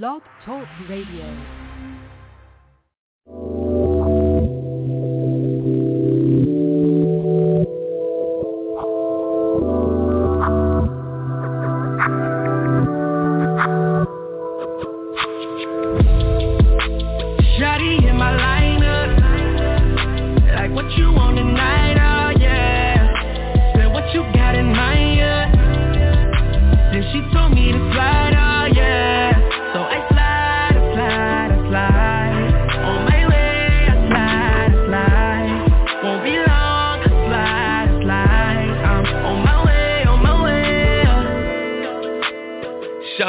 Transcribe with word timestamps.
Blog 0.00 0.22
Talk 0.46 0.66
Radio. 0.88 1.61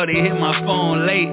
Shorty 0.04 0.20
hit 0.20 0.38
my 0.38 0.52
phone 0.66 1.08
late 1.08 1.32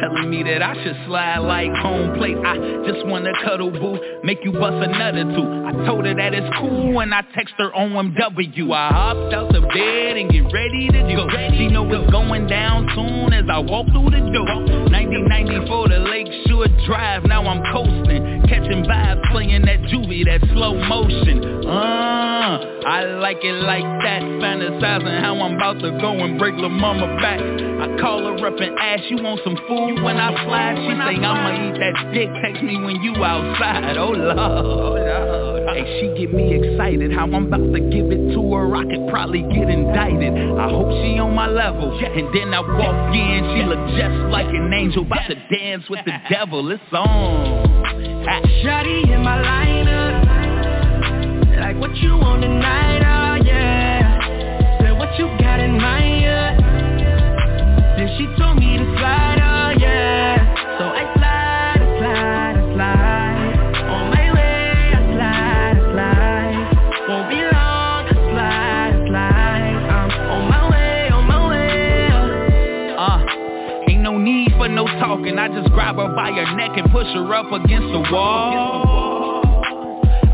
Telling 0.00 0.30
me 0.30 0.42
that 0.44 0.62
I 0.62 0.72
should 0.82 0.96
slide 1.04 1.40
like 1.40 1.68
home 1.76 2.16
plate. 2.16 2.38
I 2.38 2.56
just 2.88 3.04
wanna 3.04 3.32
cuddle 3.44 3.70
boo 3.70 4.00
Make 4.24 4.38
you 4.44 4.52
bust 4.52 4.80
another 4.80 5.24
two 5.24 5.44
I 5.68 5.72
told 5.84 6.06
her 6.06 6.14
that 6.14 6.32
it's 6.32 6.48
cool 6.56 7.00
and 7.00 7.12
I 7.12 7.20
text 7.34 7.52
her 7.58 7.70
OMW 7.70 8.72
I 8.72 8.88
hopped 8.88 9.34
out 9.34 9.52
the 9.52 9.60
bed 9.60 10.16
and 10.16 10.30
get 10.30 10.48
ready 10.54 10.88
to 10.88 11.00
go. 11.20 11.28
She 11.58 11.68
know 11.68 11.84
it's 11.84 12.10
going 12.10 12.46
down 12.46 12.88
soon 12.94 13.34
as 13.34 13.44
I 13.50 13.58
walk 13.58 13.84
through 13.92 14.08
the 14.08 14.24
door. 14.32 14.56
1994 14.88 15.88
the 15.88 15.98
Lakeshore 15.98 16.68
Drive. 16.86 17.24
Now 17.24 17.44
I'm 17.44 17.60
coasting 17.74 18.40
Catching 18.48 18.88
vibes 18.88 19.20
playing 19.30 19.66
that 19.66 19.80
juvie 19.92 20.24
That 20.24 20.40
slow 20.54 20.80
motion. 20.80 21.66
Uh, 21.68 22.80
I 22.88 23.04
like 23.20 23.44
it 23.44 23.60
like 23.68 23.84
that. 23.84 24.22
Fantasizing 24.22 25.20
how 25.20 25.38
I'm 25.42 25.56
about 25.56 25.80
to 25.80 25.90
go 26.00 26.12
and 26.24 26.38
break 26.38 26.54
La 26.56 26.70
Mama 26.70 27.06
back 27.20 27.67
I 27.78 27.96
call 28.00 28.26
her 28.26 28.46
up 28.46 28.58
and 28.58 28.76
ask 28.76 29.04
you 29.08 29.22
want 29.22 29.40
some 29.44 29.56
food 29.68 30.02
when 30.02 30.16
I 30.18 30.34
fly? 30.44 30.74
She 30.74 30.90
say 30.98 31.22
I'ma 31.22 31.50
eat 31.62 31.78
that 31.78 32.12
dick. 32.12 32.28
Text 32.42 32.60
me 32.62 32.74
when 32.82 33.00
you 33.02 33.14
outside. 33.22 33.96
Oh 33.96 34.10
Lord. 34.10 34.98
Hey, 35.68 36.00
she 36.00 36.18
get 36.18 36.34
me 36.34 36.58
excited. 36.58 37.12
How 37.12 37.22
I'm 37.22 37.46
about 37.46 37.72
to 37.72 37.78
give 37.78 38.10
it 38.10 38.34
to 38.34 38.42
her. 38.54 38.74
I 38.74 38.82
could 38.82 39.06
probably 39.08 39.42
get 39.42 39.70
indicted. 39.70 40.34
I 40.58 40.68
hope 40.68 40.90
she 41.02 41.18
on 41.22 41.36
my 41.36 41.46
level. 41.46 41.94
And 41.94 42.34
then 42.34 42.52
I 42.52 42.60
walk 42.60 43.14
in. 43.14 43.46
She 43.54 43.62
look 43.62 43.78
just 43.94 44.26
like 44.32 44.48
an 44.48 44.72
angel 44.72 45.06
About 45.06 45.28
to 45.28 45.36
dance 45.46 45.84
with 45.88 46.04
the 46.04 46.18
devil. 46.28 46.72
It's 46.72 46.82
on. 46.90 47.62
Shawty 48.58 49.14
in 49.14 49.22
my 49.22 49.38
lineup. 49.38 50.26
Like 51.60 51.76
what 51.78 51.94
you 51.96 52.16
want 52.16 52.42
tonight, 52.42 53.02
oh 53.06 53.44
yeah. 53.44 54.80
Said 54.80 54.98
what 54.98 55.16
you 55.18 55.26
got 55.38 55.60
in 55.60 55.80
mind, 55.80 56.22
yeah 56.22 56.47
she 58.18 58.26
told 58.36 58.58
me 58.58 58.76
to 58.76 58.84
slide, 58.98 59.38
oh 59.38 59.78
yeah 59.78 60.42
So 60.78 60.84
I 60.90 61.06
slide, 61.14 61.78
I 61.78 61.88
slide, 62.02 62.56
I 62.58 62.74
slide 62.74 63.54
On 63.94 64.10
my 64.10 64.26
way, 64.34 64.90
I 64.90 65.02
slide, 65.14 65.78
I 65.78 65.86
slide 65.94 66.58
Won't 67.08 67.28
be 67.30 67.38
long, 67.46 68.02
I 68.02 68.18
slide, 68.34 68.90
I 68.90 69.06
slide 69.06 69.78
I'm 69.86 70.10
on 70.34 70.42
my 70.50 70.62
way, 70.68 71.08
on 71.14 71.24
my 71.30 71.40
way 71.48 72.90
Uh, 72.98 73.22
ain't 73.88 74.02
no 74.02 74.18
need 74.18 74.50
for 74.58 74.68
no 74.68 74.86
talking. 74.98 75.38
I 75.38 75.46
just 75.48 75.72
grab 75.72 75.94
her 75.96 76.12
by 76.16 76.32
her 76.32 76.56
neck 76.56 76.76
and 76.76 76.90
push 76.90 77.06
her 77.14 77.34
up 77.34 77.52
against 77.52 77.86
the 77.92 78.02
wall. 78.10 79.62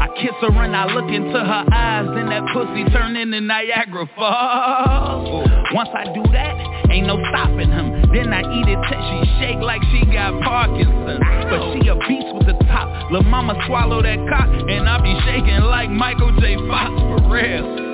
I 0.01 0.09
kiss 0.17 0.33
her 0.41 0.49
and 0.65 0.75
I 0.75 0.87
look 0.87 1.11
into 1.13 1.39
her 1.39 1.65
eyes, 1.71 2.07
then 2.17 2.31
that 2.31 2.49
pussy 2.55 2.85
turn 2.97 3.17
into 3.17 3.43
Niagara 3.43 4.09
Falls. 4.17 5.49
Once 5.75 5.91
I 5.93 6.05
do 6.15 6.23
that, 6.33 6.74
ain't 6.95 7.07
no 7.07 7.19
stopping 7.31 7.71
him. 7.71 8.07
Then 8.15 8.31
I 8.31 8.47
eat 8.47 8.69
it 8.71 8.79
till 8.87 9.03
she 9.03 9.19
shake 9.43 9.59
like 9.59 9.83
she 9.91 10.07
got 10.07 10.39
Parkinson's. 10.43 11.19
But 11.51 11.61
she 11.75 11.89
a 11.91 11.99
beast 12.07 12.31
with 12.31 12.47
the 12.47 12.57
top. 12.71 12.87
Lil' 13.11 13.25
mama 13.25 13.59
swallow 13.67 14.01
that 14.03 14.19
cock, 14.31 14.49
and 14.71 14.89
I 14.89 15.03
be 15.03 15.13
shaking 15.27 15.67
like 15.67 15.91
Michael 15.91 16.31
J. 16.39 16.57
Fox 16.71 16.95
for 16.95 17.19
real. 17.29 17.85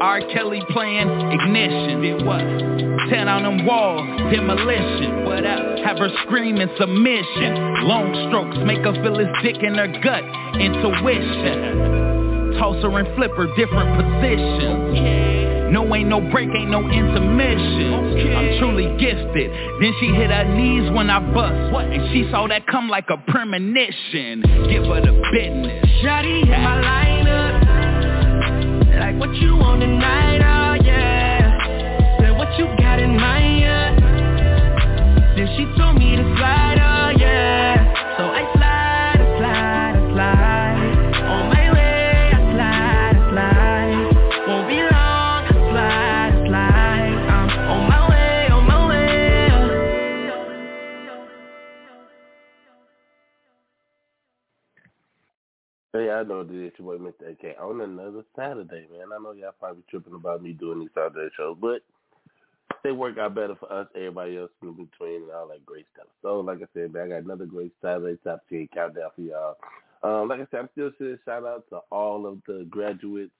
R. 0.00 0.20
Kelly 0.32 0.62
playing 0.70 1.10
ignition. 1.34 2.02
Did 2.02 2.24
what? 2.24 2.46
Ten 3.10 3.26
on 3.26 3.42
them 3.42 3.66
walls, 3.66 4.06
demolition. 4.30 5.24
What 5.24 5.44
else? 5.44 5.80
Have 5.84 5.98
her 5.98 6.10
screaming 6.24 6.70
submission. 6.78 7.82
Long 7.82 8.14
strokes 8.28 8.58
make 8.64 8.78
her 8.86 8.94
feel 9.02 9.18
his 9.18 9.28
dick 9.42 9.62
in 9.62 9.74
her 9.74 9.88
gut. 10.00 10.22
Intuition. 10.60 11.97
Toss 12.58 12.82
her 12.82 12.98
and 12.98 13.08
flip 13.16 13.32
her 13.32 13.46
different 13.56 13.94
positions. 13.96 15.72
No 15.72 15.94
ain't 15.94 16.08
no 16.08 16.20
break, 16.30 16.48
ain't 16.48 16.70
no 16.70 16.80
intermission. 16.90 17.94
I'm 18.34 18.58
truly 18.58 18.88
gifted. 18.98 19.50
Then 19.80 19.92
she 20.00 20.06
hit 20.06 20.30
her 20.30 20.44
knees 20.44 20.90
when 20.92 21.10
I 21.10 21.20
bust. 21.20 21.72
What? 21.72 21.86
And 21.86 22.10
she 22.12 22.28
saw 22.30 22.48
that 22.48 22.66
come 22.66 22.88
like 22.88 23.10
a 23.10 23.18
premonition. 23.30 24.42
Give 24.68 24.84
her 24.84 25.00
the 25.00 25.12
business. 25.30 25.88
Shawty 26.02 26.42
in 26.42 26.48
my 26.48 26.80
lineup 26.80 27.58
Like 29.00 29.18
what 29.18 29.34
you 29.36 29.56
want 29.56 29.80
tonight, 29.80 30.38
oh 30.38 30.74
yeah 30.84 32.18
Said 32.20 32.38
what 32.38 32.56
you 32.56 32.66
got 32.78 33.00
in 33.00 33.16
mind, 33.16 33.60
yeah 33.60 33.96
Then 35.34 35.48
she 35.56 35.64
told 35.76 35.98
me 35.98 36.14
to 36.14 36.22
slide, 36.38 36.67
know 56.28 56.44
this 56.44 56.72
your 56.78 56.98
boy 56.98 57.04
Mr. 57.04 57.32
AK 57.32 57.56
on 57.60 57.80
another 57.80 58.22
Saturday, 58.36 58.86
man. 58.92 59.08
I 59.14 59.22
know 59.22 59.32
y'all 59.32 59.54
probably 59.58 59.82
tripping 59.90 60.14
about 60.14 60.42
me 60.42 60.52
doing 60.52 60.80
these 60.80 60.90
Saturday 60.94 61.30
shows, 61.36 61.56
but 61.60 61.82
they 62.84 62.92
work 62.92 63.18
out 63.18 63.34
better 63.34 63.56
for 63.56 63.72
us, 63.72 63.88
everybody 63.94 64.36
else 64.36 64.50
in 64.62 64.72
between, 64.72 65.22
and 65.22 65.30
all 65.32 65.48
that 65.48 65.66
great 65.66 65.86
stuff. 65.94 66.06
So, 66.22 66.40
like 66.40 66.58
I 66.58 66.66
said, 66.74 66.92
man, 66.92 67.06
I 67.06 67.08
got 67.08 67.24
another 67.24 67.46
great 67.46 67.72
Saturday 67.82 68.18
top 68.22 68.42
10 68.50 68.68
countdown 68.72 69.10
for 69.16 69.22
y'all. 69.22 69.56
Um, 70.02 70.28
like 70.28 70.40
I 70.40 70.46
said, 70.50 70.60
I'm 70.60 70.68
still 70.72 70.90
saying 70.98 71.18
shout 71.24 71.44
out 71.44 71.64
to 71.70 71.78
all 71.90 72.26
of 72.26 72.38
the 72.46 72.66
graduates, 72.70 73.32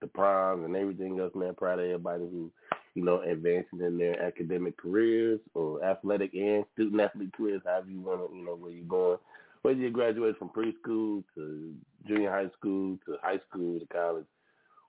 the 0.00 0.08
proms, 0.08 0.64
and 0.64 0.74
everything 0.74 1.20
else, 1.20 1.32
man. 1.34 1.54
Proud 1.54 1.78
of 1.78 1.84
everybody 1.84 2.24
who, 2.24 2.50
you 2.94 3.04
know, 3.04 3.20
advancing 3.20 3.80
in 3.80 3.96
their 3.96 4.20
academic 4.20 4.76
careers 4.76 5.40
or 5.54 5.84
athletic 5.84 6.34
and 6.34 6.64
student 6.72 7.00
athlete 7.00 7.32
careers, 7.36 7.62
however 7.64 7.90
you 7.90 8.00
want 8.00 8.28
to, 8.28 8.36
you 8.36 8.44
know, 8.44 8.56
where 8.56 8.72
you're 8.72 8.84
going. 8.86 9.18
Whether 9.62 9.80
you 9.80 9.90
graduate 9.90 10.38
from 10.38 10.50
preschool 10.50 11.22
to 11.34 11.74
junior 12.06 12.30
high 12.30 12.50
school 12.58 12.98
to 13.06 13.16
high 13.22 13.40
school 13.48 13.78
to 13.78 13.86
college, 13.86 14.26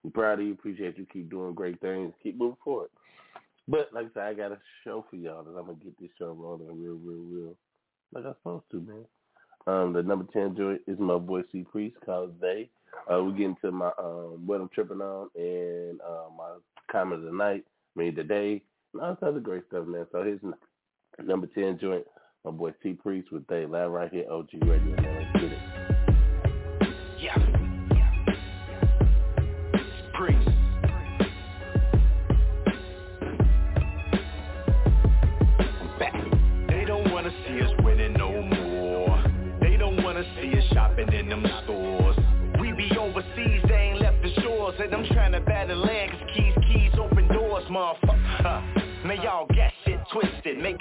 we're 0.04 0.12
proud 0.12 0.40
of 0.40 0.46
you. 0.46 0.54
Appreciate 0.54 0.98
you. 0.98 1.06
Keep 1.12 1.30
doing 1.30 1.54
great 1.54 1.80
things. 1.82 2.14
Keep 2.24 2.38
moving 2.38 2.58
forward. 2.64 2.90
But 3.68 3.90
like 3.94 4.08
I 4.08 4.10
said, 4.14 4.24
I 4.24 4.34
got 4.34 4.52
a 4.52 4.60
show 4.84 5.06
for 5.10 5.16
y'all 5.18 5.44
that 5.44 5.52
I'm 5.52 5.66
gonna 5.66 5.78
get 5.84 6.00
this 6.00 6.10
show 6.18 6.32
rolling 6.32 6.82
real, 6.82 6.96
real, 6.96 7.24
real, 7.24 7.58
like 8.14 8.26
I'm 8.26 8.34
supposed 8.40 8.66
to, 8.72 8.82
man. 8.82 9.06
Um, 9.68 9.94
the 9.94 10.02
number 10.02 10.26
ten 10.34 10.56
joint 10.56 10.82
is 10.88 10.98
my 11.00 11.18
boy 11.18 11.44
C 11.52 11.66
Priest 11.72 11.96
called 12.04 12.40
They. 12.42 12.70
Uh, 13.12 13.24
we 13.24 13.34
get 13.34 13.46
into 13.46 13.72
my 13.72 13.92
um 14.00 14.46
what 14.46 14.60
I'm 14.60 14.70
tripping 14.70 15.02
on 15.02 15.30
and 15.36 16.02
uh, 16.02 16.30
my 16.36 16.56
comment 16.92 17.22
of 17.22 17.32
the 17.32 17.38
night, 17.38 17.64
I 17.98 18.10
the 18.10 18.24
day, 18.24 18.62
and 18.94 19.02
all 19.02 19.12
this 19.14 19.24
other 19.24 19.40
great 19.40 19.64
stuff, 19.68 19.86
man. 19.86 20.08
So 20.12 20.24
here's 20.24 20.42
number 21.24 21.48
ten 21.48 21.78
joint, 21.80 22.06
my 22.44 22.52
boy 22.52 22.74
C 22.82 22.94
Priest 22.94 23.32
with 23.32 23.46
They 23.48 23.66
live 23.66 23.92
right 23.92 24.12
here, 24.12 24.26
OG 24.30 24.50
Radio, 24.64 24.96
man. 25.02 25.30
Let's 25.34 25.44
get 25.44 25.52
it. 25.52 25.71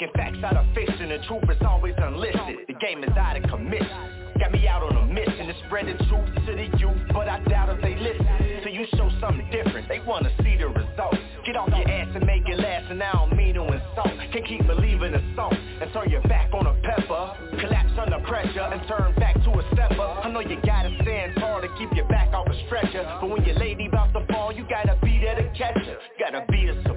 Making 0.01 0.17
facts 0.17 0.39
out 0.45 0.57
of 0.57 0.65
fiction. 0.75 1.11
The 1.11 1.19
truth 1.29 1.45
is 1.51 1.61
always 1.61 1.93
unlisted. 1.99 2.65
The 2.69 2.73
game 2.81 3.05
is 3.05 3.13
out 3.19 3.37
of 3.37 3.43
commission. 3.51 4.33
Got 4.39 4.53
me 4.53 4.67
out 4.67 4.83
on 4.83 4.97
a 4.97 5.05
mission 5.13 5.47
to 5.47 5.55
spread 5.67 5.93
the 5.93 6.05
truth 6.09 6.25
to 6.47 6.53
the 6.57 6.73
youth, 6.81 6.97
but 7.13 7.29
I 7.29 7.45
doubt 7.45 7.69
if 7.69 7.83
they 7.83 7.97
listen. 8.01 8.65
So 8.65 8.71
you 8.71 8.87
show 8.97 9.11
something 9.21 9.45
different, 9.53 9.89
they 9.89 10.01
wanna 10.01 10.33
see 10.41 10.57
the 10.57 10.69
results. 10.69 11.21
Get 11.45 11.57
off 11.57 11.69
your 11.69 11.85
ass 11.85 12.09
and 12.17 12.25
make 12.25 12.49
it 12.49 12.59
last, 12.59 12.91
and 12.91 13.03
I 13.03 13.13
don't 13.13 13.37
mean 13.37 13.55
to 13.57 13.65
insult. 13.65 14.17
Can't 14.33 14.47
keep 14.47 14.65
believing 14.67 15.13
a 15.13 15.21
song 15.37 15.53
and 15.53 15.93
turn 15.93 16.09
your 16.09 16.23
back 16.23 16.55
on 16.55 16.65
a 16.65 16.75
pepper 16.81 17.35
Collapse 17.61 17.99
under 17.99 18.21
pressure 18.21 18.63
and 18.63 18.81
turn 18.87 19.13
back 19.17 19.35
to 19.43 19.51
a 19.51 19.63
stepper 19.75 20.07
I 20.23 20.31
know 20.31 20.39
you 20.39 20.57
gotta 20.65 20.97
stand 21.03 21.35
tall 21.41 21.61
to 21.61 21.69
keep 21.77 21.91
your 21.97 22.07
back 22.07 22.33
off 22.33 22.47
a 22.47 22.55
stretcher 22.67 23.03
But 23.21 23.29
when 23.29 23.45
your 23.45 23.57
lady 23.57 23.87
about 23.87 24.13
to 24.15 24.25
fall, 24.33 24.53
you 24.53 24.65
gotta 24.71 24.97
be 25.03 25.19
there 25.19 25.35
to 25.35 25.43
catch 25.59 25.77
her 25.85 25.99
Gotta 26.21 26.47
be 26.49 26.69
a 26.69 26.90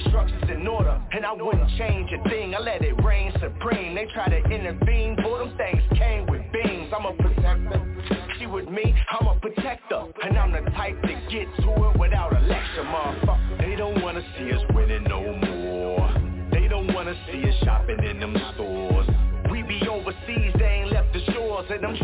child, 0.00 0.28
structure's 0.30 0.50
in 0.50 0.66
order. 0.66 1.00
And 1.12 1.24
I 1.24 1.32
wouldn't 1.32 1.70
change 1.78 2.10
a 2.12 2.28
thing, 2.28 2.54
I 2.54 2.60
let 2.60 2.82
it 2.82 2.94
reign 3.04 3.32
supreme. 3.40 3.94
They 3.94 4.06
try 4.14 4.28
to 4.28 4.38
intervene, 4.50 5.16
boy, 5.16 5.38
them 5.38 5.56
things 5.56 5.82
came 5.98 6.26
with 6.26 6.42
beams 6.52 6.92
I'm 6.96 7.06
a 7.06 7.12
protector 7.14 7.88
she 8.38 8.46
with 8.46 8.68
me, 8.68 8.94
I'm 9.10 9.26
a 9.26 9.34
protector. 9.40 10.04
And 10.22 10.38
I'm 10.38 10.52
the 10.52 10.70
type 10.70 11.00
to 11.02 11.08
get 11.30 11.46
to 11.64 11.90
it 11.90 11.98
without 11.98 12.32
a 12.34 12.40
lecture, 12.40 12.84
motherfucker. 12.84 13.58
They 13.58 13.76
don't 13.76 14.02
wanna 14.02 14.22
see 14.36 14.52
us 14.52 14.62
winning 14.74 15.04
no 15.04 15.20
more. 15.20 16.12
They 16.52 16.68
don't 16.68 16.92
wanna 16.94 17.14
see 17.26 17.48
us 17.48 17.54
shopping 17.64 18.02
in 18.04 18.20
them 18.20 18.36
stores. 18.54 19.08
We 19.50 19.62
be 19.62 19.80
overseas, 19.88 20.52
they 20.58 20.82
ain't 20.82 20.92
left 20.92 21.12
the 21.12 21.24
shores. 21.32 21.66
And 21.70 21.84
I'm 21.84 21.96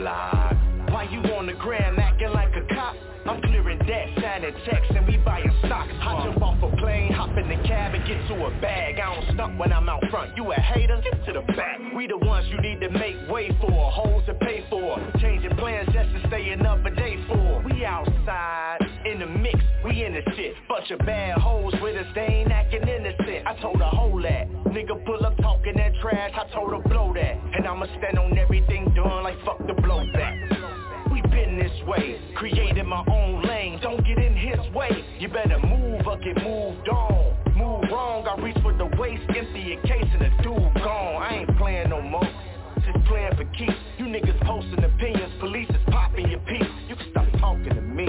block 0.00 0.56
Why 0.90 1.04
you 1.10 1.20
on 1.34 1.46
the 1.46 1.52
gram 1.52 1.98
acting 1.98 2.32
like 2.32 2.52
a 2.56 2.74
cop? 2.74 2.96
I'm 3.26 3.40
clearing 3.42 3.78
debt, 3.80 4.08
signing 4.16 4.54
checks, 4.64 4.86
and 4.96 5.06
we 5.06 5.18
buying 5.18 5.52
stocks. 5.66 5.92
I 6.00 6.24
jump 6.24 6.42
off 6.42 6.62
a 6.62 6.74
plane, 6.76 7.12
hop 7.12 7.36
in 7.36 7.48
the 7.48 7.68
cab, 7.68 7.94
and 7.94 8.02
get 8.08 8.26
to 8.28 8.46
a 8.46 8.50
bag. 8.62 8.98
I 8.98 9.14
don't 9.14 9.34
stunt 9.34 9.58
when 9.58 9.72
I'm 9.74 9.88
out 9.90 10.02
front. 10.10 10.34
You 10.36 10.50
a 10.50 10.54
hater? 10.54 11.00
Get 11.04 11.26
to 11.26 11.32
the 11.34 11.52
back. 11.52 11.78
We 11.94 12.06
the 12.06 12.16
ones 12.16 12.46
you 12.48 12.58
need 12.62 12.80
to 12.80 12.88
make 12.88 13.16
way 13.28 13.54
for, 13.60 13.70
holes 13.70 14.24
to 14.26 14.34
pay 14.34 14.64
for. 14.70 14.96
Changing 15.20 15.54
plans 15.56 15.90
just 15.92 16.10
to 16.14 16.28
stay 16.28 16.48
another 16.48 16.90
day 16.90 17.22
for. 17.28 17.62
We 17.66 17.84
outside, 17.84 18.78
in 19.04 19.20
the 19.20 19.26
mix, 19.26 19.60
we 19.84 20.02
in 20.02 20.14
the 20.14 20.22
shit. 20.34 20.54
Bunch 20.66 20.90
of 20.90 20.98
bad 21.00 21.36
hoes 21.38 21.74
with 21.82 21.96
us, 21.96 22.06
they 22.14 22.22
ain't 22.22 22.50
acting 22.50 22.88
innocent. 22.88 23.46
I 23.46 23.54
told 23.60 23.80
a 23.82 23.90
hold 23.90 24.24
that. 24.24 24.48
Nigga 24.72 25.04
pull 25.04 25.26
up 25.26 25.29
talking 25.70 25.92
that 25.92 26.00
trash, 26.00 26.32
I 26.34 26.52
told 26.54 26.72
her 26.72 26.88
blow 26.88 27.12
that. 27.14 27.36
And 27.56 27.66
I'ma 27.66 27.86
stand 27.98 28.18
on 28.18 28.36
everything 28.38 28.92
done 28.94 29.22
like 29.22 29.36
fuck 29.44 29.58
the 29.58 29.72
blowback. 29.74 31.12
We 31.12 31.22
been 31.22 31.58
this 31.58 31.72
way, 31.86 32.20
created 32.36 32.86
my 32.86 33.04
own 33.10 33.42
lane. 33.42 33.78
Don't 33.82 34.04
get 34.04 34.18
in 34.18 34.36
his 34.36 34.58
way, 34.74 35.04
you 35.18 35.28
better 35.28 35.58
move 35.58 36.06
or 36.06 36.18
get 36.18 36.36
moved 36.42 36.88
on. 36.88 37.36
Move 37.56 37.90
wrong, 37.90 38.26
I 38.26 38.40
reach 38.42 38.56
for 38.62 38.72
the 38.72 38.86
waist, 38.98 39.22
empty 39.28 39.74
a 39.74 39.86
case 39.86 40.08
and 40.12 40.22
the 40.22 40.42
dude 40.42 40.74
gone. 40.82 41.22
I 41.22 41.40
ain't 41.40 41.58
playing 41.58 41.90
no 41.90 42.00
more, 42.00 42.28
just 42.76 43.04
playing 43.06 43.34
for 43.36 43.44
keeps. 43.56 43.74
You 43.98 44.06
niggas 44.06 44.40
posting 44.46 44.84
opinions, 44.84 45.32
police 45.40 45.68
is 45.70 45.82
popping 45.88 46.30
your 46.30 46.40
piece 46.40 46.70
You 46.88 46.96
can 46.96 47.10
stop 47.10 47.26
talking 47.38 47.74
to 47.74 47.80
me. 47.80 48.06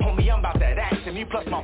Homie, 0.00 0.32
I'm 0.32 0.40
about 0.40 0.58
that 0.58 0.78
action, 0.78 1.14
me 1.14 1.24
plus 1.30 1.46
my 1.50 1.62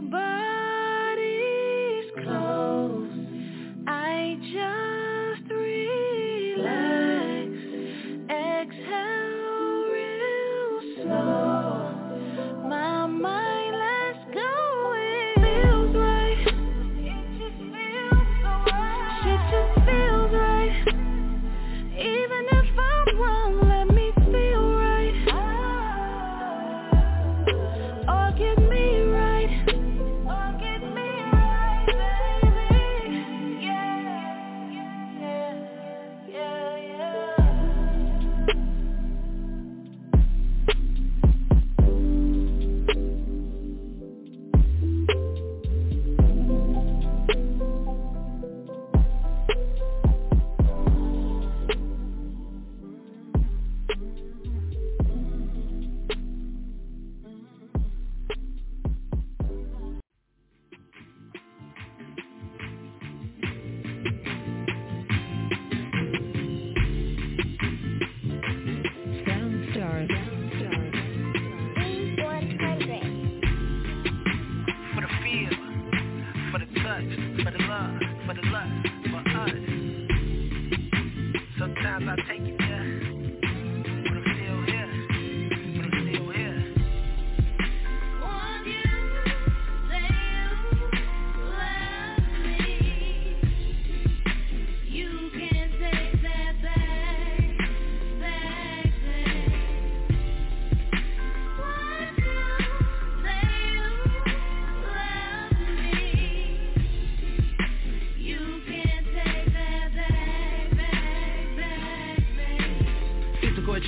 your. 0.00 0.37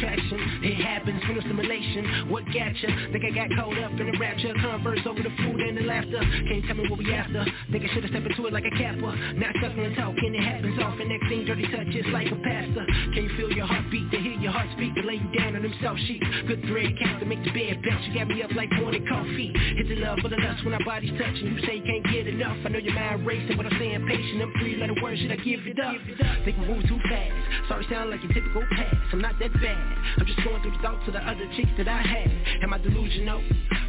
attraction 0.03 0.80
assimilation. 1.09 2.29
What 2.29 2.45
got 2.47 2.77
ya? 2.81 2.91
Think 3.13 3.25
I 3.25 3.31
got 3.31 3.49
caught 3.57 3.79
up 3.79 3.93
in 3.93 4.07
the 4.11 4.19
rapture, 4.19 4.53
converse 4.61 5.01
over 5.07 5.23
the 5.23 5.33
food 5.41 5.61
and 5.61 5.77
the 5.79 5.83
laughter. 5.83 6.21
Can't 6.21 6.65
tell 6.67 6.77
me 6.77 6.89
what 6.89 6.99
we 6.99 7.13
after. 7.13 7.45
Think 7.71 7.85
I 7.85 7.95
should've 7.95 8.11
stepped 8.11 8.27
into 8.27 8.47
it 8.47 8.53
like 8.53 8.65
a 8.67 8.75
capper. 8.77 9.13
Not 9.37 9.55
suckling 9.63 9.87
and 9.87 9.97
talking, 9.97 10.35
it 10.35 10.43
happens 10.43 10.79
often. 10.83 11.09
Next 11.09 11.29
thing, 11.29 11.45
dirty 11.47 11.67
just 11.93 12.09
like 12.11 12.31
a 12.31 12.37
pastor. 12.37 12.85
Can 13.15 13.25
you 13.25 13.33
feel 13.37 13.51
your 13.53 13.67
heartbeat? 13.67 14.11
To 14.11 14.19
hear 14.19 14.39
your 14.39 14.53
heart 14.53 14.69
speak, 14.77 14.95
to 14.95 15.03
lay 15.03 15.23
you 15.23 15.31
down 15.39 15.57
on 15.57 15.63
them 15.63 15.75
soft 15.83 16.01
sheets. 16.07 16.27
Good 16.47 16.63
thread, 16.67 16.93
count 17.03 17.21
to 17.21 17.27
make 17.27 17.43
the 17.45 17.53
bed 17.53 17.83
bounce. 17.83 18.07
You 18.07 18.15
got 18.15 18.29
me 18.29 18.43
up 18.43 18.53
like 18.53 18.71
morning 18.73 19.07
coffee. 19.07 19.53
Hit 19.77 19.89
the 19.89 19.97
love 19.97 20.19
for 20.21 20.29
the 20.29 20.37
lust 20.37 20.65
when 20.65 20.75
our 20.75 20.85
bodies 20.85 21.13
touching. 21.19 21.55
You 21.55 21.61
say 21.67 21.77
you 21.79 21.87
can't 21.87 22.05
get 22.11 22.27
enough. 22.27 22.57
I 22.65 22.69
know 22.69 22.79
your 22.79 22.95
mind 22.95 23.27
racing, 23.27 23.57
but 23.57 23.67
I'm 23.67 23.77
staying 23.77 24.07
patient. 24.07 24.43
I'm 24.43 24.53
three 24.59 24.77
letter 24.77 24.95
words, 25.03 25.21
should 25.21 25.33
I 25.33 25.37
give 25.37 25.61
it 25.67 25.79
up? 25.81 25.97
Think 26.45 26.59
we 26.59 26.67
move 26.67 26.83
too 26.89 26.99
fast. 27.09 27.69
Sorry, 27.69 27.87
sound 27.91 28.11
like 28.11 28.23
your 28.23 28.33
typical 28.33 28.63
past. 28.71 28.97
I'm 29.13 29.21
not 29.21 29.39
that 29.39 29.53
bad. 29.55 29.79
I'm 30.19 30.27
just 30.27 30.43
going 30.45 30.63
through 30.63 30.75
the 30.75 30.83
thoughts 30.91 31.07
of 31.07 31.15
the 31.15 31.21
other 31.21 31.47
chicks 31.57 31.71
that 31.79 31.89
I 31.89 32.03
had. 32.03 32.31
Am 32.63 32.73
I 32.73 32.79
delusional? 32.79 33.43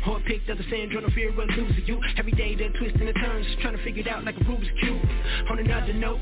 Or 0.07 0.19
picked 0.21 0.49
up 0.49 0.57
the 0.57 0.63
syndrome 0.69 1.05
of 1.05 1.13
fear 1.13 1.29
of 1.29 1.35
losing 1.35 1.85
you? 1.85 1.99
Every 2.17 2.31
day 2.31 2.55
they're 2.55 2.71
twisting 2.71 3.05
the 3.05 3.13
turns, 3.13 3.45
trying 3.61 3.77
to 3.77 3.83
figure 3.83 4.01
it 4.01 4.07
out 4.07 4.23
like 4.23 4.35
a 4.37 4.39
Rubik's 4.41 4.69
Cube. 4.79 5.01
On 5.49 5.59
another 5.59 5.93
note, 5.93 6.19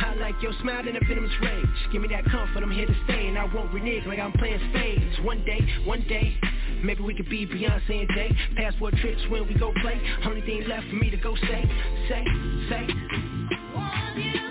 I 0.00 0.14
like 0.14 0.34
your 0.42 0.52
smile 0.60 0.86
and 0.86 0.96
a 0.96 1.00
venomous 1.06 1.32
rage. 1.42 1.66
Give 1.92 2.02
me 2.02 2.08
that 2.08 2.24
comfort, 2.30 2.62
I'm 2.62 2.70
here 2.70 2.86
to 2.86 2.96
stay, 3.04 3.28
and 3.28 3.38
I 3.38 3.44
won't 3.44 3.72
renege 3.72 4.06
like 4.06 4.18
I'm 4.18 4.32
playing 4.32 4.60
spades. 4.70 5.20
One 5.24 5.44
day, 5.44 5.60
one 5.84 6.04
day, 6.08 6.36
maybe 6.82 7.02
we 7.02 7.14
could 7.14 7.28
be 7.30 7.46
Beyonce 7.46 8.00
and 8.00 8.08
Jay. 8.14 8.36
Passport 8.56 8.94
trips 8.96 9.22
when 9.30 9.46
we 9.46 9.54
go 9.54 9.72
play. 9.80 10.00
Only 10.24 10.42
thing 10.42 10.64
left 10.68 10.88
for 10.88 10.96
me 10.96 11.10
to 11.10 11.16
go 11.16 11.36
say, 11.36 11.64
say, 12.08 12.24
say. 12.68 14.47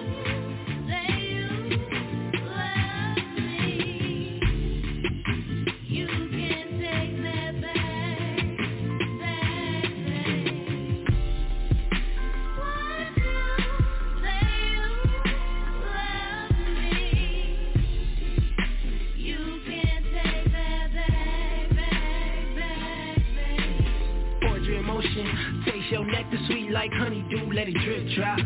Like 26.78 26.92
honeydew, 26.94 27.52
let 27.54 27.68
it 27.68 27.74
drip 27.74 28.06
drop. 28.16 28.40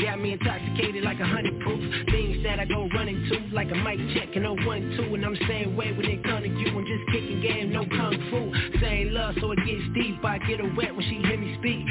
Got 0.00 0.20
me 0.20 0.32
intoxicated 0.32 1.04
like 1.04 1.20
a 1.20 1.26
honey 1.26 1.52
proof. 1.60 1.80
Things 2.06 2.42
that 2.44 2.60
I 2.60 2.64
go 2.64 2.88
running 2.94 3.28
to 3.28 3.54
like 3.54 3.70
a 3.70 3.74
mic 3.74 3.98
check 4.14 4.34
and 4.36 4.46
a 4.46 4.54
one 4.54 4.94
two. 4.96 5.14
And 5.14 5.24
I'm 5.24 5.36
same 5.48 5.76
way 5.76 5.92
when 5.92 6.06
it 6.06 6.22
come 6.24 6.42
to 6.42 6.48
you. 6.48 6.68
I'm 6.68 6.86
just 6.86 7.04
kicking 7.12 7.40
game, 7.40 7.72
no 7.72 7.84
kung 7.84 8.16
fu. 8.30 8.80
Same 8.80 9.12
love, 9.12 9.34
so 9.40 9.52
it 9.52 9.58
gets 9.66 9.84
deep. 9.94 10.24
I 10.24 10.38
get 10.38 10.60
her 10.60 10.72
wet 10.76 10.94
when 10.94 11.04
she 11.04 11.20
hear 11.26 11.38
me 11.38 11.56
speak. 11.58 11.84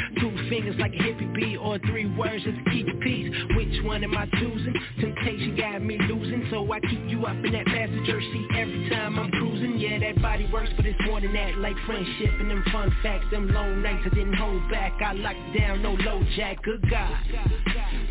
Fingers 0.50 0.75
like 0.80 0.94
a 0.94 0.98
hippie 0.98 1.34
beat, 1.34 1.58
or 1.58 1.80
three 1.80 2.06
words 2.18 2.44
just 2.44 2.58
to 2.58 2.72
keep 2.72 2.86
the 2.86 2.94
peace. 3.02 3.34
Which 3.56 3.84
one 3.84 4.04
am 4.04 4.18
I 4.18 4.25
choosing? 4.40 4.74
Temptation 5.00 5.56
got 5.56 5.82
me 5.82 5.98
losing, 5.98 6.48
so 6.52 6.72
I 6.72 6.80
keep 6.82 7.08
you 7.08 7.25
up 7.25 7.38
in 7.44 7.52
that 7.54 7.66
passenger 7.66 8.20
seat 8.22 8.48
every 8.56 8.90
time 8.90 9.20
I'm 9.20 9.32
cruising. 9.32 9.78
Yeah, 9.78 10.00
that 10.00 10.22
body 10.22 10.50
works, 10.52 10.70
but 10.75 10.86
it's 10.86 11.00
more 11.06 11.22
than 11.22 11.34
that. 11.34 11.58
Like 11.58 11.75
friendship 11.86 12.32
and 12.40 12.50
them 12.50 12.64
fun 12.72 12.96
facts, 13.04 13.25
them 13.32 13.50
long 13.52 13.82
nights 13.82 14.04
I 14.06 14.10
didn't 14.10 14.36
hold 14.36 14.70
back. 14.70 14.94
I 15.02 15.14
locked 15.14 15.58
down 15.58 15.82
no 15.82 15.94
low 15.94 16.24
jack, 16.36 16.64
good 16.64 16.90
God. 16.90 17.16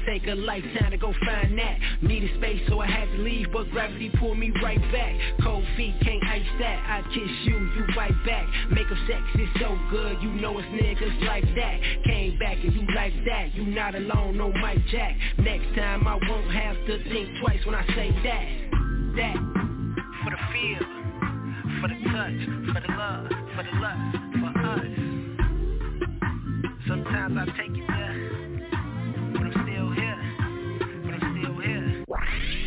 Take 0.07 0.27
a 0.27 0.35
lifetime 0.35 0.91
to 0.91 0.97
go 0.99 1.15
find 1.25 1.59
that. 1.59 1.79
Needed 2.03 2.31
space, 2.39 2.61
so 2.69 2.81
I 2.81 2.87
had 2.87 3.09
to 3.09 3.19
leave, 3.19 3.47
but 3.53 3.71
gravity 3.71 4.11
pulled 4.19 4.39
me 4.39 4.53
right 4.63 4.81
back. 4.93 5.15
Cold 5.43 5.65
feet, 5.77 5.95
can't 6.03 6.23
ice 6.25 6.43
that. 6.61 6.85
I 6.87 7.03
kiss 7.09 7.31
you, 7.45 7.59
you 7.59 7.87
bite 7.97 8.13
back. 8.27 8.47
Make 8.71 8.87
up 8.87 8.99
sex 9.09 9.23
is 9.35 9.49
so 9.61 9.79
good, 9.91 10.21
you 10.21 10.31
know 10.31 10.59
it's 10.59 10.69
niggas 10.69 11.27
like 11.27 11.45
that. 11.57 11.81
Came 12.05 12.39
back 12.39 12.59
and 12.63 12.73
you 12.75 12.87
like 12.95 13.15
that. 13.27 13.55
You 13.55 13.67
not 13.67 13.95
alone, 13.95 14.37
no 14.37 14.53
Mike 14.53 14.85
Jack. 14.91 15.17
Next 15.39 15.75
time 15.75 16.07
I 16.07 16.19
won't 16.29 16.51
have 16.51 16.77
to 16.87 17.05
think 17.05 17.29
twice 17.41 17.65
when 17.65 17.75
I 17.75 17.87
say 17.95 18.11
that. 18.25 18.49
That 19.17 19.37
for 20.25 20.31
the 20.31 20.39
feel, 20.53 20.79
for 21.81 21.89
the 21.89 21.99
touch, 22.11 22.41
for 22.73 22.81
the 22.81 22.93
love, 22.97 23.29
for 23.55 23.63
the 23.63 23.73
lust, 23.79 24.17
for 24.41 24.53
us. 24.61 25.05
Sometimes 26.89 27.37
I 27.39 27.45
take 27.57 27.77
it 27.77 27.87
there, 27.89 28.34
Right. 32.15 32.64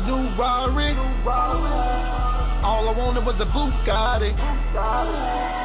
A 0.00 0.06
new 0.06 0.36
Rari. 0.36 0.96
All 2.62 2.88
I 2.88 2.92
wanted 2.96 3.24
was 3.24 3.36
a 3.40 3.46
Bugatti. 3.46 5.59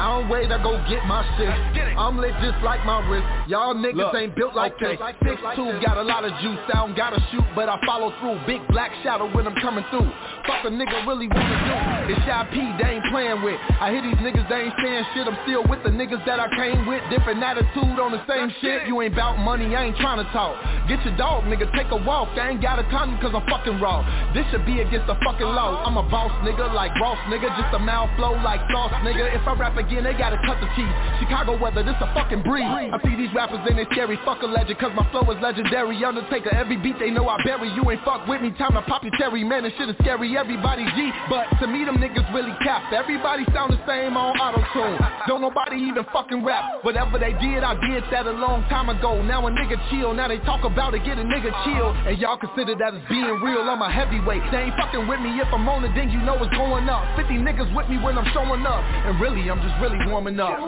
I 0.00 0.16
don't 0.16 0.32
wait, 0.32 0.48
I 0.48 0.56
go 0.62 0.80
get 0.88 1.04
my 1.04 1.20
shit. 1.36 1.52
I'm 2.00 2.16
lit 2.16 2.32
just 2.40 2.56
like 2.64 2.80
my 2.88 3.04
wrist. 3.04 3.28
Y'all 3.52 3.76
niggas 3.76 4.00
Look, 4.00 4.16
ain't 4.16 4.32
built 4.32 4.56
like 4.56 4.72
okay. 4.80 4.96
this. 4.96 5.36
6'2", 5.52 5.84
got 5.84 6.00
a 6.00 6.02
lot 6.02 6.24
of 6.24 6.32
juice. 6.40 6.56
I 6.72 6.80
don't 6.80 6.96
gotta 6.96 7.20
shoot, 7.28 7.44
but 7.52 7.68
I 7.68 7.76
follow 7.84 8.08
through. 8.16 8.40
Big 8.48 8.64
black 8.72 8.88
shadow 9.04 9.28
when 9.28 9.44
I'm 9.44 9.60
coming 9.60 9.84
through. 9.92 10.08
Fuck 10.48 10.64
a 10.64 10.72
nigga 10.72 11.04
really 11.04 11.28
wanna 11.28 12.08
do. 12.08 12.16
It's 12.16 12.24
Shy 12.24 12.40
P, 12.48 12.56
they 12.80 12.96
ain't 12.96 13.04
playing 13.12 13.44
with. 13.44 13.60
I 13.76 13.92
hear 13.92 14.00
these 14.00 14.16
niggas, 14.24 14.48
they 14.48 14.72
ain't 14.72 14.78
saying 14.80 15.04
shit. 15.12 15.28
I'm 15.28 15.36
still 15.44 15.68
with 15.68 15.84
the 15.84 15.92
niggas 15.92 16.24
that 16.24 16.40
I 16.40 16.48
came 16.56 16.88
with. 16.88 17.04
Different 17.12 17.44
attitude 17.44 18.00
on 18.00 18.16
the 18.16 18.24
same 18.24 18.48
shit. 18.64 18.88
You 18.88 19.04
ain't 19.04 19.12
bout 19.12 19.36
money, 19.36 19.76
I 19.76 19.92
ain't 19.92 20.00
trying 20.00 20.24
to 20.24 20.28
talk. 20.32 20.56
Get 20.88 21.04
your 21.04 21.16
dog, 21.20 21.44
nigga, 21.44 21.68
take 21.76 21.92
a 21.92 22.00
walk. 22.00 22.32
I 22.40 22.56
ain't 22.56 22.62
got 22.64 22.80
a 22.80 22.88
condom 22.88 23.20
cause 23.20 23.36
I'm 23.36 23.44
fucking 23.52 23.76
raw. 23.84 24.00
This 24.32 24.48
should 24.48 24.64
be 24.64 24.80
against 24.80 25.12
the 25.12 25.20
fucking 25.20 25.44
law. 25.44 25.84
I'm 25.84 26.00
a 26.00 26.06
boss 26.08 26.32
nigga, 26.40 26.72
like 26.72 26.96
Ross 26.96 27.20
nigga. 27.28 27.52
Just 27.60 27.76
a 27.76 27.78
mouth 27.78 28.08
flow 28.16 28.32
like 28.40 28.64
sauce 28.72 28.96
nigga. 29.04 29.28
If 29.36 29.44
I 29.44 29.52
rap 29.60 29.76
again, 29.76 29.89
again, 29.90 30.06
they 30.06 30.14
gotta 30.14 30.38
cut 30.46 30.62
the 30.62 30.70
cheese. 30.78 30.94
Chicago 31.18 31.58
weather, 31.58 31.82
this 31.82 31.98
a 31.98 32.06
fucking 32.14 32.46
breeze. 32.46 32.62
I 32.64 32.94
see 33.02 33.18
these 33.18 33.34
rappers 33.34 33.58
and 33.66 33.74
they 33.74 33.86
scary, 33.90 34.14
fuck 34.24 34.38
a 34.42 34.46
legend, 34.46 34.78
cause 34.78 34.94
my 34.94 35.02
flow 35.10 35.26
is 35.34 35.42
legendary. 35.42 35.98
Undertaker, 35.98 36.54
every 36.54 36.78
beat 36.78 36.98
they 37.02 37.10
know 37.10 37.26
I 37.26 37.42
bury. 37.42 37.68
You 37.74 37.82
ain't 37.90 38.02
fuck 38.06 38.26
with 38.30 38.40
me, 38.40 38.54
time 38.54 38.78
to 38.78 38.82
pop 38.86 39.02
your 39.02 39.12
cherry. 39.18 39.42
Man, 39.42 39.66
this 39.66 39.74
shit 39.74 39.90
is 39.90 39.98
scary, 40.00 40.38
everybody 40.38 40.86
G. 40.94 41.10
But 41.28 41.50
to 41.58 41.66
me, 41.66 41.82
them 41.84 41.98
niggas 41.98 42.22
really 42.30 42.54
cap. 42.62 42.86
Everybody 42.94 43.42
sound 43.52 43.74
the 43.74 43.82
same 43.82 44.14
on 44.16 44.38
auto-tune. 44.38 44.98
Don't 45.26 45.42
nobody 45.42 45.82
even 45.90 46.06
fucking 46.14 46.46
rap. 46.46 46.86
Whatever 46.86 47.18
they 47.18 47.34
did, 47.42 47.66
I 47.66 47.74
did 47.74 48.06
that 48.14 48.26
a 48.30 48.32
long 48.32 48.62
time 48.70 48.88
ago. 48.88 49.20
Now 49.22 49.46
a 49.46 49.50
nigga 49.50 49.74
chill, 49.90 50.14
now 50.14 50.28
they 50.28 50.38
talk 50.46 50.62
about 50.64 50.94
it, 50.94 51.02
get 51.02 51.18
a 51.18 51.26
nigga 51.26 51.50
chill. 51.66 51.90
And 52.06 52.18
y'all 52.18 52.38
consider 52.38 52.78
that 52.78 52.94
as 52.94 53.02
being 53.10 53.26
real, 53.42 53.66
I'm 53.66 53.82
a 53.82 53.90
heavyweight. 53.90 54.54
They 54.54 54.70
ain't 54.70 54.76
fucking 54.78 55.08
with 55.10 55.20
me 55.20 55.42
if 55.42 55.50
I'm 55.50 55.66
on 55.68 55.84
it, 55.84 55.92
then 55.98 56.10
you 56.10 56.22
know 56.22 56.38
it's 56.38 56.54
going 56.54 56.88
up. 56.88 57.02
50 57.18 57.34
niggas 57.42 57.74
with 57.74 57.88
me 57.90 57.98
when 57.98 58.16
I'm 58.16 58.28
showing 58.32 58.62
up. 58.62 58.82
And 59.06 59.18
really, 59.20 59.50
I'm 59.50 59.60
just 59.60 59.79
really 59.80 59.98
warming 60.10 60.38
up. 60.38 60.58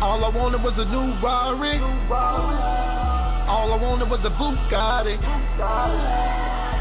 All 0.00 0.24
I 0.24 0.28
wanted 0.28 0.62
was 0.62 0.74
a 0.76 0.84
new 0.84 1.18
Rari. 1.20 1.78
All 3.48 3.72
I 3.72 3.76
wanted 3.76 4.08
was 4.08 4.20
a 4.22 4.30
Bugatti. 4.30 5.18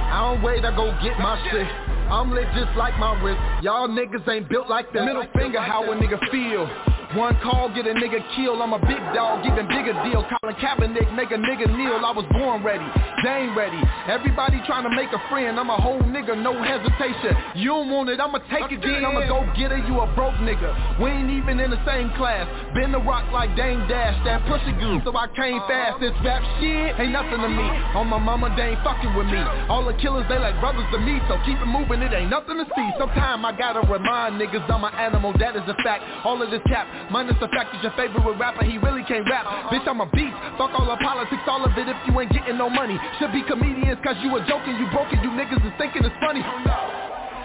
I 0.07 0.19
don't 0.21 0.43
wait, 0.43 0.63
I 0.63 0.75
go 0.75 0.91
get 1.01 1.17
my 1.19 1.41
shit. 1.49 1.67
I'm 2.11 2.31
lit 2.31 2.47
just 2.55 2.77
like 2.77 2.97
my 2.99 3.19
wrist. 3.21 3.39
Y'all 3.63 3.89
niggas 3.89 4.27
ain't 4.29 4.47
built 4.47 4.69
like 4.69 4.93
that. 4.93 5.03
Middle 5.03 5.25
finger, 5.35 5.59
how 5.59 5.83
a 5.91 5.95
nigga 5.95 6.19
feel. 6.31 6.69
One 7.15 7.39
call, 7.39 7.71
get 7.71 7.87
a 7.87 7.95
nigga 7.95 8.19
killed. 8.35 8.59
I'm 8.59 8.73
a 8.73 8.79
big 8.83 8.99
dog, 9.15 9.45
even 9.47 9.63
bigger 9.71 9.95
deal. 10.03 10.27
Colin 10.27 10.55
Kaepernick, 10.59 11.07
make 11.15 11.31
a 11.31 11.39
nigga 11.39 11.71
kneel. 11.71 12.03
I 12.03 12.11
was 12.11 12.27
born 12.35 12.63
ready, 12.63 12.83
Dame 13.23 13.55
ready. 13.55 13.79
Everybody 14.11 14.59
trying 14.67 14.83
to 14.83 14.91
make 14.91 15.07
a 15.15 15.21
friend. 15.31 15.55
I'm 15.55 15.69
a 15.69 15.79
whole 15.79 16.03
nigga, 16.03 16.35
no 16.35 16.51
hesitation. 16.59 17.31
You 17.55 17.79
don't 17.79 17.89
want 17.91 18.09
it, 18.09 18.19
I'ma 18.19 18.43
take 18.51 18.75
it 18.75 18.83
then. 18.83 19.07
I'ma 19.07 19.23
go 19.23 19.47
get 19.55 19.71
it, 19.71 19.87
you 19.87 20.03
a 20.03 20.07
broke 20.19 20.35
nigga. 20.43 20.99
We 20.99 21.07
ain't 21.07 21.31
even 21.31 21.63
in 21.63 21.71
the 21.71 21.79
same 21.87 22.11
class. 22.19 22.43
Been 22.75 22.91
the 22.91 22.99
rock 22.99 23.31
like 23.31 23.55
Dame 23.55 23.87
Dash, 23.87 24.19
that 24.27 24.43
pussy 24.43 24.75
goose. 24.75 24.99
So 25.07 25.15
I 25.15 25.31
came 25.31 25.63
fast. 25.63 26.03
This 26.03 26.11
rap 26.27 26.43
shit 26.59 26.91
ain't 26.99 27.15
nothing 27.15 27.39
to 27.39 27.47
me. 27.47 27.67
On 27.95 28.07
my 28.11 28.19
mama, 28.19 28.51
they 28.59 28.75
ain't 28.75 28.83
fucking 28.83 29.15
with 29.15 29.31
me. 29.31 29.39
All 29.71 29.87
the 29.87 29.95
killers, 29.95 30.27
they 30.27 30.39
like 30.39 30.59
brothers 30.59 30.85
to 30.91 30.99
me. 30.99 31.23
So 31.31 31.39
keep 31.47 31.55
it 31.55 31.71
moving, 31.71 32.03
it 32.03 32.11
ain't 32.11 32.29
nothing 32.29 32.59
to 32.59 32.67
see. 32.75 32.87
Sometime 32.99 33.47
I 33.47 33.55
gotta 33.55 33.79
remind 33.87 34.35
niggas 34.35 34.67
I'm 34.67 34.83
an 34.83 34.91
animal, 34.99 35.31
that 35.39 35.55
is 35.55 35.63
a 35.71 35.77
fact. 35.87 36.03
All 36.27 36.35
of 36.43 36.51
this 36.51 36.61
cap, 36.67 36.83
minus 37.11 37.35
the 37.39 37.47
fact 37.49 37.73
that 37.73 37.81
your 37.83 37.93
favorite 37.93 38.23
rapper, 38.37 38.65
he 38.65 38.77
really 38.77 39.03
can't 39.03 39.27
rap. 39.29 39.45
Bitch, 39.71 39.87
I'm 39.87 40.01
a 40.01 40.09
beast. 40.11 40.35
Fuck 40.57 40.73
all 40.77 40.85
the 40.85 40.97
politics, 41.01 41.43
all 41.47 41.63
of 41.63 41.71
it 41.77 41.87
if 41.87 41.97
you 42.07 42.13
ain't 42.19 42.31
getting 42.31 42.57
no 42.57 42.69
money. 42.69 42.97
Should 43.19 43.31
be 43.31 43.43
comedians, 43.43 43.99
cause 44.03 44.15
you 44.21 44.35
a 44.35 44.41
joking, 44.45 44.75
you 44.77 44.87
broken, 44.91 45.19
you 45.23 45.31
niggas 45.31 45.63
is 45.65 45.73
thinking 45.77 46.03
it's 46.05 46.15
funny. 46.19 46.43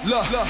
Look, 0.05 0.27
look, 0.35 0.49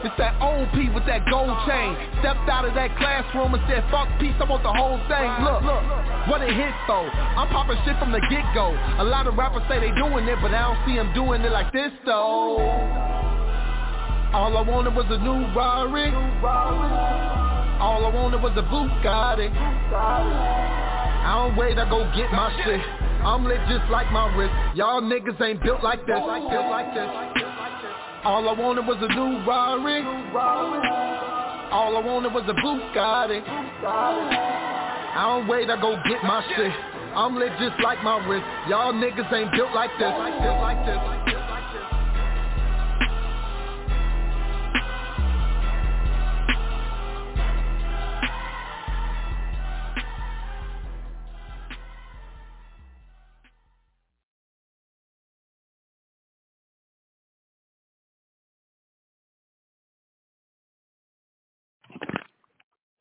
it's 0.00 0.16
that 0.16 0.40
old 0.40 0.64
P 0.72 0.88
with 0.88 1.04
that 1.04 1.28
gold 1.28 1.52
chain. 1.68 1.92
Stepped 2.24 2.48
out 2.48 2.64
of 2.64 2.72
that 2.72 2.96
classroom 2.96 3.52
and 3.52 3.62
said, 3.68 3.84
fuck 3.92 4.08
peace, 4.18 4.32
I 4.40 4.48
want 4.48 4.62
the 4.62 4.72
whole 4.72 4.96
thing. 5.12 5.28
Look, 5.44 5.60
look, 5.60 5.84
what 6.28 6.40
it 6.40 6.56
hit 6.56 6.72
though. 6.88 7.04
I'm 7.36 7.48
popping 7.52 7.76
shit 7.84 7.98
from 7.98 8.12
the 8.12 8.20
get-go. 8.32 8.72
A 8.98 9.04
lot 9.04 9.26
of 9.26 9.36
rappers 9.36 9.62
say 9.68 9.78
they 9.78 9.92
doing 9.92 10.24
it, 10.24 10.38
but 10.40 10.54
I 10.54 10.72
don't 10.72 10.80
see 10.88 10.96
them 10.96 11.12
doing 11.12 11.42
it 11.42 11.52
like 11.52 11.70
this 11.72 11.92
though. 12.06 12.56
All 14.32 14.56
I 14.56 14.62
wanted 14.62 14.94
was 14.96 15.06
a 15.10 15.18
new 15.18 15.52
Rari. 15.54 17.43
All 17.80 18.06
I 18.06 18.14
wanted 18.14 18.42
was 18.42 18.52
a 18.56 18.62
Bugatti. 18.62 19.50
I 21.24 21.32
don't 21.34 21.56
wait, 21.56 21.78
I 21.78 21.88
go 21.88 22.04
get 22.14 22.30
my 22.32 22.52
shit. 22.64 22.80
I'm 23.24 23.44
lit 23.44 23.60
just 23.68 23.90
like 23.90 24.12
my 24.12 24.28
wrist. 24.36 24.52
Y'all 24.76 25.00
niggas 25.00 25.40
ain't 25.40 25.62
built 25.62 25.82
like 25.82 26.00
this. 26.06 26.20
Built 26.20 26.28
like 26.70 26.92
this. 26.94 27.08
All 28.24 28.48
I 28.48 28.52
wanted 28.52 28.86
was 28.86 28.98
a 29.00 29.08
new 29.08 29.40
Rari. 29.48 30.04
All 31.72 31.96
I 31.96 32.00
wanted 32.04 32.32
was 32.32 32.44
a 32.48 32.54
Bugatti. 32.54 33.42
I 35.16 35.24
don't 35.28 35.48
wait, 35.48 35.70
I 35.70 35.80
go 35.80 35.96
get 36.08 36.22
my 36.22 36.44
shit. 36.56 36.72
I'm 37.14 37.36
lit 37.36 37.52
just 37.60 37.80
like 37.82 38.02
my 38.02 38.18
wrist. 38.26 38.44
Y'all 38.68 38.92
niggas 38.92 39.32
ain't 39.32 39.52
built 39.52 39.72
like 39.74 39.90
this. 39.98 40.12
Like 40.18 40.34
like 40.40 40.84
this. 40.84 41.43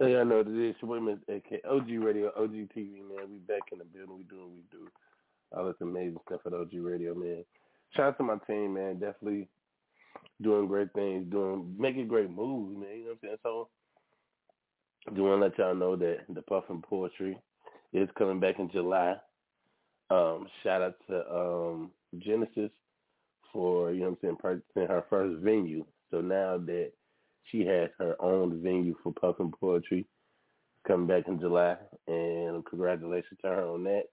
So 0.03 0.09
y'all 0.09 0.25
know 0.25 0.43
that 0.43 0.53
it's 0.53 0.77
your 0.81 0.99
boy, 0.99 1.13
AK, 1.29 1.61
OG 1.63 1.87
Radio, 2.03 2.27
OG 2.35 2.51
TV, 2.75 2.97
man. 2.97 3.31
We 3.31 3.37
back 3.47 3.61
in 3.71 3.77
the 3.79 3.85
building. 3.85 4.17
We 4.17 4.23
doing 4.23 4.41
what 4.41 4.51
we 4.51 4.63
do. 4.69 4.89
All 5.55 5.65
this 5.65 5.75
amazing 5.81 6.17
stuff 6.27 6.41
at 6.45 6.53
OG 6.53 6.73
Radio, 6.73 7.15
man. 7.15 7.45
Shout 7.95 8.07
out 8.07 8.17
to 8.17 8.23
my 8.23 8.35
team, 8.45 8.73
man. 8.73 8.99
Definitely 8.99 9.47
doing 10.41 10.67
great 10.67 10.91
things, 10.91 11.31
doing 11.31 11.73
making 11.79 12.09
great 12.09 12.29
moves, 12.29 12.75
man. 12.77 12.89
You 12.97 13.03
know 13.05 13.05
what 13.05 13.11
I'm 13.11 13.19
saying? 13.21 13.37
So, 13.43 13.69
I 15.09 15.13
do 15.13 15.23
want 15.23 15.39
to 15.39 15.45
let 15.45 15.57
y'all 15.57 15.73
know 15.73 15.95
that 15.95 16.17
the 16.27 16.41
Puffin 16.41 16.81
Poetry 16.81 17.37
is 17.93 18.09
coming 18.17 18.41
back 18.41 18.59
in 18.59 18.69
July. 18.71 19.15
Um, 20.09 20.47
shout 20.63 20.81
out 20.81 20.95
to 21.09 21.33
um, 21.33 21.91
Genesis 22.17 22.71
for, 23.53 23.93
you 23.93 24.01
know 24.01 24.07
what 24.07 24.11
I'm 24.11 24.17
saying, 24.21 24.37
purchasing 24.41 24.93
her 24.93 25.05
first 25.09 25.41
venue. 25.41 25.85
So 26.11 26.19
now 26.19 26.57
that 26.57 26.91
she 27.51 27.65
has 27.65 27.89
her 27.99 28.15
own 28.21 28.61
venue 28.61 28.95
for 29.03 29.13
Puffin 29.13 29.51
Poetry 29.51 30.07
coming 30.87 31.07
back 31.07 31.27
in 31.27 31.39
July, 31.39 31.77
and 32.07 32.65
congratulations 32.65 33.39
to 33.41 33.47
her 33.47 33.67
on 33.67 33.83
that. 33.85 34.03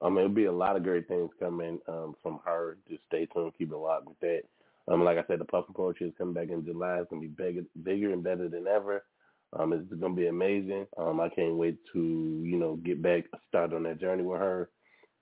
Um, 0.00 0.16
it'll 0.16 0.28
be 0.28 0.44
a 0.44 0.52
lot 0.52 0.76
of 0.76 0.84
great 0.84 1.08
things 1.08 1.30
coming 1.40 1.80
um, 1.88 2.14
from 2.22 2.40
her. 2.44 2.78
Just 2.88 3.02
stay 3.06 3.26
tuned, 3.26 3.52
keep 3.58 3.72
it 3.72 3.76
locked 3.76 4.06
with 4.06 4.20
that. 4.20 4.42
Um, 4.86 5.04
like 5.04 5.18
I 5.18 5.24
said, 5.26 5.40
the 5.40 5.44
Puffin 5.44 5.74
Poetry 5.74 6.08
is 6.08 6.14
coming 6.16 6.34
back 6.34 6.50
in 6.50 6.64
July. 6.64 6.98
It's 7.00 7.10
gonna 7.10 7.20
be 7.22 7.28
bigger, 7.28 7.62
bigger 7.82 8.12
and 8.12 8.22
better 8.22 8.48
than 8.48 8.66
ever. 8.66 9.04
Um, 9.52 9.72
it's 9.72 9.92
gonna 10.00 10.14
be 10.14 10.28
amazing. 10.28 10.86
Um, 10.96 11.20
I 11.20 11.28
can't 11.28 11.56
wait 11.56 11.78
to 11.92 11.98
you 11.98 12.56
know 12.56 12.76
get 12.76 13.02
back, 13.02 13.24
start 13.48 13.72
on 13.72 13.82
that 13.84 14.00
journey 14.00 14.22
with 14.22 14.38
her, 14.38 14.70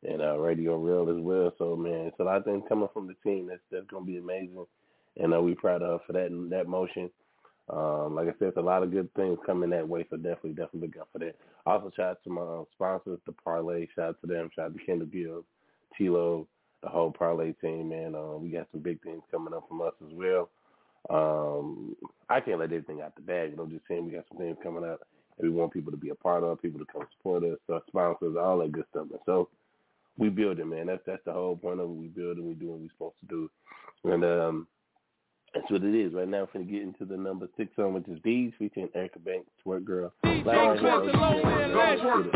and 0.05 0.21
uh, 0.21 0.39
Radio 0.39 0.77
Real 0.77 1.09
as 1.17 1.23
well. 1.23 1.53
So 1.59 1.75
man, 1.77 2.07
it's 2.07 2.21
a 2.21 2.25
lot 2.25 2.37
of 2.39 2.45
things 2.45 2.65
coming 2.69 2.89
from 2.93 3.07
the 3.07 3.15
team. 3.25 3.47
That's 3.49 3.63
that's 3.71 3.87
gonna 3.87 4.05
be 4.05 4.19
amazing, 4.19 4.67
and 5.17 5.35
uh, 5.35 5.41
we 5.41 5.55
proud 5.55 5.83
of 5.83 6.01
her 6.01 6.07
for 6.07 6.13
that 6.13 6.31
that 6.51 6.69
motion. 6.69 7.11
Um, 7.69 8.15
like 8.15 8.29
I 8.29 8.33
said, 8.39 8.49
it's 8.49 8.57
a 8.57 8.61
lot 8.61 8.83
of 8.83 8.93
good 8.93 9.13
things 9.15 9.39
coming 9.45 9.71
that 9.71 9.89
way, 9.89 10.07
so 10.09 10.17
definitely, 10.17 10.51
definitely 10.51 10.89
look 10.89 10.97
out 10.99 11.09
for 11.13 11.19
that. 11.19 11.37
Also, 11.67 11.91
shout 11.97 12.11
out 12.11 12.19
to 12.25 12.31
my 12.31 12.63
sponsors, 12.73 13.19
the 13.27 13.33
Parlay. 13.33 13.87
Shout 13.95 14.11
out 14.11 14.21
to 14.21 14.27
them. 14.27 14.51
Shout 14.55 14.67
out 14.67 14.77
to 14.79 14.85
Kendall 14.85 15.09
Gill, 15.09 15.45
Tilo, 15.99 16.47
the 16.83 16.89
whole 16.89 17.11
Parlay 17.11 17.53
team, 17.55 17.89
man. 17.89 18.15
Uh, 18.15 18.37
we 18.37 18.51
got 18.51 18.69
some 18.71 18.83
big 18.83 19.03
things 19.03 19.23
coming 19.31 19.53
up 19.53 19.67
from 19.69 19.83
us 19.83 19.95
as 20.07 20.13
well. 20.13 20.49
Um, 21.11 21.97
I 22.29 22.41
can't 22.41 22.59
let 22.59 22.73
everything 22.73 23.01
out 23.01 23.15
the 23.17 23.23
bag, 23.23 23.57
but 23.57 23.65
I'm 23.65 23.71
just 23.71 23.87
saying 23.89 24.07
we 24.07 24.13
got 24.13 24.25
some 24.29 24.39
things 24.39 24.57
coming 24.63 24.85
up 24.85 25.01
and 25.39 25.49
we 25.51 25.57
want 25.57 25.73
people 25.73 25.91
to 25.91 25.97
be 25.99 26.11
a 26.11 26.15
part 26.15 26.43
of, 26.43 26.61
people 26.63 26.81
to 26.81 26.87
come 26.93 27.07
support 27.17 27.45
us, 27.45 27.59
our 27.71 27.83
sponsors, 27.89 28.37
all 28.37 28.59
that 28.59 28.73
good 28.73 28.85
stuff. 28.91 29.07
And 29.11 29.21
so 29.27 29.49
we 30.19 30.29
build 30.29 30.59
it, 30.59 30.67
man. 30.67 30.87
That's 30.87 31.03
that's 31.07 31.25
the 31.25 31.33
whole 31.33 31.57
point 31.57 31.81
of 31.81 31.91
it. 31.91 31.95
We 31.95 32.09
build 32.09 32.39
and 32.39 32.47
we 32.47 32.55
do 32.55 32.69
what 32.69 32.81
we're 32.81 32.89
supposed 32.91 33.21
to 33.21 33.27
do. 33.27 33.51
And 34.05 34.25
um 34.25 34.67
that's 35.55 35.71
what 35.71 35.83
it 35.85 35.95
is. 35.95 36.13
Right 36.13 36.29
now, 36.29 36.41
we're 36.41 36.61
going 36.61 36.67
to 36.67 36.73
get 36.73 36.83
into 36.83 37.05
the 37.05 37.17
number 37.17 37.49
six 37.57 37.75
song, 37.77 37.95
which 37.95 38.07
is 38.09 38.19
Bees 38.21 38.53
featuring 38.59 38.89
Erica 38.95 39.19
Banks, 39.19 39.49
Twerk 39.65 39.85
Girl. 39.85 40.13
Go 40.23 40.31
twerk, 40.31 41.13
go 41.13 41.41
twerk, 41.43 42.33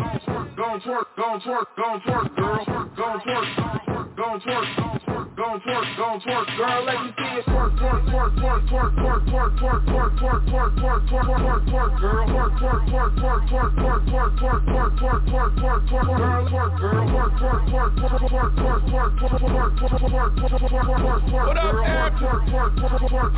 go 0.57 0.79
twerk, 0.81 1.07
go 1.16 1.38
twerk, 1.40 1.66
go 1.77 2.01
twerk, 2.07 2.37
girl. 2.37 2.90
Go 2.96 3.20
twerk, 3.27 4.16
go 4.16 4.38
twerk, 4.46 4.99
go 5.40 5.59
twerk, 5.64 5.96
go 5.96 6.20
twerk, 6.20 6.57
girl. 6.57 6.85
Let 6.85 7.00
me 7.00 7.12
see 7.16 7.40
it 7.40 7.46
twerk, 7.48 7.72
twerk, 7.81 8.05
twerk, 8.12 8.37
twerk, 8.37 8.61
twerk, 8.68 8.92
twerk, 9.00 9.57
twerk, 9.57 9.57
twerk, 9.57 9.81
twerk, 9.81 10.20
twerk, 10.20 10.44
twerk, 10.44 10.76
twerk, 10.76 11.09
twerk, 11.09 11.40
twerk, 11.40 11.62
twerk, 11.64 12.00
girl. 12.00 12.26
Twerk, 12.29 12.53
twerk, 12.61 12.83
twerk, 12.90 13.12
twerk, 13.16 13.40
twerk, 13.40 14.05
twerk, 14.11 14.35
twerk, 14.37 14.61
twerk, 14.61 14.61
twerk, 14.61 15.00
twerk, 15.00 15.20
twerk, 15.20 15.53
twerk, 15.57 15.83
twerk, 15.88 16.07
girl. 16.07 16.44
Twerk, 16.50 16.72
girl. 16.81 17.09
Twerk, 17.09 17.33
twerk, 17.40 17.64
twerk, 17.70 17.92
twerk, 17.96 18.20
twerk, 18.20 18.83
twerk, 18.85 19.16
twerk, 19.16 19.40
twerk, 19.40 19.70
twerk, 19.70 20.00
twerk, 20.00 20.37
twerk, 20.37 20.68
twerk, 20.68 20.90
twerk, 20.90 21.46
What 21.46 21.57
up, 21.57 21.74
Eric? 21.81 22.14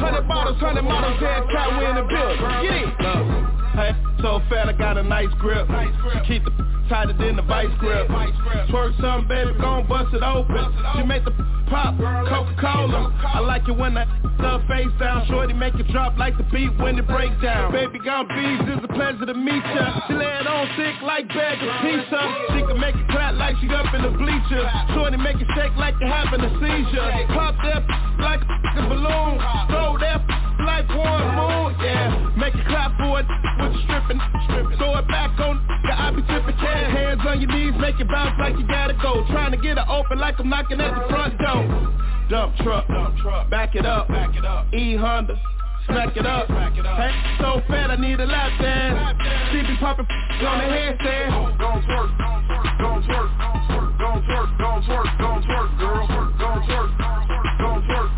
Hundred 0.03 0.27
bottles, 0.27 0.59
hundred 0.59 0.83
models, 0.83 1.21
head 1.21 1.47
cat, 1.53 1.79
we 1.79 1.87
in 1.87 1.95
the 1.95 2.03
building. 2.03 2.51
Get 2.63 3.47
it. 3.47 3.52
Hey, 3.73 3.97
so 4.21 4.41
fat, 4.51 4.69
I 4.69 4.73
got 4.73 4.99
a 4.99 5.03
nice 5.03 5.33
grip. 5.39 5.67
She 5.69 6.35
Keep 6.35 6.45
the 6.45 6.53
tighter 6.89 7.15
than 7.15 7.37
the 7.37 7.43
vice 7.43 7.73
grip. 7.79 8.07
Twerk 8.69 9.01
something, 9.01 9.29
baby, 9.29 9.53
gon' 9.59 9.89
bust 9.89 10.13
it 10.15 10.23
open. 10.23 10.61
She 10.95 11.03
make 11.05 11.25
the 11.25 11.33
pop, 11.71 11.97
Coca-Cola. 11.97 13.17
I 13.25 13.41
like 13.41 13.67
it 13.69 13.77
when 13.77 13.97
I 13.97 14.05
the 14.43 14.61
face 14.69 14.93
down. 14.99 15.25
Shorty 15.27 15.55
make 15.55 15.75
it 15.77 15.89
drop 15.89 16.19
like 16.19 16.37
the 16.37 16.45
beat 16.53 16.77
when 16.79 16.99
it 16.99 17.07
break 17.07 17.33
down. 17.41 17.73
Baby 17.73 17.99
gon' 18.05 18.29
bees, 18.29 18.61
it's 18.69 18.85
a 18.85 18.93
pleasure 18.93 19.25
to 19.25 19.35
meet 19.35 19.65
ya. 19.73 20.05
She 20.07 20.15
lay 20.15 20.27
it 20.27 20.47
on 20.47 20.69
thick 20.77 21.01
like 21.01 21.29
bag 21.29 21.63
of 21.63 21.73
pizza. 21.81 22.21
She 22.53 22.61
can 22.67 22.79
make 22.79 22.97
it 22.97 23.09
clap 23.09 23.35
like 23.41 23.57
she 23.63 23.69
up 23.73 23.89
in 23.95 24.03
the 24.03 24.13
bleachers. 24.13 24.69
Shorty 24.93 25.17
make 25.17 25.41
it 25.41 25.49
shake 25.57 25.73
like 25.81 25.95
you 26.01 26.07
having 26.11 26.45
a 26.45 26.51
seizure. 26.61 27.09
Pop 27.33 27.57
that 27.65 27.87
like 28.21 28.43
a 28.45 28.83
balloon. 28.85 29.41
Throw 29.73 29.97
that 30.03 30.21
like 30.61 30.89
one 30.91 31.25
moon, 31.39 31.77
yeah. 31.81 32.35
Make 32.37 32.52
it 38.03 38.09
bounce 38.09 38.39
like 38.39 38.59
you 38.59 38.67
gotta 38.67 38.95
go. 38.95 39.25
Trying 39.31 39.53
to 39.53 39.57
get 39.57 39.79
it 39.79 39.85
open 39.89 40.19
like 40.19 40.39
I'm 40.39 40.49
knocking 40.49 40.81
at 40.81 40.95
the 40.95 41.09
front 41.09 41.39
door. 41.39 41.63
Dump 42.29 42.57
truck, 42.57 42.89
dump 42.89 43.17
truck, 43.19 43.49
back 43.51 43.75
it 43.75 43.87
up, 43.87 44.09
back 44.09 44.35
it 44.37 44.45
up. 44.45 44.73
E 44.75 44.97
Honda. 44.97 45.39
Smack 45.87 46.17
it 46.17 46.27
up. 46.27 46.47
Hey, 46.47 47.11
so 47.41 47.61
fat 47.67 47.91
I 47.91 47.97
need 47.97 48.21
a 48.21 48.27
lap 48.27 48.53
dance. 48.61 49.19
She 49.51 49.67
be 49.67 49.77
popping 49.79 50.07
on 50.07 50.59
the 50.59 50.67
handstand. 50.71 51.59
Don't 51.59 51.83
twerk, 51.83 52.11
don't 52.19 52.47
twerk, 52.47 52.79
don't 52.79 54.23
twerk, 54.23 54.59
don't 54.59 54.83
twerk, 54.87 55.19
don't 55.19 55.43
twerk, 55.43 55.79
girl. 55.79 56.07
Don't 56.39 56.63
twerk, 56.63 56.91
don't 57.59 57.83
twerk, 57.83 58.11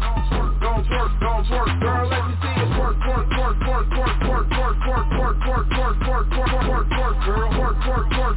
don't 0.60 0.84
twerk, 0.84 1.20
don't 1.20 1.44
twerk, 1.48 1.80
girl. 1.80 2.08
Let 2.08 2.22
me 2.28 2.34
see 2.36 2.52
you 2.52 2.68
twerk, 2.76 2.96
twerk, 3.00 3.24
twerk, 3.32 3.56
twerk, 3.64 3.86
twerk, 3.88 4.20
twerk, 4.20 4.44
twerk, 4.44 4.84
twerk, 4.84 5.36
twerk, 5.40 5.66
twerk, 5.72 5.96
twerk, 6.04 6.26
twerk, 6.34 6.52
twerk, 6.52 6.88
twerk, 6.92 7.16
girl. 7.24 7.48
Twerk, 7.54 7.76
twerk, 7.80 8.06
twerk, 8.12 8.33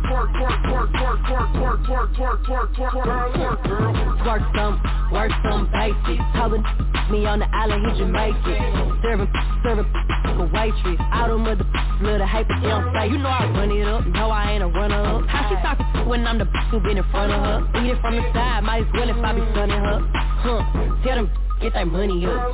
twerk, 1.86 2.16
twerk, 2.16 2.46
twerk, 2.46 2.74
twerk, 2.76 2.92
twerk, 2.92 3.06
twerk, 3.06 3.34
twerk, 3.36 3.68
girl. 3.68 3.94
Twerk 4.24 4.56
some, 4.56 4.80
twerk 5.12 5.32
some 5.44 5.70
basics. 5.72 6.24
Hollin' 6.34 6.64
me 7.12 7.26
on 7.26 7.40
the 7.40 7.48
island, 7.54 7.86
he 7.92 7.98
Jamaican. 8.00 9.00
Serving, 9.02 9.32
serving 9.64 9.86
a 9.86 10.50
waitress. 10.54 11.00
Out 11.12 11.30
of 11.30 11.40
mother, 11.40 11.66
little 12.02 12.28
hype, 12.28 12.48
they 12.48 12.68
don't 12.68 12.94
say. 12.94 13.08
You 13.08 13.18
know 13.18 13.30
I 13.30 13.46
run 13.52 13.72
it 13.72 13.88
up, 13.88 14.06
no 14.08 14.30
I 14.30 14.52
ain't 14.52 14.64
a 14.64 14.68
runner 14.68 15.02
up. 15.02 15.28
How 15.28 15.50
she 15.50 15.56
talking 15.62 16.08
when 16.08 16.26
I'm 16.26 16.38
the 16.38 16.46
who 16.72 16.80
been 16.80 16.98
in 16.98 17.04
front 17.12 17.32
of 17.32 17.40
her? 17.42 17.82
Eat 17.82 17.92
it 17.92 18.02
from 18.02 18.16
the 18.16 18.24
side, 18.34 18.64
might 18.64 18.88
as 18.88 18.94
well 18.94 19.10
if 19.10 19.18
I 19.18 19.34
be 19.34 19.42
stunning 19.52 19.80
her. 19.80 20.00
Huh, 20.44 20.64
tell 21.04 21.16
them 21.16 21.32
get 21.62 21.74
that 21.74 21.88
money 21.88 22.26
up. 22.26 22.54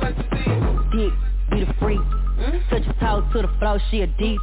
Dick, 0.92 1.12
be 1.50 1.64
the 1.64 1.74
freak. 1.80 2.00
Touch 2.70 2.84
your 2.84 2.94
toes 3.00 3.24
to 3.32 3.42
the 3.42 3.50
floor, 3.58 3.80
she 3.90 4.02
a 4.02 4.06
deep. 4.06 4.40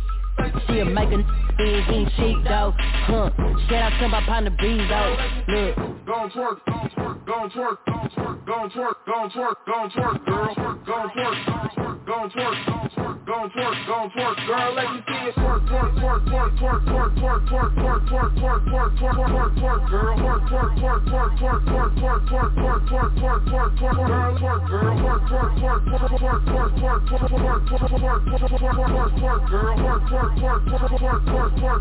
She'll 0.67 0.86
make 0.86 1.10
a 1.12 1.24
big 1.62 1.89
eat 1.93 2.10
cheap 2.17 2.38
though. 2.43 2.74
Huh. 3.06 3.30
Shout 3.69 3.93
out 3.93 4.00
to 4.00 4.08
my 4.08 4.21
partner 4.26 4.56
B 4.60 4.86
though. 4.89 5.17
Look. 5.47 5.91
Gon' 6.06 6.30
twerk, 6.32 6.58
gon' 6.65 6.89
twerk, 6.89 7.26
gon' 7.26 7.50
twerk, 7.50 7.78
gon' 7.86 8.10
twerk, 8.10 8.95
gon' 9.06 9.30
twerk, 9.30 9.56
gon' 9.65 9.89
twerk, 9.91 10.26
gon' 10.26 10.50
twerk, 10.54 10.86
girl. 10.86 11.21
Gon' 11.21 12.30
twerk, 12.32 12.32
gon' 12.32 12.32
twerk, 12.32 12.32
gon' 12.32 12.32
twerk, 12.32 12.58
gon' 12.58 12.89
twerk, 12.89 13.26
gon' 13.26 13.50
twerk, 13.52 13.76
gon' 13.88 14.10
twerk, 14.10 14.38
girl. 14.47 14.74
Let 14.74 14.88
me 14.91 15.00
see 15.08 15.21
it 15.21 15.36
twerk, 15.36 15.62
twerk, 15.69 15.91
twerk, 16.02 16.21
twerk, 16.26 16.52
twerk, 16.58 16.82
twerk, 16.82 17.12
twerk, 17.15 17.41
twerk, 17.41 17.62
twerk, 17.62 17.82
twerk, 17.82 18.39
twerk, 18.41 18.62
twerk, 18.62 18.91
twerk, 18.91 19.21
twerk, 19.21 19.52
twerk, 19.62 19.82
girl. 19.91 20.17
Twerk, 20.17 20.41
twerk, 20.50 20.71
twerk, 20.82 21.02
twerk, 21.06 21.32
twerk, 21.32 21.62
twerk, 21.62 22.02
twerk, 22.02 22.21
twerk, 22.21 22.52
twerk, 22.52 22.89
twerk, 22.91 23.21
twerk, 23.21 23.45
twerk, 23.45 23.71
twerk, 23.78 23.97
girl. 23.97 24.30
Twerk, 24.41 24.62
girl. 24.69 24.97
Twerk, 25.02 25.21
twerk, 25.30 25.54
twerk, 25.62 25.82
twerk, 25.82 26.12
twerk, 26.12 26.41
twerk, 26.41 26.82
twerk, 26.82 27.02
twerk, 27.02 27.32
twerk, 27.32 27.82
twerk, 27.82 28.19
twerk, 28.21 28.39
twerk, 28.41 28.82
twerk, 28.82 29.12
twerk, 29.21 29.50
girl. 29.50 29.76
Twerk, 29.78 30.08
twerk, 30.12 30.32
twerk, 30.41 30.65
twerk, 30.65 30.97
twerk 30.97 31.21
twerk, 31.32 31.51
girl, 31.60 31.80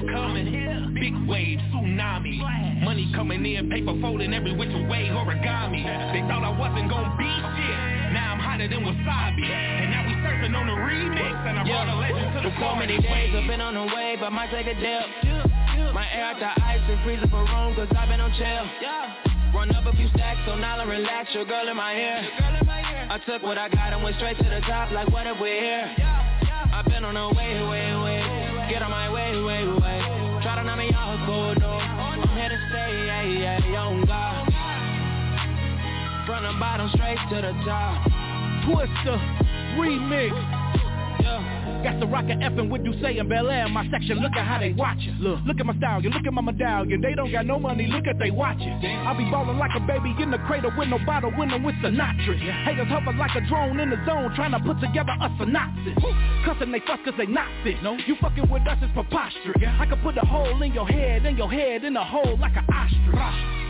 girl, 0.00 0.34
let 0.34 0.44
me 0.44 0.50
see 0.50 0.56
it. 0.58 0.61
Big 1.02 1.18
wave, 1.26 1.58
tsunami. 1.74 2.38
Money 2.86 3.10
coming 3.10 3.42
in, 3.42 3.68
paper 3.68 3.90
folding 4.00 4.32
every 4.32 4.54
which 4.54 4.70
way 4.86 5.10
origami. 5.10 5.82
They 6.14 6.22
thought 6.30 6.46
I 6.46 6.54
wasn't 6.54 6.86
gonna 6.86 7.10
be 7.18 7.26
shit. 7.26 8.14
Now 8.14 8.30
I'm 8.30 8.38
hotter 8.38 8.70
than 8.70 8.86
wasabi. 8.86 9.42
And 9.42 9.90
now 9.90 10.06
we 10.06 10.14
surfing 10.22 10.54
on 10.54 10.70
the 10.70 10.78
remix 10.78 11.34
And 11.42 11.58
I 11.58 11.66
brought 11.66 11.90
a 11.90 11.98
legend 11.98 12.38
to 12.38 12.46
the 12.46 12.54
So 12.54 12.78
many 12.78 13.02
days 13.02 13.34
I've 13.34 13.50
been 13.50 13.60
on 13.60 13.74
the 13.74 13.82
way, 13.90 14.14
but 14.14 14.30
might 14.30 14.54
take 14.54 14.70
a 14.70 14.78
dip. 14.78 15.90
My 15.90 16.06
air 16.06 16.22
out 16.22 16.38
the 16.38 16.54
ice 16.62 16.86
and 16.86 17.02
freezer 17.02 17.26
for 17.26 17.50
room 17.50 17.74
Cause 17.74 17.90
I've 17.98 18.06
been 18.06 18.22
on 18.22 18.30
chill. 18.38 19.58
Run 19.58 19.74
up 19.74 19.82
a 19.82 19.96
few 19.98 20.06
stacks, 20.14 20.38
so 20.46 20.54
now 20.54 20.78
I 20.78 20.84
relax 20.86 21.34
Your 21.34 21.46
girl 21.46 21.66
in 21.66 21.74
my 21.74 21.98
ear. 21.98 22.30
I 23.10 23.18
took 23.26 23.42
what 23.42 23.58
I 23.58 23.68
got 23.68 23.92
and 23.92 24.04
went 24.04 24.14
straight 24.22 24.38
to 24.38 24.46
the 24.46 24.62
top 24.70 24.92
Like 24.92 25.10
what 25.10 25.26
if 25.26 25.34
we're 25.40 25.50
here? 25.50 25.96
I've 26.70 26.86
been 26.86 27.02
on 27.02 27.18
the 27.18 27.26
way, 27.34 27.58
way, 27.58 27.90
way. 28.06 28.70
Get 28.70 28.82
on 28.82 28.90
my 28.92 29.10
way, 29.10 29.34
way, 29.42 29.66
way 29.66 30.11
Try 30.42 30.56
to 30.56 30.64
knock 30.64 30.78
me 30.78 30.90
off, 30.92 31.24
go 31.24 31.54
no 31.54 31.70
I'm 31.70 32.28
here 32.36 32.48
to 32.48 32.58
stay, 32.68 33.06
yeah, 33.06 33.22
yeah, 33.22 33.72
young 33.72 34.04
God 34.04 34.46
From 36.26 36.42
the 36.42 36.58
bottom 36.58 36.90
straight 36.94 37.18
to 37.30 37.36
the 37.36 37.52
top 37.64 38.02
Twister 38.66 39.18
remix. 39.78 40.61
Got 41.82 41.98
the 41.98 42.06
rocket 42.06 42.38
effing 42.38 42.70
with 42.70 42.84
Duce 42.84 43.02
and 43.02 43.28
Bel 43.28 43.50
Air 43.50 43.66
in 43.66 43.72
my 43.72 43.82
section. 43.90 44.20
Look 44.20 44.32
at 44.36 44.46
how 44.46 44.60
they 44.60 44.72
watch 44.72 44.98
it. 45.00 45.18
Look, 45.20 45.40
look 45.44 45.58
at 45.58 45.66
my 45.66 45.74
style. 45.76 46.00
You 46.00 46.10
look 46.10 46.24
at 46.24 46.32
my 46.32 46.40
medallion. 46.40 47.00
They 47.00 47.14
don't 47.14 47.32
got 47.32 47.44
no 47.44 47.58
money. 47.58 47.88
Look 47.88 48.06
at 48.06 48.20
they 48.20 48.30
watch 48.30 48.60
it. 48.60 48.86
I 48.86 49.12
be 49.18 49.24
ballin' 49.30 49.58
like 49.58 49.72
a 49.74 49.80
baby 49.80 50.14
in 50.22 50.30
the 50.30 50.38
cradle 50.46 50.70
with 50.78 50.88
no 50.88 50.98
bottle, 51.04 51.32
winning 51.36 51.64
with 51.64 51.74
Sinatra. 51.82 52.38
Haters 52.64 52.86
hover 52.86 53.12
like 53.18 53.34
a 53.34 53.40
drone 53.48 53.80
in 53.80 53.90
the 53.90 53.98
zone, 54.06 54.32
trying 54.36 54.52
to 54.52 54.60
put 54.60 54.78
together 54.80 55.10
a 55.10 55.28
synopsis. 55.38 55.98
Cussin' 56.46 56.70
they 56.70 56.80
fuck 56.86 57.02
cause 57.04 57.14
they 57.18 57.26
not 57.26 57.48
fit. 57.64 57.82
No, 57.82 57.98
you 58.06 58.14
fucking 58.20 58.48
with 58.48 58.62
us 58.68 58.78
is 58.80 58.90
preposterous. 58.94 59.58
I 59.58 59.86
could 59.86 60.02
put 60.02 60.16
a 60.16 60.26
hole 60.26 60.62
in 60.62 60.72
your 60.72 60.86
head, 60.86 61.26
in 61.26 61.36
your 61.36 61.50
head, 61.50 61.84
in 61.84 61.96
a 61.96 62.04
hole 62.04 62.38
like 62.38 62.54
an 62.54 62.66
ostrich. 62.70 63.62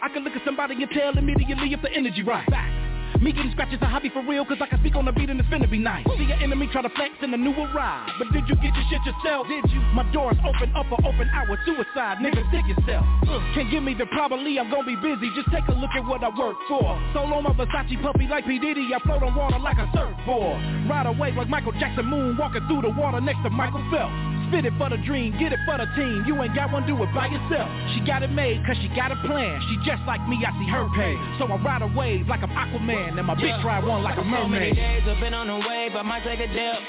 I 0.00 0.08
can 0.14 0.22
look 0.22 0.34
at 0.34 0.44
somebody 0.44 0.80
and 0.80 0.90
tell 0.92 1.18
immediately 1.18 1.72
if 1.72 1.82
the 1.82 1.90
energy 1.92 2.22
right. 2.22 2.48
Back. 2.48 2.87
Me 3.20 3.32
getting 3.32 3.50
scratches 3.52 3.78
a 3.82 3.86
hobby 3.86 4.10
for 4.10 4.22
real, 4.22 4.44
cause 4.44 4.58
I 4.60 4.66
can 4.66 4.78
speak 4.80 4.94
on 4.94 5.04
the 5.04 5.12
beat 5.12 5.30
and 5.30 5.40
it's 5.40 5.48
finna 5.48 5.68
be 5.70 5.78
nice. 5.78 6.06
See 6.16 6.24
your 6.24 6.38
enemy 6.38 6.68
try 6.70 6.82
to 6.82 6.88
flex 6.90 7.14
in 7.22 7.34
a 7.34 7.36
new 7.36 7.50
ride. 7.74 8.08
But 8.18 8.32
did 8.32 8.48
you 8.48 8.54
get 8.56 8.74
your 8.74 8.86
shit 8.90 9.02
yourself? 9.04 9.48
Did 9.48 9.64
you? 9.72 9.80
My 9.92 10.06
doors 10.12 10.36
open 10.46 10.70
up 10.76 10.86
or 10.92 10.98
open 11.02 11.28
hour 11.34 11.58
suicide, 11.66 12.18
nigga, 12.22 12.46
stick 12.48 12.66
yourself. 12.68 13.04
Uh, 13.26 13.40
can't 13.54 13.70
give 13.70 13.82
me 13.82 13.94
the 13.94 14.06
probably, 14.06 14.58
I'm 14.58 14.70
gonna 14.70 14.86
be 14.86 14.96
busy. 14.96 15.30
Just 15.34 15.50
take 15.50 15.66
a 15.68 15.72
look 15.72 15.90
at 15.96 16.04
what 16.04 16.22
I 16.22 16.30
work 16.30 16.56
for. 16.68 16.86
Solo 17.12 17.40
my 17.42 17.50
Versace 17.52 18.00
puppy 18.02 18.26
like 18.28 18.46
P. 18.46 18.58
Diddy, 18.58 18.88
I 18.94 19.00
float 19.00 19.22
on 19.22 19.34
water 19.34 19.58
like 19.58 19.78
a 19.78 19.90
surfboard. 19.94 20.88
Ride 20.88 21.06
away 21.06 21.32
like 21.32 21.48
Michael 21.48 21.72
Jackson 21.72 22.06
moon, 22.06 22.36
walking 22.36 22.66
through 22.68 22.82
the 22.82 22.90
water 22.90 23.20
next 23.20 23.42
to 23.42 23.50
Michael 23.50 23.82
Phelps. 23.90 24.37
Spit 24.48 24.64
it 24.64 24.72
for 24.78 24.88
the 24.88 24.96
dream, 25.04 25.36
get 25.38 25.52
it 25.52 25.60
for 25.68 25.76
the 25.76 25.84
team. 25.92 26.24
You 26.26 26.40
ain't 26.40 26.54
got 26.54 26.72
one, 26.72 26.86
do 26.86 26.96
it 27.02 27.12
by 27.12 27.28
yourself. 27.28 27.68
She 27.92 28.00
got 28.00 28.22
it 28.22 28.32
made 28.32 28.64
cause 28.64 28.76
she 28.80 28.88
got 28.96 29.12
a 29.12 29.16
plan. 29.28 29.60
She 29.68 29.76
just 29.84 30.00
like 30.08 30.24
me, 30.24 30.40
I 30.40 30.52
see 30.56 30.68
her 30.72 30.88
pay. 30.96 31.14
So 31.38 31.44
I 31.44 31.56
ride 31.60 31.82
a 31.82 31.90
wave 31.92 32.28
like 32.28 32.40
I'm 32.42 32.50
Aquaman, 32.50 33.18
and 33.18 33.26
my 33.26 33.34
bitch 33.34 33.62
ride 33.62 33.84
one 33.84 34.02
like 34.02 34.16
a 34.16 34.24
mermaid. 34.24 34.44
So 34.44 34.48
many 34.48 34.72
days 34.72 35.02
I've 35.04 35.20
been 35.20 35.34
on 35.34 35.48
the 35.48 35.60
way, 35.68 35.90
but 35.92 36.04
might 36.04 36.24
take 36.24 36.40
a 36.40 36.48
dip. 36.48 36.80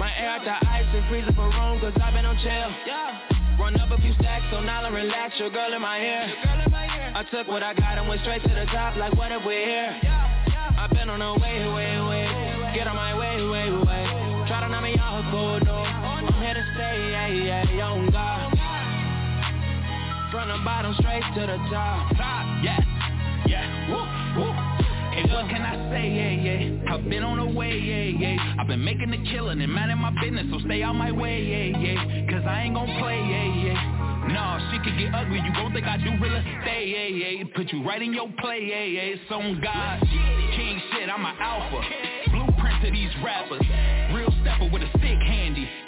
My 0.00 0.08
air 0.16 0.40
out 0.40 0.44
the 0.44 0.56
ice 0.56 0.88
and 0.88 1.04
freezer 1.08 1.32
for 1.36 1.52
room, 1.52 1.80
cause 1.80 1.92
I've 2.00 2.14
been 2.14 2.24
on 2.24 2.36
chill. 2.40 2.72
Run 3.60 3.76
up 3.76 3.90
a 3.90 4.00
few 4.00 4.14
stacks, 4.14 4.46
so 4.50 4.60
now 4.60 4.82
I 4.82 4.88
relax, 4.88 5.38
your 5.38 5.50
girl 5.50 5.74
in 5.74 5.82
my 5.82 6.00
ear. 6.00 6.32
I 7.12 7.24
took 7.30 7.46
what 7.48 7.62
I 7.62 7.74
got 7.74 7.98
and 7.98 8.08
went 8.08 8.22
straight 8.22 8.42
to 8.42 8.48
the 8.48 8.64
top, 8.72 8.96
like 8.96 9.12
what 9.16 9.30
if 9.32 9.44
we're 9.44 9.66
here? 9.68 10.00
I've 10.80 10.88
been 10.90 11.10
on 11.10 11.20
the 11.20 11.36
way, 11.44 11.60
way, 11.68 12.00
way. 12.08 12.72
Get 12.74 12.86
on 12.86 12.96
my 12.96 13.12
way, 13.12 13.36
way, 13.36 13.68
way. 13.84 14.46
Try 14.48 14.60
to 14.64 14.68
knock 14.70 14.82
me 14.82 14.96
off, 14.96 15.30
go 15.30 15.58
no. 15.58 16.09
I'm 16.22 16.42
here 16.42 16.52
to 16.54 16.64
stay, 16.74 17.10
yeah, 17.10 17.26
yeah, 17.28 17.72
young 17.72 18.10
God. 18.10 18.52
From 20.30 20.48
the 20.48 20.62
bottom 20.64 20.94
straight 21.00 21.22
to 21.34 21.40
the 21.40 21.56
top. 21.72 22.14
Top, 22.16 22.44
yeah, 22.62 22.78
yeah, 23.46 23.88
woo, 23.88 24.44
woo. 24.44 24.52
And 25.16 25.30
what 25.32 25.48
can 25.48 25.62
I 25.62 25.74
say, 25.90 26.12
yeah, 26.12 26.30
yeah? 26.44 26.94
I've 26.94 27.08
been 27.08 27.22
on 27.22 27.38
the 27.38 27.56
way, 27.56 27.72
yeah, 27.72 28.36
yeah. 28.36 28.56
I've 28.60 28.66
been 28.66 28.84
making 28.84 29.10
the 29.10 29.18
killing 29.32 29.60
and 29.60 29.72
minding 29.72 29.98
my 29.98 30.12
business 30.22 30.46
So 30.52 30.60
stay 30.66 30.82
out 30.82 30.94
my 30.94 31.10
way, 31.10 31.42
yeah, 31.42 31.78
yeah. 31.78 32.30
Cause 32.30 32.44
I 32.46 32.62
ain't 32.62 32.74
gon' 32.74 32.86
play, 33.00 33.16
yeah, 33.16 33.72
yeah. 33.72 34.28
Nah, 34.28 34.70
she 34.70 34.78
could 34.84 34.98
get 34.98 35.14
ugly 35.14 35.40
You 35.40 35.52
gon' 35.54 35.72
think 35.72 35.86
I 35.86 35.96
do 35.96 36.10
real 36.20 36.36
estate, 36.36 36.86
yeah, 36.86 37.08
yeah. 37.40 37.44
Put 37.56 37.72
you 37.72 37.82
right 37.82 38.00
in 38.00 38.12
your 38.12 38.28
play, 38.38 38.60
yeah, 38.68 38.84
yeah. 38.84 39.14
It's 39.16 39.30
on 39.30 39.58
God. 39.64 40.00
King 40.54 40.80
shit, 40.92 41.08
I'm 41.08 41.24
an 41.24 41.34
alpha. 41.40 41.80
Blueprint 42.30 42.84
to 42.84 42.90
these 42.92 43.10
rappers 43.24 43.66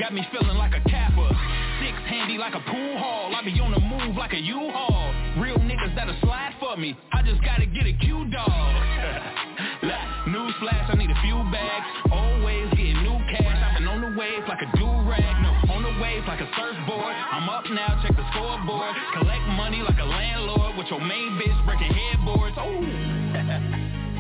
Got 0.03 0.15
me 0.15 0.27
feeling 0.35 0.59
like 0.59 0.75
a 0.75 0.83
capper 0.91 1.31
Six 1.79 1.95
handy 2.11 2.35
like 2.35 2.59
a 2.59 2.63
pool 2.67 2.99
hall. 2.99 3.31
I 3.31 3.39
be 3.47 3.55
on 3.63 3.71
the 3.71 3.79
move 3.79 4.19
like 4.19 4.35
a 4.35 4.43
U-Haul. 4.43 5.15
Real 5.39 5.59
niggas 5.63 5.95
that'll 5.95 6.19
slide 6.19 6.59
for 6.59 6.77
me. 6.77 6.99
I 7.15 7.23
just 7.23 7.39
gotta 7.47 7.67
get 7.67 7.87
a 7.87 7.95
Q-Dog. 7.95 8.51
Newsflash, 10.27 10.91
I 10.91 10.95
need 10.99 11.11
a 11.11 11.21
few 11.23 11.39
bags. 11.55 11.87
Always 12.11 12.67
getting 12.75 12.99
new 13.07 13.15
cash. 13.31 13.47
I've 13.47 13.79
been 13.79 13.87
on 13.87 14.03
the 14.03 14.19
waves 14.19 14.43
like 14.51 14.59
a 14.59 14.71
do-rag. 14.75 15.35
No, 15.39 15.75
on 15.75 15.87
the 15.87 15.95
waves 16.03 16.27
like 16.27 16.43
a 16.43 16.51
surfboard. 16.51 17.15
I'm 17.15 17.47
up 17.47 17.67
now, 17.71 18.03
check 18.03 18.19
the 18.19 18.27
scoreboard. 18.35 18.95
Collect 19.15 19.47
money 19.55 19.87
like 19.87 20.03
a 20.03 20.07
landlord 20.07 20.79
With 20.79 20.91
your 20.91 21.01
main 21.01 21.39
bitch 21.39 21.59
breaking 21.63 21.95
headboards. 21.95 22.59
Ooh. 22.59 22.91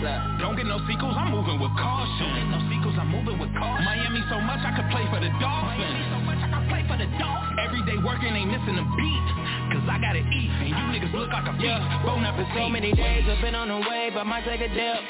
Don't 0.42 0.55
get 0.55 0.66
no 0.66 0.79
sequels, 0.87 1.14
I'm 1.18 1.31
moving 1.31 1.59
with 1.59 1.75
caution. 1.75 2.53
Don't 2.92 3.00
get 3.00 3.00
no 3.00 3.00
sequels, 3.00 3.00
I'm 3.00 3.09
moving 3.09 3.38
with 3.40 3.52
caution. 3.57 3.85
Miami 3.85 4.20
so 4.28 4.40
much 4.40 4.61
I 4.61 4.72
could 4.76 4.88
play 4.90 5.05
for 5.09 5.20
the 5.20 5.31
Dolphins. 5.40 5.81
Miami 5.81 6.05
so 6.12 6.18
much 6.24 6.40
I 6.40 6.48
could 6.52 6.68
play 6.68 6.83
for 6.88 6.96
the 7.00 7.09
Dolphins. 7.18 7.59
Every 7.62 7.83
day 7.88 7.98
working 8.02 8.33
ain't 8.35 8.50
missing 8.50 8.76
a 8.76 8.87
beat. 8.96 9.26
Cause 9.72 9.87
I 9.88 9.96
gotta 10.00 10.20
eat, 10.20 10.50
and 10.61 10.68
you 10.68 10.85
niggas 10.92 11.12
look 11.16 11.33
like 11.33 11.48
a 11.48 11.55
feast. 11.57 11.85
Bon 12.05 12.24
appetit. 12.24 12.52
So 12.52 12.68
many 12.68 12.92
days 12.92 13.24
I've 13.28 13.40
been 13.40 13.55
on 13.55 13.68
the 13.68 13.81
way, 13.88 14.11
but 14.12 14.24
might 14.26 14.44
take 14.44 14.61
a 14.61 14.68
dip. 14.68 15.00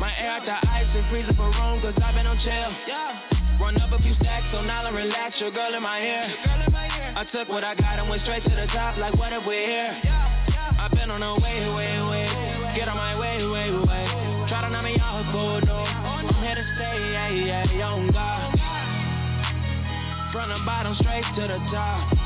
My 0.00 0.12
air 0.16 0.40
out 0.40 0.44
the 0.48 0.56
ice 0.68 0.88
and 0.96 1.04
freezer 1.10 1.34
for 1.36 1.52
room, 1.52 1.80
cause 1.84 1.94
I've 2.00 2.14
been 2.16 2.26
on 2.26 2.38
chill. 2.40 2.72
Run 3.60 3.76
up 3.80 3.92
a 3.92 4.00
few 4.02 4.14
stacks, 4.16 4.46
so 4.52 4.62
now 4.62 4.82
I 4.84 4.90
relax, 4.90 5.38
your 5.38 5.50
girl 5.52 5.74
in 5.74 5.82
my 5.82 6.00
ear. 6.00 6.26
I 7.16 7.24
took 7.30 7.48
what 7.48 7.62
I 7.62 7.74
got 7.74 8.00
and 8.00 8.08
went 8.08 8.22
straight 8.22 8.42
to 8.44 8.50
the 8.50 8.66
top, 8.72 8.96
like 8.96 9.14
what 9.16 9.32
if 9.32 9.46
we're 9.46 9.66
here? 9.66 9.92
I've 10.80 10.90
been 10.90 11.10
on 11.10 11.20
the 11.20 11.40
way, 11.40 11.60
way, 11.70 12.00
way. 12.02 12.74
Get 12.74 12.88
on 12.88 12.96
my 12.96 13.18
way, 13.18 13.46
way, 13.46 13.70
way. 13.70 14.48
Try 14.48 14.62
to 14.62 14.70
knock 14.70 14.84
me 14.84 14.96
off, 14.98 15.32
go 15.32 15.60
no. 15.60 15.73
Yeah, 17.30 17.64
yeah, 17.64 17.72
young 17.72 18.10
God. 18.10 18.52
From 20.32 20.50
the 20.50 20.58
bottom 20.64 20.94
straight 21.00 21.24
to 21.36 21.42
the 21.42 21.58
top. 21.70 22.23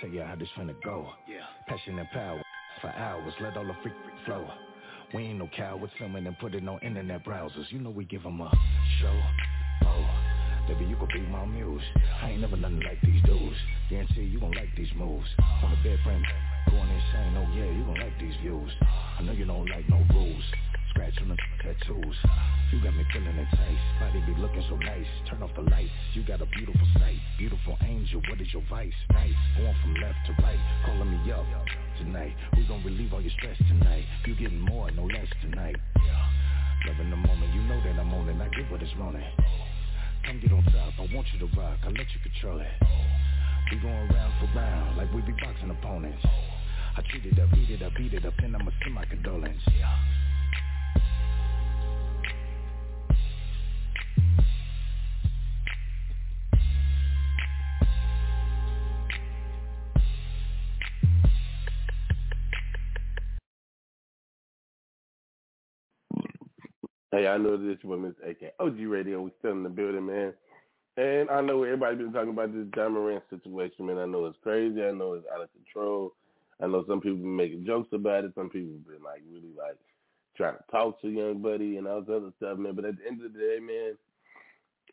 Tell 0.00 0.10
you 0.10 0.22
how 0.22 0.36
this 0.36 0.48
finna 0.56 0.74
go. 0.84 1.08
Yeah. 1.26 1.42
Passion 1.66 1.98
and 1.98 2.08
power 2.10 2.40
for 2.80 2.88
hours. 2.88 3.32
Let 3.40 3.56
all 3.56 3.64
the 3.64 3.74
freak 3.82 3.94
flow. 4.24 4.46
We 5.12 5.24
ain't 5.24 5.38
no 5.38 5.48
cowards 5.56 5.92
filming 5.98 6.26
and 6.26 6.38
putting 6.38 6.68
on 6.68 6.78
internet 6.80 7.24
browsers. 7.24 7.64
You 7.70 7.80
know 7.80 7.90
we 7.90 8.04
give 8.04 8.22
them 8.22 8.40
a 8.40 8.50
show. 9.00 9.20
Oh, 9.82 10.06
baby, 10.68 10.84
you 10.84 10.96
could 10.96 11.08
be 11.08 11.20
my 11.22 11.44
muse. 11.46 11.82
I 12.22 12.30
ain't 12.30 12.42
never 12.42 12.56
nothing 12.56 12.80
like 12.80 13.00
these 13.02 13.20
dudes. 13.24 13.56
Guarantee 13.90 14.22
you 14.22 14.38
gon' 14.38 14.52
like 14.52 14.68
these 14.76 14.92
moves. 14.96 15.26
On 15.64 15.70
the 15.70 15.88
bed 15.88 15.98
frame, 16.04 16.22
going 16.70 16.88
insane. 16.88 17.36
Oh 17.36 17.48
yeah, 17.56 17.64
you 17.64 17.84
gon' 17.84 17.98
like 17.98 18.20
these 18.20 18.34
views. 18.40 18.70
I 19.18 19.22
know 19.22 19.32
you 19.32 19.46
don't 19.46 19.68
like 19.68 19.88
no 19.88 20.04
rules. 20.12 20.44
Scratch 20.90 21.14
on 21.22 21.28
the 21.30 21.36
tattoos. 21.60 22.16
You 22.72 22.82
got 22.84 22.92
me 22.94 23.04
feeling 23.12 23.32
enticed. 23.32 23.86
Body 23.98 24.20
be 24.28 24.34
looking 24.36 24.62
so 24.68 24.76
nice. 24.76 25.08
Turn 25.30 25.42
off 25.42 25.50
the 25.56 25.62
lights. 25.62 25.90
You 26.12 26.22
got 26.22 26.42
a 26.42 26.46
beautiful 26.46 26.86
sight. 27.00 27.16
Beautiful 27.38 27.78
angel. 27.80 28.20
What 28.28 28.40
is 28.40 28.52
your 28.52 28.62
vice? 28.68 28.92
Nice. 29.10 29.32
Going 29.56 29.74
from 29.80 29.94
left 29.96 30.20
to 30.28 30.32
right. 30.42 30.60
Calling 30.84 31.08
me 31.08 31.32
up 31.32 31.46
tonight. 31.96 32.36
We 32.56 32.66
gon' 32.68 32.84
relieve 32.84 33.14
all 33.14 33.22
your 33.22 33.32
stress 33.40 33.56
tonight. 33.68 34.04
You 34.26 34.36
getting 34.36 34.60
more, 34.60 34.90
no 34.90 35.04
less 35.04 35.28
tonight. 35.40 35.76
yeah. 35.96 36.92
Loving 36.92 37.08
the 37.10 37.16
moment. 37.16 37.54
You 37.54 37.62
know 37.62 37.80
that 37.80 37.98
I'm 37.98 38.12
on 38.12 38.28
it. 38.28 38.36
I 38.36 38.48
get 38.54 38.70
what 38.70 38.82
it's 38.82 38.92
running. 39.00 39.24
Come 40.26 40.40
get 40.40 40.52
on 40.52 40.62
top. 40.64 40.92
I 41.00 41.08
want 41.14 41.26
you 41.32 41.38
to 41.40 41.48
rock. 41.56 41.78
I'll 41.84 41.92
let 41.92 42.06
you 42.12 42.20
control 42.22 42.60
it. 42.60 42.74
We 43.72 43.78
going 43.80 44.08
round 44.12 44.34
for 44.40 44.58
round 44.58 44.96
like 44.98 45.12
we 45.14 45.22
be 45.22 45.32
boxing 45.32 45.70
opponents. 45.70 46.22
I 46.96 47.02
treat 47.10 47.24
it 47.24 47.38
up, 47.38 47.50
beat 47.52 47.70
it 47.70 47.82
up, 47.82 47.92
beat 47.96 48.12
it 48.12 48.26
up, 48.26 48.34
and 48.38 48.56
I'ma 48.56 48.70
send 48.82 48.94
my 48.94 49.04
condolence. 49.06 49.60
Hey, 67.18 67.26
I 67.26 67.36
know 67.36 67.56
this 67.56 67.78
Mr. 67.84 68.30
AK 68.30 68.54
OG 68.60 68.78
Radio. 68.80 69.20
We 69.20 69.32
still 69.40 69.50
in 69.50 69.64
the 69.64 69.68
building, 69.68 70.06
man. 70.06 70.32
And 70.96 71.28
I 71.30 71.40
know 71.40 71.64
everybody 71.64 71.96
been 71.96 72.12
talking 72.12 72.30
about 72.30 72.54
this 72.54 72.66
Ja 72.76 72.88
Morant 72.88 73.24
situation, 73.28 73.86
man. 73.86 73.98
I 73.98 74.04
know 74.04 74.26
it's 74.26 74.38
crazy. 74.42 74.84
I 74.84 74.92
know 74.92 75.14
it's 75.14 75.26
out 75.34 75.42
of 75.42 75.48
control. 75.52 76.12
I 76.62 76.68
know 76.68 76.84
some 76.86 77.00
people 77.00 77.18
been 77.18 77.34
making 77.34 77.66
jokes 77.66 77.88
about 77.92 78.24
it. 78.24 78.32
Some 78.36 78.50
people 78.50 78.74
been 78.86 79.02
like 79.02 79.22
really 79.32 79.54
like 79.56 79.78
trying 80.36 80.56
to 80.58 80.64
talk 80.70 81.00
to 81.00 81.08
young 81.08 81.42
buddy 81.42 81.76
and 81.76 81.88
all 81.88 82.02
this 82.02 82.14
other 82.14 82.32
stuff, 82.36 82.58
man. 82.58 82.76
But 82.76 82.84
at 82.84 82.98
the 82.98 83.06
end 83.06 83.24
of 83.24 83.32
the 83.32 83.38
day, 83.38 83.58
man, 83.60 83.96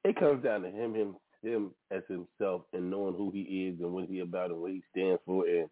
it 0.06 0.20
comes 0.20 0.44
down 0.44 0.62
to 0.62 0.70
him, 0.70 0.94
him, 0.94 1.16
him 1.42 1.72
as 1.92 2.04
himself, 2.08 2.62
and 2.74 2.90
knowing 2.92 3.16
who 3.16 3.32
he 3.32 3.42
is 3.42 3.80
and 3.80 3.92
what 3.92 4.06
he 4.06 4.20
about 4.20 4.52
and 4.52 4.62
what 4.62 4.72
he 4.72 4.84
stands 4.92 5.20
for, 5.26 5.48
and 5.48 5.68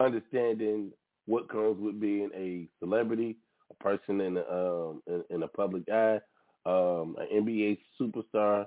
understanding 0.00 0.92
what 1.26 1.48
comes 1.48 1.80
with 1.80 2.00
being 2.00 2.30
a 2.36 2.68
celebrity, 2.78 3.36
a 3.70 3.82
person 3.82 4.20
in 4.20 4.34
the 4.34 4.52
um 4.52 5.02
in, 5.06 5.24
in 5.36 5.42
a 5.42 5.48
public 5.48 5.82
eye, 5.90 6.20
um, 6.66 7.16
an 7.18 7.28
NBA 7.32 7.78
superstar. 8.00 8.66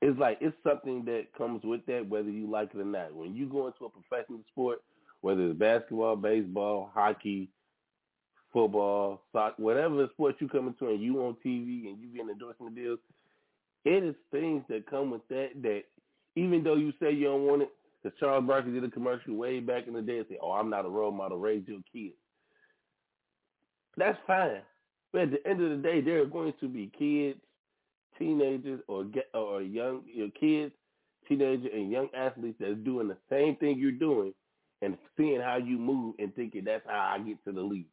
It's 0.00 0.18
like 0.18 0.38
it's 0.40 0.56
something 0.66 1.04
that 1.04 1.26
comes 1.38 1.62
with 1.62 1.86
that, 1.86 2.08
whether 2.08 2.30
you 2.30 2.50
like 2.50 2.70
it 2.74 2.80
or 2.80 2.84
not. 2.84 3.14
When 3.14 3.34
you 3.36 3.46
go 3.46 3.68
into 3.68 3.84
a 3.84 3.90
professional 3.90 4.40
sport, 4.50 4.80
whether 5.20 5.46
it's 5.46 5.58
basketball, 5.58 6.16
baseball, 6.16 6.90
hockey, 6.92 7.48
football, 8.52 9.22
soccer, 9.30 9.62
whatever 9.62 10.08
sport 10.12 10.36
you 10.40 10.48
come 10.48 10.66
into 10.66 10.88
and 10.88 11.00
you 11.00 11.22
on 11.22 11.36
TV 11.46 11.86
and 11.86 12.00
you 12.00 12.08
getting 12.12 12.30
endorsement 12.30 12.74
deals, 12.74 12.98
it 13.84 14.04
is 14.04 14.14
things 14.30 14.62
that 14.68 14.88
come 14.88 15.10
with 15.10 15.26
that 15.28 15.50
that 15.62 15.82
even 16.36 16.62
though 16.62 16.76
you 16.76 16.92
say 17.00 17.12
you 17.12 17.24
don't 17.24 17.46
want 17.46 17.62
it, 17.62 17.70
because 18.02 18.18
Charles 18.18 18.46
Barkley 18.46 18.72
did 18.72 18.84
a 18.84 18.90
commercial 18.90 19.34
way 19.34 19.60
back 19.60 19.86
in 19.86 19.94
the 19.94 20.02
day 20.02 20.18
and 20.18 20.26
said, 20.28 20.38
oh, 20.42 20.52
I'm 20.52 20.70
not 20.70 20.86
a 20.86 20.88
role 20.88 21.12
model, 21.12 21.38
raise 21.38 21.66
your 21.66 21.80
kids. 21.92 22.14
That's 23.96 24.18
fine. 24.26 24.62
But 25.12 25.22
at 25.22 25.30
the 25.32 25.46
end 25.48 25.62
of 25.62 25.70
the 25.70 25.76
day, 25.76 26.00
there 26.00 26.22
are 26.22 26.26
going 26.26 26.54
to 26.60 26.68
be 26.68 26.90
kids, 26.98 27.38
teenagers, 28.18 28.80
or 28.88 29.04
get, 29.04 29.28
or 29.34 29.60
young 29.60 30.02
you 30.06 30.24
know, 30.24 30.30
kids, 30.38 30.72
teenagers, 31.28 31.70
and 31.72 31.90
young 31.90 32.08
athletes 32.16 32.56
that's 32.58 32.78
doing 32.78 33.08
the 33.08 33.18
same 33.30 33.56
thing 33.56 33.78
you're 33.78 33.92
doing 33.92 34.32
and 34.80 34.96
seeing 35.16 35.40
how 35.40 35.58
you 35.58 35.78
move 35.78 36.14
and 36.18 36.34
thinking 36.34 36.64
that's 36.64 36.86
how 36.86 37.14
I 37.14 37.18
get 37.22 37.44
to 37.44 37.52
the 37.52 37.60
league. 37.60 37.86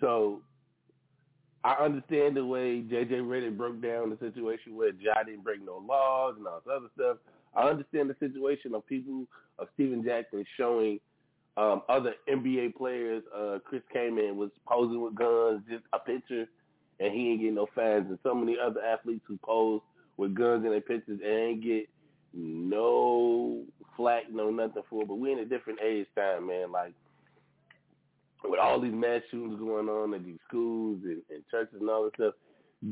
So 0.00 0.42
I 1.66 1.84
understand 1.84 2.36
the 2.36 2.46
way 2.46 2.80
JJ 2.80 3.10
Redick 3.10 3.56
broke 3.56 3.82
down 3.82 4.10
the 4.10 4.18
situation 4.18 4.76
where 4.76 4.92
Ja 5.00 5.24
didn't 5.24 5.42
break 5.42 5.60
no 5.64 5.82
laws 5.84 6.36
and 6.38 6.46
all 6.46 6.62
this 6.64 6.72
other 6.72 6.86
stuff. 6.94 7.16
I 7.56 7.68
understand 7.68 8.08
the 8.08 8.14
situation 8.20 8.72
of 8.72 8.86
people 8.86 9.24
of 9.58 9.66
Stephen 9.74 10.04
Jackson 10.04 10.44
showing 10.56 11.00
um, 11.56 11.82
other 11.88 12.14
NBA 12.28 12.76
players. 12.76 13.24
Uh, 13.36 13.58
Chris 13.64 13.82
Kaman 13.92 14.36
was 14.36 14.50
posing 14.64 15.00
with 15.00 15.16
guns, 15.16 15.62
just 15.68 15.82
a 15.92 15.98
picture, 15.98 16.46
and 17.00 17.12
he 17.12 17.30
ain't 17.30 17.40
getting 17.40 17.56
no 17.56 17.66
fans. 17.74 18.06
And 18.10 18.18
so 18.22 18.32
many 18.32 18.56
other 18.64 18.80
athletes 18.84 19.24
who 19.26 19.36
pose 19.38 19.80
with 20.18 20.36
guns 20.36 20.64
in 20.64 20.70
their 20.70 20.80
pictures 20.80 21.18
and 21.20 21.32
ain't 21.32 21.64
get 21.64 21.88
no 22.32 23.64
flack, 23.96 24.30
no 24.30 24.50
nothing 24.50 24.84
for 24.88 25.02
it. 25.02 25.08
But 25.08 25.16
we're 25.16 25.32
in 25.32 25.40
a 25.40 25.44
different 25.44 25.80
age 25.84 26.06
time, 26.14 26.46
man. 26.46 26.70
Like 26.70 26.94
with 28.50 28.60
all 28.60 28.80
these 28.80 28.94
mass 28.94 29.22
shootings 29.30 29.58
going 29.58 29.88
on 29.88 30.14
at 30.14 30.24
these 30.24 30.38
schools 30.48 31.00
and, 31.04 31.22
and 31.30 31.42
churches 31.50 31.76
and 31.80 31.88
all 31.88 32.04
this 32.04 32.12
stuff, 32.14 32.34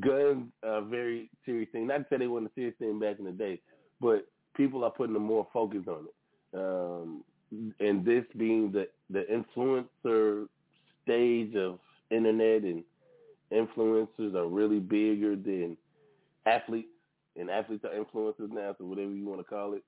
guns 0.00 0.48
are 0.62 0.78
a 0.78 0.82
very 0.82 1.30
serious 1.44 1.68
thing. 1.72 1.86
Not 1.86 1.98
to 1.98 2.06
say 2.10 2.18
they 2.18 2.26
weren't 2.26 2.46
a 2.46 2.54
serious 2.54 2.74
thing 2.78 2.98
back 2.98 3.18
in 3.18 3.24
the 3.24 3.32
day, 3.32 3.60
but 4.00 4.26
people 4.56 4.84
are 4.84 4.90
putting 4.90 5.16
a 5.16 5.20
more 5.20 5.46
focus 5.52 5.82
on 5.88 6.06
it. 6.06 6.58
Um, 6.58 7.24
and 7.80 8.04
this 8.04 8.24
being 8.36 8.72
the 8.72 8.88
the 9.10 9.24
influencer 9.30 10.46
stage 11.02 11.54
of 11.56 11.78
internet 12.10 12.62
and 12.62 12.82
influencers 13.52 14.34
are 14.34 14.48
really 14.48 14.80
bigger 14.80 15.36
than 15.36 15.76
athletes, 16.46 16.88
and 17.38 17.50
athletes 17.50 17.84
are 17.84 17.90
influencers 17.90 18.50
now, 18.50 18.74
so 18.78 18.84
whatever 18.84 19.10
you 19.10 19.26
want 19.26 19.40
to 19.40 19.44
call 19.44 19.74
it. 19.74 19.84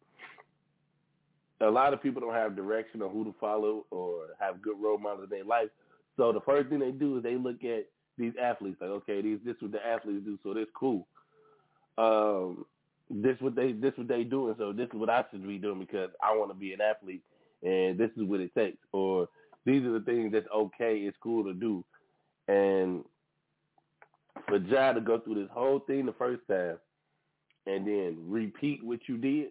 A 1.60 1.70
lot 1.70 1.94
of 1.94 2.02
people 2.02 2.20
don't 2.20 2.34
have 2.34 2.54
direction 2.54 3.02
on 3.02 3.10
who 3.10 3.24
to 3.24 3.34
follow 3.40 3.86
or 3.90 4.28
have 4.38 4.60
good 4.60 4.76
role 4.80 4.98
models 4.98 5.24
in 5.24 5.30
their 5.30 5.44
life. 5.44 5.68
So 6.16 6.32
the 6.32 6.40
first 6.40 6.68
thing 6.68 6.78
they 6.78 6.90
do 6.90 7.16
is 7.16 7.22
they 7.22 7.36
look 7.36 7.64
at 7.64 7.86
these 8.18 8.32
athletes 8.40 8.78
like, 8.80 8.90
okay, 8.90 9.22
these 9.22 9.38
this 9.44 9.56
is 9.56 9.62
what 9.62 9.72
the 9.72 9.86
athletes 9.86 10.24
do, 10.24 10.38
so 10.42 10.54
that's 10.54 10.70
cool. 10.74 11.06
Um, 11.98 12.66
this 13.10 13.36
what 13.40 13.54
they 13.54 13.72
this 13.72 13.92
what 13.96 14.08
they 14.08 14.24
doing, 14.24 14.54
so 14.58 14.72
this 14.72 14.86
is 14.86 14.94
what 14.94 15.10
I 15.10 15.24
should 15.30 15.46
be 15.46 15.58
doing 15.58 15.78
because 15.78 16.10
I 16.22 16.36
want 16.36 16.50
to 16.50 16.54
be 16.56 16.72
an 16.72 16.80
athlete 16.80 17.22
and 17.62 17.98
this 17.98 18.10
is 18.16 18.22
what 18.24 18.40
it 18.40 18.54
takes, 18.54 18.78
or 18.92 19.28
these 19.64 19.82
are 19.84 19.92
the 19.92 20.04
things 20.04 20.32
that's 20.32 20.48
okay, 20.54 20.98
it's 20.98 21.16
cool 21.22 21.44
to 21.44 21.54
do. 21.54 21.84
And 22.48 23.04
for 24.46 24.58
Ja 24.58 24.92
to 24.92 25.00
go 25.00 25.18
through 25.18 25.36
this 25.36 25.50
whole 25.52 25.80
thing 25.80 26.06
the 26.06 26.12
first 26.12 26.42
time 26.48 26.76
and 27.66 27.86
then 27.86 28.16
repeat 28.26 28.84
what 28.84 29.00
you 29.08 29.16
did, 29.16 29.48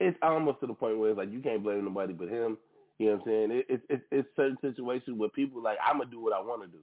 it's 0.00 0.18
almost 0.22 0.60
to 0.60 0.66
the 0.66 0.74
point 0.74 0.98
where 0.98 1.10
it's 1.10 1.18
like 1.18 1.32
you 1.32 1.40
can't 1.40 1.62
blame 1.62 1.84
nobody 1.84 2.12
but 2.12 2.28
him. 2.28 2.58
You 2.98 3.06
know 3.06 3.12
what 3.12 3.20
I'm 3.20 3.26
saying? 3.26 3.50
It, 3.50 3.66
it, 3.68 3.80
it, 3.90 4.00
it's 4.10 4.28
certain 4.36 4.58
situations 4.62 5.18
where 5.18 5.28
people 5.28 5.62
like, 5.62 5.78
I'm 5.86 6.00
to 6.00 6.06
do 6.06 6.20
what 6.20 6.32
I 6.32 6.40
want 6.40 6.62
to 6.62 6.68
do. 6.68 6.78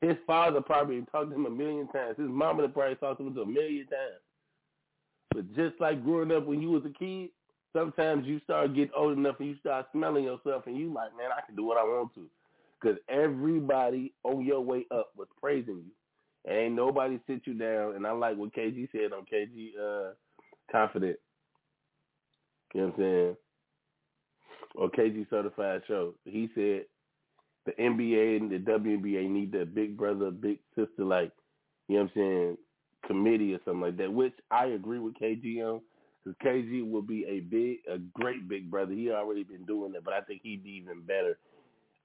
His 0.00 0.16
father 0.26 0.62
probably 0.62 1.04
talked 1.12 1.30
to 1.30 1.36
him 1.36 1.46
a 1.46 1.50
million 1.50 1.86
times. 1.88 2.16
His 2.16 2.28
mama 2.28 2.66
probably 2.68 2.94
talked 2.96 3.20
to 3.20 3.26
him 3.26 3.36
a 3.36 3.46
million 3.46 3.86
times. 3.86 4.20
But 5.32 5.54
just 5.54 5.78
like 5.78 6.02
growing 6.02 6.32
up 6.32 6.46
when 6.46 6.62
you 6.62 6.70
was 6.70 6.84
a 6.86 6.98
kid, 6.98 7.30
sometimes 7.74 8.26
you 8.26 8.40
start 8.40 8.74
getting 8.74 8.94
old 8.96 9.18
enough 9.18 9.36
and 9.40 9.48
you 9.48 9.56
start 9.60 9.86
smelling 9.92 10.24
yourself 10.24 10.66
and 10.66 10.76
you 10.76 10.92
like, 10.92 11.16
man, 11.16 11.30
I 11.36 11.44
can 11.44 11.54
do 11.54 11.64
what 11.64 11.76
I 11.76 11.84
want 11.84 12.14
to. 12.14 12.26
Because 12.80 12.98
everybody 13.10 14.14
on 14.24 14.44
your 14.44 14.62
way 14.62 14.86
up 14.90 15.10
was 15.16 15.28
praising 15.38 15.84
you. 15.84 15.92
And 16.46 16.56
ain't 16.56 16.74
nobody 16.74 17.20
sit 17.26 17.42
you 17.44 17.52
down. 17.52 17.94
And 17.94 18.06
I 18.06 18.12
like 18.12 18.38
what 18.38 18.54
KG 18.54 18.88
said 18.90 19.12
on 19.12 19.26
KG 19.30 19.72
uh, 19.78 20.12
Confident. 20.72 21.18
You 22.74 22.80
know 22.80 22.86
what 22.86 22.94
I'm 22.94 23.00
saying? 23.00 23.36
or 24.74 24.90
KG 24.90 25.28
Certified 25.30 25.82
Show. 25.86 26.14
He 26.24 26.48
said 26.54 26.84
the 27.66 27.72
NBA 27.72 28.36
and 28.36 28.50
the 28.50 28.58
WNBA 28.58 29.28
need 29.28 29.54
a 29.54 29.66
big 29.66 29.96
brother, 29.96 30.30
big 30.30 30.58
sister, 30.76 31.04
like 31.04 31.32
you 31.88 31.96
know 31.96 32.02
what 32.02 32.10
I'm 32.10 32.14
saying, 32.14 32.58
committee 33.06 33.54
or 33.54 33.60
something 33.64 33.82
like 33.82 33.96
that. 33.98 34.12
Which 34.12 34.34
I 34.50 34.66
agree 34.66 34.98
with 34.98 35.14
KG 35.14 35.62
on, 35.62 35.80
because 36.24 36.38
KG 36.44 36.88
will 36.88 37.02
be 37.02 37.24
a 37.26 37.40
big, 37.40 37.78
a 37.90 37.98
great 37.98 38.48
big 38.48 38.70
brother. 38.70 38.92
He 38.92 39.10
already 39.10 39.44
been 39.44 39.64
doing 39.64 39.94
it, 39.94 40.04
but 40.04 40.14
I 40.14 40.20
think 40.20 40.42
he'd 40.42 40.64
be 40.64 40.70
even 40.70 41.02
better. 41.02 41.38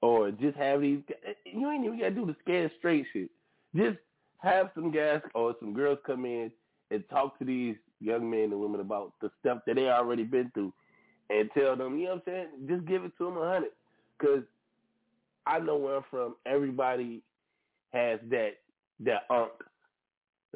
Or 0.01 0.31
just 0.31 0.57
have 0.57 0.81
these. 0.81 0.99
You 1.45 1.71
ain't 1.71 1.85
even 1.85 1.99
gotta 1.99 2.11
do 2.11 2.25
the 2.25 2.35
scared 2.41 2.71
straight 2.77 3.05
shit. 3.13 3.29
Just 3.75 3.97
have 4.39 4.69
some 4.75 4.91
guys 4.91 5.21
or 5.33 5.55
some 5.59 5.73
girls 5.73 5.99
come 6.05 6.25
in 6.25 6.51
and 6.91 7.03
talk 7.09 7.39
to 7.39 7.45
these 7.45 7.75
young 8.05 8.29
men 8.29 8.51
and 8.51 8.59
women 8.59 8.81
about 8.81 9.13
the 9.21 9.29
stuff 9.39 9.59
that 9.65 9.75
they 9.75 9.89
already 9.89 10.23
been 10.23 10.51
through 10.53 10.73
and 11.29 11.49
tell 11.57 11.75
them, 11.75 11.97
you 11.97 12.05
know 12.05 12.15
what 12.15 12.23
I'm 12.27 12.33
saying? 12.33 12.47
Just 12.67 12.85
give 12.85 13.03
it 13.03 13.11
to 13.17 13.25
them 13.25 13.37
a 13.37 13.47
hundred. 13.47 13.71
Because 14.17 14.43
I 15.45 15.59
know 15.59 15.77
where 15.77 15.97
I'm 15.97 16.03
from. 16.09 16.35
Everybody 16.45 17.21
has 17.93 18.19
that 18.29 18.51
that 19.01 19.23
unk, 19.29 19.51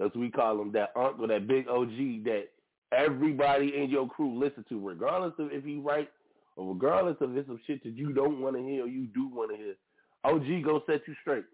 as 0.04 0.12
we 0.16 0.30
call 0.30 0.58
them, 0.58 0.72
that 0.74 0.92
unk 0.96 1.20
or 1.20 1.28
that 1.28 1.48
big 1.48 1.68
OG 1.68 2.24
that 2.26 2.46
everybody 2.92 3.74
in 3.76 3.90
your 3.90 4.08
crew 4.08 4.40
listen 4.40 4.66
to, 4.70 4.80
regardless 4.80 5.34
of 5.40 5.52
if 5.52 5.64
he 5.64 5.78
right 5.78 6.10
or 6.56 6.74
regardless 6.74 7.18
of 7.22 7.32
if 7.32 7.40
it's 7.40 7.48
some 7.48 7.60
shit 7.68 7.84
that 7.84 7.96
you 7.96 8.14
don't 8.14 8.40
want 8.40 8.56
to 8.56 8.62
hear 8.62 8.84
or 8.84 8.88
you 8.88 9.08
do 9.08 9.28
want 9.28 9.52
to 9.52 9.58
hear. 9.58 9.76
OG 10.24 10.64
go 10.64 10.82
set 10.86 11.02
you 11.08 11.16
straight. 11.22 11.46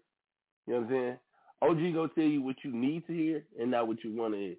You 0.66 0.74
know 0.74 0.80
what 0.80 0.86
I'm 0.86 0.92
saying? 0.92 1.18
OG 1.62 1.94
gonna 1.94 2.08
tell 2.14 2.24
you 2.24 2.42
what 2.42 2.56
you 2.62 2.72
need 2.72 3.06
to 3.06 3.12
hear 3.12 3.44
and 3.58 3.70
not 3.70 3.88
what 3.88 4.04
you 4.04 4.14
want 4.14 4.34
to 4.34 4.40
hear. 4.40 4.56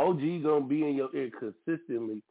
OG 0.00 0.42
gonna 0.42 0.64
be 0.64 0.82
in 0.82 0.94
your 0.94 1.14
ear 1.14 1.30
consistently, 1.38 2.22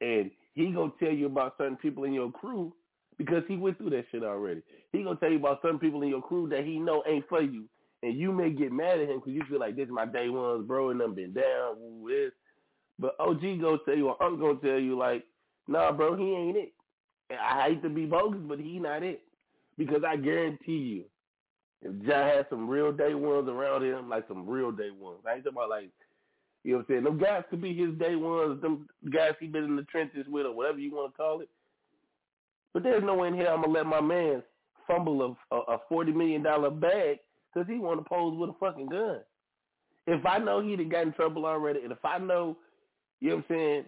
and 0.00 0.30
he 0.54 0.70
gonna 0.72 0.92
tell 0.98 1.12
you 1.12 1.26
about 1.26 1.54
certain 1.58 1.76
people 1.76 2.04
in 2.04 2.12
your 2.12 2.30
crew 2.32 2.72
because 3.18 3.42
he 3.48 3.56
went 3.56 3.76
through 3.76 3.90
that 3.90 4.06
shit 4.10 4.22
already. 4.22 4.62
He 4.92 5.02
gonna 5.02 5.16
tell 5.16 5.30
you 5.30 5.38
about 5.38 5.60
some 5.62 5.78
people 5.78 6.02
in 6.02 6.08
your 6.08 6.22
crew 6.22 6.48
that 6.48 6.64
he 6.64 6.78
know 6.78 7.02
ain't 7.06 7.28
for 7.28 7.42
you, 7.42 7.64
and 8.02 8.18
you 8.18 8.32
may 8.32 8.50
get 8.50 8.72
mad 8.72 9.00
at 9.00 9.08
him 9.08 9.18
because 9.18 9.34
you 9.34 9.42
feel 9.48 9.60
like 9.60 9.76
this 9.76 9.86
is 9.86 9.92
my 9.92 10.06
day 10.06 10.28
ones, 10.28 10.66
bro, 10.66 10.90
and 10.90 11.00
them 11.00 11.14
been 11.14 11.32
down, 11.32 11.76
who 11.76 12.08
is. 12.08 12.32
But 12.98 13.14
OG 13.20 13.60
gonna 13.60 13.78
tell 13.84 13.96
you, 13.96 14.08
or 14.08 14.22
I'm 14.22 14.40
gonna 14.40 14.58
tell 14.60 14.78
you, 14.78 14.96
like, 14.96 15.24
nah, 15.66 15.92
bro, 15.92 16.16
he 16.16 16.32
ain't 16.32 16.56
it. 16.56 16.72
And 17.30 17.38
I 17.38 17.68
hate 17.68 17.82
to 17.82 17.90
be 17.90 18.06
bogus, 18.06 18.40
but 18.42 18.58
he 18.58 18.78
not 18.78 19.02
it 19.02 19.20
because 19.76 20.02
I 20.06 20.16
guarantee 20.16 20.72
you, 20.72 21.04
if 21.82 22.02
Ja 22.04 22.24
had 22.24 22.46
some 22.50 22.68
real 22.68 22.92
day 22.92 23.14
ones 23.14 23.48
around 23.48 23.84
him, 23.84 24.08
like 24.08 24.26
some 24.26 24.48
real 24.48 24.72
day 24.72 24.90
ones, 24.90 25.20
I 25.26 25.34
ain't 25.34 25.44
talking 25.44 25.56
about 25.56 25.70
like, 25.70 25.90
you 26.64 26.72
know 26.72 26.78
what 26.78 26.86
I'm 26.88 26.94
saying? 26.94 27.04
Them 27.04 27.18
guys 27.18 27.44
could 27.50 27.62
be 27.62 27.74
his 27.74 27.94
day 27.98 28.16
ones, 28.16 28.60
them 28.60 28.88
guys 29.12 29.32
he 29.40 29.46
been 29.46 29.64
in 29.64 29.76
the 29.76 29.84
trenches 29.84 30.26
with, 30.28 30.46
or 30.46 30.54
whatever 30.54 30.78
you 30.78 30.92
want 30.94 31.12
to 31.12 31.16
call 31.16 31.40
it. 31.40 31.48
But 32.74 32.82
there's 32.82 33.04
no 33.04 33.14
way 33.14 33.28
in 33.28 33.34
here 33.34 33.48
I'm 33.48 33.62
gonna 33.62 33.72
let 33.72 33.86
my 33.86 34.00
man 34.00 34.42
fumble 34.86 35.36
a, 35.50 35.54
a, 35.54 35.60
a 35.74 35.78
forty 35.88 36.12
million 36.12 36.42
dollar 36.42 36.70
bag 36.70 37.18
because 37.52 37.68
he 37.68 37.78
want 37.78 38.00
to 38.02 38.08
pose 38.08 38.36
with 38.36 38.50
a 38.50 38.54
fucking 38.60 38.88
gun. 38.88 39.20
If 40.06 40.24
I 40.24 40.38
know 40.38 40.60
he 40.60 40.76
done 40.76 40.88
got 40.88 41.06
in 41.06 41.12
trouble 41.12 41.46
already, 41.46 41.80
and 41.82 41.92
if 41.92 42.04
I 42.04 42.18
know, 42.18 42.56
you 43.20 43.30
know 43.30 43.36
what 43.36 43.44
I'm 43.50 43.56
saying, 43.56 43.84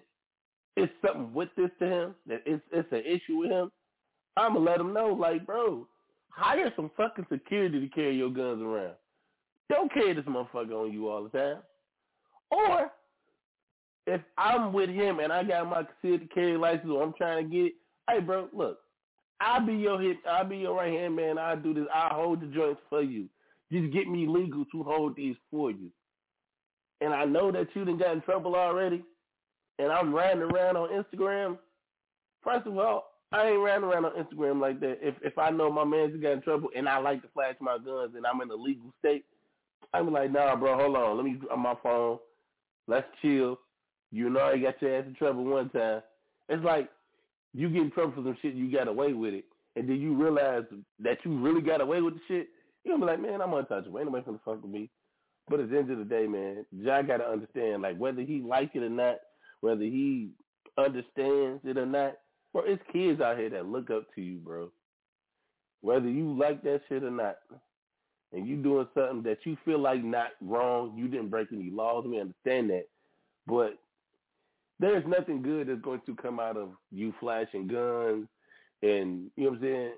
it's 0.76 0.92
something 1.04 1.32
with 1.34 1.48
this 1.56 1.70
to 1.80 1.86
him, 1.86 2.14
that 2.26 2.42
it's 2.46 2.62
it's 2.72 2.92
an 2.92 3.02
issue 3.06 3.38
with 3.38 3.50
him, 3.50 3.70
I'm 4.36 4.54
gonna 4.54 4.64
let 4.64 4.80
him 4.80 4.92
know, 4.92 5.08
like, 5.08 5.44
bro, 5.46 5.86
hire 6.30 6.72
some 6.76 6.90
fucking 6.96 7.26
security 7.30 7.80
to 7.80 7.88
carry 7.88 8.16
your 8.16 8.30
guns 8.30 8.62
around. 8.62 8.94
Don't 9.68 9.92
carry 9.92 10.14
this 10.14 10.24
motherfucker 10.24 10.72
on 10.72 10.92
you 10.92 11.08
all 11.08 11.22
the 11.24 11.30
time. 11.30 11.58
Or 12.50 12.90
if 14.06 14.20
I'm 14.36 14.72
with 14.72 14.90
him 14.90 15.20
and 15.20 15.32
I 15.32 15.44
got 15.44 15.68
my 15.68 15.84
concealed 15.84 16.30
carry 16.32 16.56
license 16.56 16.90
or 16.90 17.02
I'm 17.02 17.14
trying 17.14 17.44
to 17.44 17.54
get 17.54 17.66
it, 17.66 17.72
hey 18.08 18.20
bro, 18.20 18.48
look, 18.52 18.80
I'll 19.40 19.64
be 19.64 19.74
your 19.74 20.00
I'll 20.28 20.48
be 20.48 20.58
your 20.58 20.76
right 20.76 20.92
hand 20.92 21.16
man, 21.16 21.38
I'll 21.38 21.60
do 21.60 21.74
this, 21.74 21.86
I'll 21.94 22.14
hold 22.22 22.40
the 22.40 22.46
joints 22.46 22.80
for 22.88 23.02
you. 23.02 23.28
Just 23.72 23.92
get 23.92 24.08
me 24.08 24.26
legal 24.26 24.64
to 24.72 24.82
hold 24.82 25.16
these 25.16 25.36
for 25.50 25.70
you. 25.70 25.90
And 27.00 27.14
I 27.14 27.24
know 27.24 27.52
that 27.52 27.68
you 27.74 27.84
done 27.84 27.98
got 27.98 28.12
in 28.14 28.22
trouble 28.22 28.56
already 28.56 29.04
and 29.78 29.90
I'm 29.90 30.14
riding 30.14 30.42
around 30.42 30.76
on 30.76 30.90
Instagram. 30.90 31.58
First 32.42 32.66
of 32.66 32.76
all, 32.76 33.12
I 33.32 33.48
ain't 33.48 33.60
riding 33.62 33.84
around 33.84 34.04
on 34.06 34.12
Instagram 34.12 34.60
like 34.60 34.80
that. 34.80 34.98
If 35.00 35.14
if 35.22 35.38
I 35.38 35.50
know 35.50 35.70
my 35.70 35.84
man's 35.84 36.20
got 36.20 36.32
in 36.32 36.42
trouble 36.42 36.70
and 36.76 36.88
I 36.88 36.98
like 36.98 37.22
to 37.22 37.28
flash 37.28 37.54
my 37.60 37.78
guns 37.78 38.14
and 38.16 38.26
I'm 38.26 38.40
in 38.40 38.50
a 38.50 38.54
legal 38.54 38.92
state, 38.98 39.24
I'm 39.94 40.12
like, 40.12 40.32
nah, 40.32 40.56
bro, 40.56 40.76
hold 40.76 40.96
on. 40.96 41.16
Let 41.16 41.24
me 41.24 41.40
on 41.50 41.60
my 41.60 41.74
phone. 41.82 42.18
Let's 42.90 43.06
chill. 43.22 43.60
You 44.10 44.30
know 44.30 44.52
you 44.52 44.64
got 44.64 44.82
your 44.82 44.98
ass 44.98 45.04
in 45.06 45.14
trouble 45.14 45.44
one 45.44 45.70
time. 45.70 46.02
It's 46.48 46.64
like 46.64 46.90
you 47.54 47.68
get 47.68 47.82
in 47.82 47.92
trouble 47.92 48.14
for 48.14 48.22
some 48.24 48.36
shit, 48.42 48.54
you 48.54 48.70
got 48.72 48.88
away 48.88 49.12
with 49.12 49.32
it, 49.32 49.44
and 49.76 49.88
then 49.88 50.00
you 50.00 50.20
realize 50.20 50.64
that 50.98 51.18
you 51.24 51.38
really 51.38 51.60
got 51.60 51.80
away 51.80 52.02
with 52.02 52.14
the 52.14 52.20
shit. 52.26 52.48
You 52.82 52.90
gonna 52.90 53.06
be 53.06 53.12
like, 53.12 53.22
man, 53.22 53.40
I'm 53.40 53.54
untouchable. 53.54 53.96
Ain't 54.00 54.08
nobody 54.08 54.24
gonna 54.24 54.40
fuck 54.44 54.60
with 54.62 54.72
me. 54.72 54.90
But 55.48 55.60
at 55.60 55.70
the 55.70 55.78
end 55.78 55.92
of 55.92 55.98
the 55.98 56.04
day, 56.04 56.26
man, 56.26 56.66
Ja 56.72 57.02
gotta 57.02 57.28
understand, 57.28 57.82
like 57.82 57.96
whether 57.96 58.22
he 58.22 58.40
like 58.40 58.72
it 58.74 58.82
or 58.82 58.90
not, 58.90 59.18
whether 59.60 59.82
he 59.82 60.30
understands 60.76 61.60
it 61.64 61.78
or 61.78 61.86
not, 61.86 62.14
bro, 62.52 62.62
it's 62.66 62.82
kids 62.92 63.20
out 63.20 63.38
here 63.38 63.50
that 63.50 63.66
look 63.66 63.90
up 63.90 64.12
to 64.16 64.20
you, 64.20 64.38
bro. 64.38 64.72
Whether 65.80 66.08
you 66.08 66.36
like 66.36 66.64
that 66.64 66.80
shit 66.88 67.04
or 67.04 67.10
not, 67.12 67.36
and 68.32 68.46
you 68.46 68.56
doing 68.56 68.86
something 68.94 69.22
that 69.24 69.38
you 69.44 69.56
feel 69.64 69.78
like 69.78 70.04
not 70.04 70.28
wrong, 70.40 70.94
you 70.96 71.08
didn't 71.08 71.30
break 71.30 71.48
any 71.52 71.70
laws, 71.70 72.04
we 72.06 72.20
understand 72.20 72.70
that. 72.70 72.86
But 73.46 73.78
there's 74.78 75.04
nothing 75.06 75.42
good 75.42 75.68
that's 75.68 75.80
going 75.80 76.00
to 76.06 76.14
come 76.14 76.40
out 76.40 76.56
of 76.56 76.70
you 76.90 77.12
flashing 77.20 77.66
guns 77.66 78.26
and 78.82 79.30
you 79.36 79.44
know 79.44 79.50
what 79.50 79.56
I'm 79.56 79.62
saying? 79.62 79.92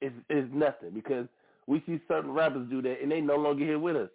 It's 0.00 0.14
it's 0.28 0.48
nothing 0.52 0.90
because 0.94 1.26
we 1.66 1.82
see 1.86 2.00
certain 2.08 2.32
rappers 2.32 2.68
do 2.70 2.82
that 2.82 3.02
and 3.02 3.10
they 3.10 3.20
no 3.20 3.36
longer 3.36 3.64
here 3.64 3.78
with 3.78 3.96
us. 3.96 4.10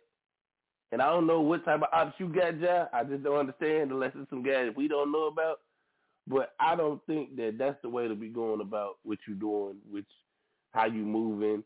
And 0.91 1.01
I 1.01 1.09
don't 1.09 1.27
know 1.27 1.41
what 1.41 1.65
type 1.65 1.81
of 1.81 1.87
ops 1.91 2.13
you 2.19 2.27
got, 2.27 2.59
Ja. 2.59 2.85
I 2.93 3.03
just 3.03 3.23
don't 3.23 3.39
understand 3.39 3.91
unless 3.91 4.11
it's 4.15 4.29
some 4.29 4.43
guys 4.43 4.69
we 4.75 4.87
don't 4.87 5.11
know 5.11 5.27
about. 5.27 5.59
But 6.27 6.53
I 6.59 6.75
don't 6.75 7.05
think 7.05 7.35
that 7.37 7.55
that's 7.57 7.81
the 7.81 7.89
way 7.89 8.07
to 8.07 8.15
be 8.15 8.29
going 8.29 8.61
about 8.61 8.97
what 9.03 9.19
you're 9.27 9.35
doing, 9.35 9.75
which 9.89 10.05
how 10.71 10.85
you 10.85 11.03
moving. 11.05 11.63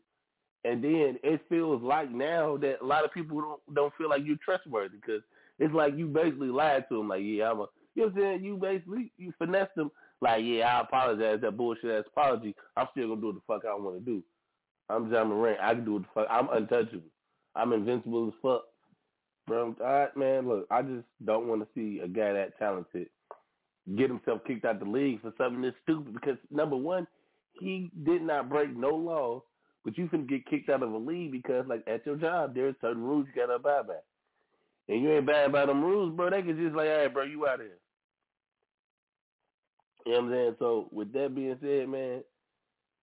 And 0.64 0.82
then 0.82 1.18
it 1.22 1.40
feels 1.48 1.82
like 1.82 2.10
now 2.10 2.56
that 2.58 2.80
a 2.82 2.84
lot 2.84 3.04
of 3.04 3.12
people 3.12 3.40
don't 3.40 3.74
don't 3.74 3.94
feel 3.96 4.08
like 4.08 4.22
you're 4.24 4.36
trustworthy 4.44 4.96
because 4.96 5.22
it's 5.58 5.74
like 5.74 5.96
you 5.96 6.06
basically 6.06 6.48
lied 6.48 6.84
to 6.88 6.98
them. 6.98 7.08
Like, 7.08 7.22
yeah, 7.24 7.50
I'm 7.50 7.60
a 7.60 7.66
you 7.94 8.02
know 8.02 8.08
what 8.08 8.16
I'm 8.16 8.20
saying? 8.20 8.44
You 8.44 8.56
basically 8.56 9.12
you 9.16 9.32
finesse 9.38 9.68
them 9.76 9.90
like, 10.20 10.44
yeah, 10.44 10.78
I 10.78 10.80
apologize, 10.80 11.40
that 11.42 11.56
bullshit 11.56 11.90
ass 11.90 12.04
apology. 12.08 12.54
I'm 12.76 12.88
still 12.92 13.08
gonna 13.08 13.20
do 13.20 13.26
what 13.28 13.34
the 13.36 13.40
fuck 13.46 13.62
I 13.64 13.74
wanna 13.74 14.00
do. 14.00 14.22
I'm 14.88 15.12
Ja 15.12 15.24
Morant. 15.24 15.60
I 15.62 15.74
can 15.74 15.84
do 15.84 15.94
what 15.94 16.02
the 16.02 16.08
fuck 16.14 16.26
I'm 16.30 16.48
untouchable. 16.50 17.10
I'm 17.54 17.72
invincible 17.72 18.28
as 18.28 18.34
fuck. 18.42 18.62
Bro, 19.46 19.76
all 19.80 19.86
right, 19.86 20.16
man, 20.16 20.46
look, 20.46 20.66
I 20.70 20.82
just 20.82 21.06
don't 21.24 21.48
want 21.48 21.62
to 21.62 21.68
see 21.74 22.00
a 22.00 22.08
guy 22.08 22.34
that 22.34 22.58
talented 22.58 23.08
get 23.96 24.10
himself 24.10 24.40
kicked 24.46 24.64
out 24.64 24.78
the 24.78 24.84
league 24.84 25.22
for 25.22 25.32
something 25.38 25.62
this 25.62 25.72
stupid 25.82 26.12
because 26.12 26.36
number 26.50 26.76
one, 26.76 27.06
he 27.52 27.90
did 28.04 28.22
not 28.22 28.48
break 28.48 28.76
no 28.76 28.90
laws, 28.90 29.42
but 29.88 29.96
you 29.96 30.06
can 30.06 30.26
get 30.26 30.44
kicked 30.44 30.68
out 30.68 30.82
of 30.82 30.92
a 30.92 30.98
league 30.98 31.32
because 31.32 31.64
like 31.66 31.82
at 31.86 32.04
your 32.04 32.16
job 32.16 32.54
there's 32.54 32.74
certain 32.82 33.02
rules 33.02 33.26
you 33.26 33.40
gotta 33.40 33.54
abide 33.54 33.86
by. 33.86 33.94
And 34.86 35.02
you 35.02 35.12
ain't 35.12 35.26
bad 35.26 35.50
by 35.50 35.64
them 35.64 35.82
rules, 35.82 36.14
bro, 36.14 36.28
they 36.28 36.42
can 36.42 36.58
just 36.58 36.76
like, 36.76 36.88
hey 36.88 37.08
bro, 37.10 37.24
you 37.24 37.46
out 37.46 37.60
here. 37.60 37.70
You 40.04 40.12
know 40.12 40.18
what 40.18 40.24
I'm 40.26 40.32
saying? 40.32 40.56
So 40.58 40.88
with 40.92 41.10
that 41.14 41.34
being 41.34 41.56
said, 41.62 41.88
man, 41.88 42.22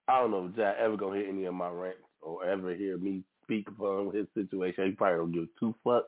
I 0.08 0.20
don't 0.20 0.30
know 0.30 0.46
if 0.46 0.56
Jack 0.56 0.76
ever 0.80 0.96
gonna 0.96 1.18
hear 1.18 1.28
any 1.28 1.46
of 1.46 1.56
my 1.56 1.70
rants 1.70 1.98
or 2.22 2.46
ever 2.46 2.76
hear 2.76 3.00
me 3.00 3.24
speak 3.42 3.68
upon 3.68 4.14
his 4.14 4.28
situation. 4.36 4.86
He 4.86 4.92
probably 4.92 5.18
don't 5.18 5.32
give 5.32 5.48
two 5.60 5.74
fucks. 5.84 6.04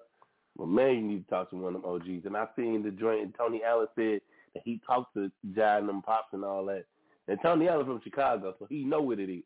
But 0.58 0.68
man, 0.68 0.94
you 0.94 1.02
need 1.02 1.24
to 1.24 1.30
talk 1.30 1.50
to 1.50 1.56
one 1.56 1.76
of 1.76 1.82
them 1.82 1.92
OGs. 1.92 2.26
And 2.26 2.38
I 2.38 2.46
seen 2.56 2.84
the 2.84 2.92
joint 2.92 3.24
and 3.24 3.34
Tony 3.36 3.62
Allen 3.68 3.88
said 3.96 4.22
that 4.54 4.62
he 4.64 4.80
talked 4.86 5.16
to 5.16 5.32
Jai 5.56 5.80
and 5.80 5.90
them 5.90 6.04
pops 6.04 6.34
and 6.34 6.46
all 6.46 6.66
that. 6.66 6.86
And 7.28 7.40
Tony 7.42 7.68
Allen 7.68 7.88
from 7.88 8.02
Chicago, 8.04 8.54
so 8.60 8.68
he 8.70 8.84
know 8.84 9.02
what 9.02 9.20
it 9.20 9.32
is. 9.32 9.44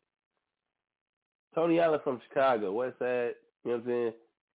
Tony 1.54 1.80
Allen 1.80 2.00
from 2.02 2.20
Chicago, 2.28 2.72
West 2.72 2.98
Side, 2.98 3.34
you 3.64 3.70
know 3.70 3.76
what 3.76 3.80
I'm 3.80 3.86
saying? 3.86 4.12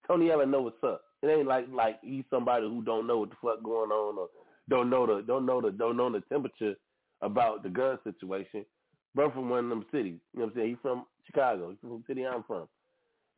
Tony 0.07 0.31
Allen 0.31 0.51
know 0.51 0.61
what's 0.61 0.83
up. 0.83 1.01
It 1.21 1.27
ain't 1.27 1.47
like 1.47 1.67
like 1.71 1.99
he's 2.01 2.23
somebody 2.29 2.67
who 2.67 2.81
don't 2.83 3.07
know 3.07 3.19
what 3.19 3.29
the 3.29 3.35
fuck 3.41 3.63
going 3.63 3.91
on 3.91 4.17
or 4.17 4.27
don't 4.69 4.89
know 4.89 5.05
the 5.05 5.23
don't 5.23 5.45
know 5.45 5.61
the 5.61 5.71
don't 5.71 5.97
know 5.97 6.11
the 6.11 6.21
temperature 6.21 6.75
about 7.21 7.63
the 7.63 7.69
gun 7.69 7.97
situation. 8.03 8.65
Bro 9.15 9.31
from 9.31 9.49
one 9.49 9.65
of 9.65 9.69
them 9.69 9.85
cities. 9.91 10.19
You 10.33 10.39
know 10.39 10.45
what 10.45 10.51
I'm 10.51 10.55
saying? 10.55 10.69
He's 10.69 10.77
from 10.81 11.05
Chicago. 11.25 11.69
He's 11.69 11.79
from 11.79 11.89
the 11.89 12.03
city 12.07 12.25
I'm 12.25 12.43
from. 12.43 12.67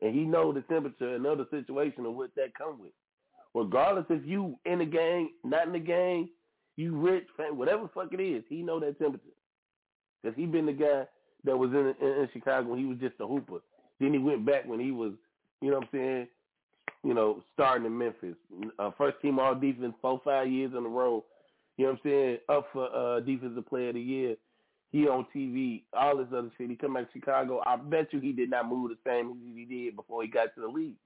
And 0.02 0.14
he 0.14 0.24
know 0.24 0.52
the 0.52 0.62
temperature 0.62 1.14
and 1.14 1.22
know 1.22 1.36
the 1.36 1.46
situation 1.50 2.04
and 2.06 2.16
what 2.16 2.34
that 2.36 2.54
come 2.56 2.80
with. 2.80 2.92
Regardless 3.54 4.06
if 4.10 4.26
you 4.26 4.58
in 4.64 4.78
the 4.78 4.84
gang, 4.84 5.30
not 5.44 5.66
in 5.66 5.72
the 5.72 5.78
gang, 5.78 6.28
you 6.76 6.96
rich, 6.96 7.26
whatever 7.52 7.82
the 7.82 7.88
fuck 7.88 8.12
it 8.12 8.22
is, 8.22 8.44
he 8.48 8.62
know 8.62 8.78
that 8.80 8.98
temperature. 8.98 9.26
Because 10.22 10.36
he 10.36 10.46
been 10.46 10.66
the 10.66 10.72
guy 10.72 11.04
that 11.44 11.56
was 11.56 11.70
in, 11.70 11.94
in, 12.00 12.12
in 12.22 12.28
Chicago 12.32 12.70
when 12.70 12.78
he 12.78 12.86
was 12.86 12.98
just 12.98 13.14
a 13.20 13.26
hooper. 13.26 13.58
Then 13.98 14.12
he 14.12 14.18
went 14.18 14.46
back 14.46 14.66
when 14.66 14.80
he 14.80 14.90
was, 14.90 15.12
you 15.60 15.70
know 15.70 15.78
what 15.78 15.88
I'm 15.92 15.98
saying, 15.98 16.28
you 17.04 17.14
know, 17.14 17.42
starting 17.54 17.86
in 17.86 17.96
Memphis. 17.96 18.36
Uh, 18.78 18.90
first 18.96 19.20
team 19.22 19.38
all 19.38 19.54
defense, 19.54 19.94
four, 20.00 20.20
five 20.24 20.50
years 20.50 20.72
in 20.76 20.84
a 20.84 20.88
row. 20.88 21.24
You 21.76 21.86
know 21.86 21.92
what 21.92 22.00
I'm 22.04 22.10
saying? 22.10 22.38
Up 22.48 22.66
for 22.72 22.94
uh, 22.94 23.20
defensive 23.20 23.66
player 23.66 23.88
of 23.88 23.94
the 23.94 24.00
year. 24.00 24.36
He 24.92 25.06
on 25.06 25.26
TV, 25.34 25.84
all 25.92 26.16
this 26.16 26.26
other 26.36 26.50
shit. 26.58 26.68
He 26.68 26.76
come 26.76 26.94
back 26.94 27.12
to 27.12 27.18
Chicago. 27.18 27.62
I 27.64 27.76
bet 27.76 28.12
you 28.12 28.20
he 28.20 28.32
did 28.32 28.50
not 28.50 28.68
move 28.68 28.90
the 28.90 28.96
same 29.08 29.30
as 29.30 29.36
he 29.54 29.64
did 29.64 29.96
before 29.96 30.22
he 30.22 30.28
got 30.28 30.54
to 30.54 30.60
the 30.60 30.66
league. 30.66 30.96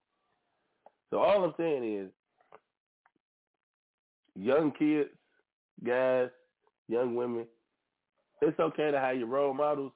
So 1.10 1.18
all 1.18 1.44
I'm 1.44 1.54
saying 1.58 1.98
is, 1.98 2.10
young 4.34 4.72
kids, 4.72 5.10
guys, 5.84 6.30
young 6.88 7.14
women, 7.14 7.46
it's 8.40 8.58
okay 8.58 8.90
to 8.90 8.98
have 8.98 9.16
your 9.16 9.26
role 9.26 9.54
models, 9.54 9.92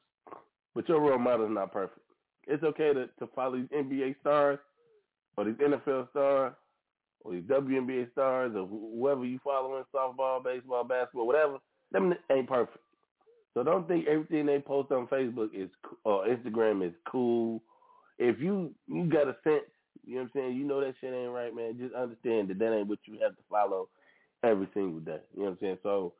but 0.78 0.88
your 0.88 1.00
role 1.00 1.18
model 1.18 1.46
is 1.46 1.52
not 1.52 1.72
perfect. 1.72 1.98
It's 2.46 2.62
okay 2.62 2.92
to, 2.92 3.08
to 3.18 3.26
follow 3.34 3.56
these 3.56 3.66
NBA 3.76 4.14
stars 4.20 4.60
or 5.36 5.44
these 5.44 5.56
NFL 5.56 6.08
stars 6.10 6.54
or 7.22 7.32
these 7.32 7.42
WNBA 7.42 8.12
stars 8.12 8.52
or 8.54 8.64
whoever 8.64 9.24
you 9.24 9.40
following, 9.42 9.82
softball, 9.92 10.44
baseball, 10.44 10.84
basketball, 10.84 11.26
whatever. 11.26 11.56
Them 11.90 12.14
ain't 12.30 12.48
perfect. 12.48 12.78
So 13.54 13.64
don't 13.64 13.88
think 13.88 14.06
everything 14.06 14.46
they 14.46 14.60
post 14.60 14.92
on 14.92 15.08
Facebook 15.08 15.48
is 15.52 15.68
or 16.04 16.28
Instagram 16.28 16.86
is 16.86 16.94
cool. 17.10 17.60
If 18.20 18.38
you 18.38 18.72
you 18.86 19.06
got 19.06 19.26
a 19.26 19.34
sense, 19.42 19.64
you 20.06 20.14
know 20.14 20.20
what 20.20 20.26
I'm 20.26 20.30
saying, 20.32 20.56
you 20.58 20.64
know 20.64 20.80
that 20.80 20.94
shit 21.00 21.12
ain't 21.12 21.32
right, 21.32 21.52
man. 21.56 21.76
Just 21.76 21.96
understand 21.96 22.50
that 22.50 22.60
that 22.60 22.72
ain't 22.72 22.86
what 22.86 23.00
you 23.04 23.18
have 23.20 23.32
to 23.32 23.42
follow 23.50 23.88
every 24.44 24.68
single 24.74 25.00
day. 25.00 25.18
You 25.34 25.42
know 25.42 25.44
what 25.46 25.50
I'm 25.50 25.58
saying? 25.60 25.78
So, 25.82 26.12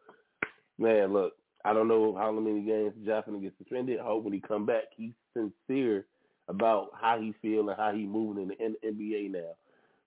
man, 0.79 1.13
look, 1.13 1.35
I 1.69 1.75
don't 1.75 1.87
know 1.87 2.17
how 2.17 2.33
many 2.33 2.63
games 2.63 2.95
Johnson 3.05 3.43
gets 3.43 3.59
suspended. 3.59 4.01
I 4.01 4.05
hope 4.05 4.25
when 4.25 4.33
he 4.33 4.41
come 4.41 4.65
back, 4.65 4.85
he's 4.97 5.13
sincere 5.35 6.07
about 6.49 6.93
how 6.99 7.21
he 7.21 7.35
feel 7.43 7.69
and 7.69 7.79
how 7.79 7.93
he 7.93 8.07
moving 8.07 8.51
in 8.59 8.75
the 8.81 8.89
NBA 8.89 9.33
now, 9.33 9.53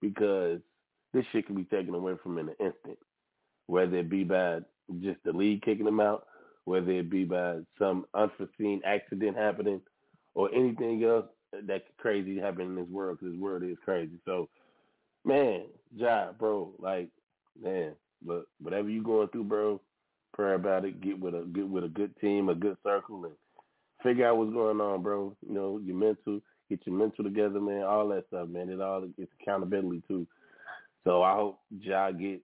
because 0.01 0.59
this 1.13 1.23
shit 1.31 1.45
can 1.45 1.55
be 1.55 1.65
taken 1.65 1.93
away 1.93 2.15
from 2.23 2.39
him 2.39 2.49
in 2.49 2.55
an 2.59 2.73
instant, 2.73 2.97
whether 3.67 3.97
it 3.97 4.09
be 4.09 4.23
by 4.23 4.61
just 5.01 5.19
the 5.23 5.31
league 5.31 5.61
kicking 5.61 5.85
him 5.85 5.99
out, 5.99 6.25
whether 6.65 6.91
it 6.93 7.11
be 7.11 7.25
by 7.25 7.59
some 7.77 8.07
unforeseen 8.15 8.81
accident 8.83 9.37
happening, 9.37 9.81
or 10.33 10.49
anything 10.55 11.03
else 11.03 11.27
that 11.67 11.83
crazy 11.97 12.39
happen 12.39 12.61
in 12.61 12.75
this 12.75 12.89
world, 12.89 13.19
because 13.19 13.33
this 13.33 13.39
world 13.39 13.61
is 13.61 13.77
crazy. 13.85 14.17
So, 14.25 14.49
man, 15.23 15.65
job, 15.99 16.39
bro, 16.39 16.73
like, 16.79 17.09
man, 17.61 17.91
but 18.25 18.45
whatever 18.59 18.89
you 18.89 19.03
going 19.03 19.27
through, 19.27 19.43
bro, 19.43 19.79
pray 20.41 20.55
about 20.55 20.85
it. 20.85 21.01
Get 21.01 21.19
with 21.19 21.35
a 21.35 21.45
get 21.53 21.69
with 21.69 21.83
a 21.83 21.89
good 21.89 22.19
team, 22.19 22.49
a 22.49 22.55
good 22.55 22.77
circle, 22.83 23.25
and 23.25 23.35
figure 24.01 24.27
out 24.27 24.37
what's 24.37 24.53
going 24.53 24.81
on, 24.81 25.03
bro. 25.03 25.35
You 25.47 25.53
know, 25.53 25.79
your 25.83 25.95
mental, 25.95 26.41
get 26.67 26.79
your 26.85 26.95
mental 26.95 27.23
together, 27.23 27.61
man. 27.61 27.83
All 27.83 28.07
that 28.09 28.25
stuff, 28.27 28.49
man. 28.49 28.69
It 28.69 28.81
all 28.81 29.07
it's 29.17 29.31
accountability 29.39 30.01
too. 30.07 30.25
So 31.03 31.21
I 31.21 31.35
hope 31.35 31.59
Ja 31.69 32.11
get 32.11 32.41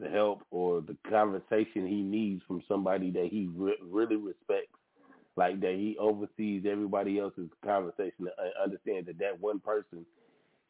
the 0.00 0.08
help 0.08 0.44
or 0.50 0.80
the 0.80 0.96
conversation 1.10 1.86
he 1.86 2.02
needs 2.02 2.42
from 2.46 2.62
somebody 2.68 3.10
that 3.10 3.28
he 3.30 3.50
re- 3.54 3.76
really 3.82 4.16
respects, 4.16 4.78
like 5.36 5.60
that 5.60 5.74
he 5.74 5.96
oversees 6.00 6.64
everybody 6.66 7.18
else's 7.18 7.50
conversation 7.62 8.12
and 8.20 8.28
uh, 8.38 8.62
understands 8.64 9.06
that 9.08 9.18
that 9.18 9.38
one 9.40 9.60
person 9.60 10.06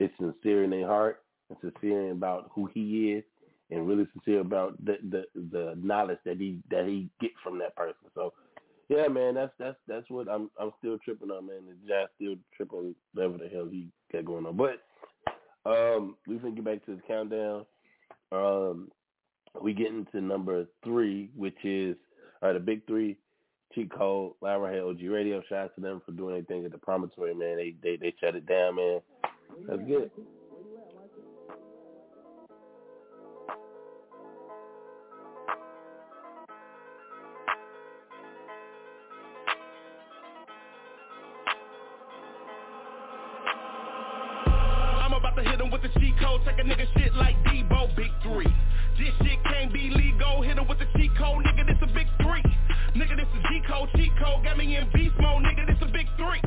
is 0.00 0.10
sincere 0.18 0.64
in 0.64 0.70
their 0.70 0.86
heart 0.86 1.22
and 1.48 1.58
sincere 1.60 2.10
about 2.10 2.50
who 2.54 2.68
he 2.74 3.12
is 3.12 3.24
and 3.70 3.86
really 3.86 4.06
sincere 4.12 4.40
about 4.40 4.82
the 4.84 4.96
the 5.10 5.24
the 5.34 5.74
knowledge 5.76 6.18
that 6.24 6.38
he 6.38 6.58
that 6.70 6.86
he 6.86 7.08
get 7.20 7.32
from 7.42 7.58
that 7.58 7.74
person. 7.76 7.94
So 8.14 8.32
yeah, 8.88 9.08
man, 9.08 9.34
that's 9.34 9.52
that's 9.58 9.76
that's 9.88 10.08
what 10.08 10.28
I'm 10.28 10.50
I'm 10.60 10.72
still 10.78 10.98
tripping 11.04 11.30
on, 11.30 11.46
man. 11.46 11.62
The 11.66 11.88
Jazz 11.88 12.08
still 12.16 12.36
tripping 12.56 12.94
whatever 13.12 13.38
the 13.38 13.48
hell 13.48 13.68
he 13.70 13.88
got 14.12 14.24
going 14.24 14.46
on. 14.46 14.56
But 14.56 14.82
um 15.68 16.16
we 16.26 16.38
can 16.38 16.54
get 16.54 16.64
back 16.64 16.84
to 16.86 16.96
the 16.96 17.02
countdown. 17.02 17.66
Um 18.30 18.90
we 19.60 19.72
get 19.72 19.88
into 19.88 20.20
number 20.20 20.66
three, 20.84 21.30
which 21.34 21.56
is 21.64 21.96
uh, 22.42 22.52
the 22.52 22.60
big 22.60 22.86
three, 22.86 23.16
Cheat 23.74 23.90
Code, 23.90 24.32
Loud 24.42 24.62
OG 24.62 25.00
Radio. 25.02 25.42
Shout 25.48 25.64
out 25.64 25.74
to 25.74 25.80
them 25.80 26.02
for 26.04 26.12
doing 26.12 26.34
anything 26.34 26.64
at 26.64 26.72
the 26.72 26.78
promontory, 26.78 27.34
man. 27.34 27.56
They 27.56 27.74
they 27.82 27.96
they 27.96 28.14
shut 28.20 28.36
it 28.36 28.46
down, 28.46 28.76
man. 28.76 29.00
That's 29.66 29.82
good. 29.82 30.10
Take 46.46 46.58
a 46.58 46.62
nigga 46.62 46.86
shit 46.96 47.12
like 47.14 47.36
Debo, 47.44 47.94
big 47.96 48.10
three. 48.22 48.46
This 48.96 49.12
shit 49.22 49.42
can't 49.44 49.72
be 49.72 49.90
legal, 49.90 50.42
hit 50.42 50.56
him 50.56 50.66
with 50.68 50.78
the 50.78 50.86
cheat 50.96 51.10
code, 51.18 51.44
nigga, 51.44 51.66
this 51.66 51.76
a 51.82 51.86
big 51.92 52.06
three. 52.22 52.42
Nigga, 52.94 53.16
this 53.16 53.28
a 53.34 53.48
G 53.48 53.60
code, 53.68 53.88
cheat 53.96 54.12
code, 54.22 54.44
got 54.44 54.56
me 54.56 54.76
in 54.76 54.88
beast 54.94 55.14
mode, 55.20 55.42
nigga, 55.42 55.66
this 55.66 55.76
a 55.82 55.86
big 55.92 56.06
three. 56.16 56.40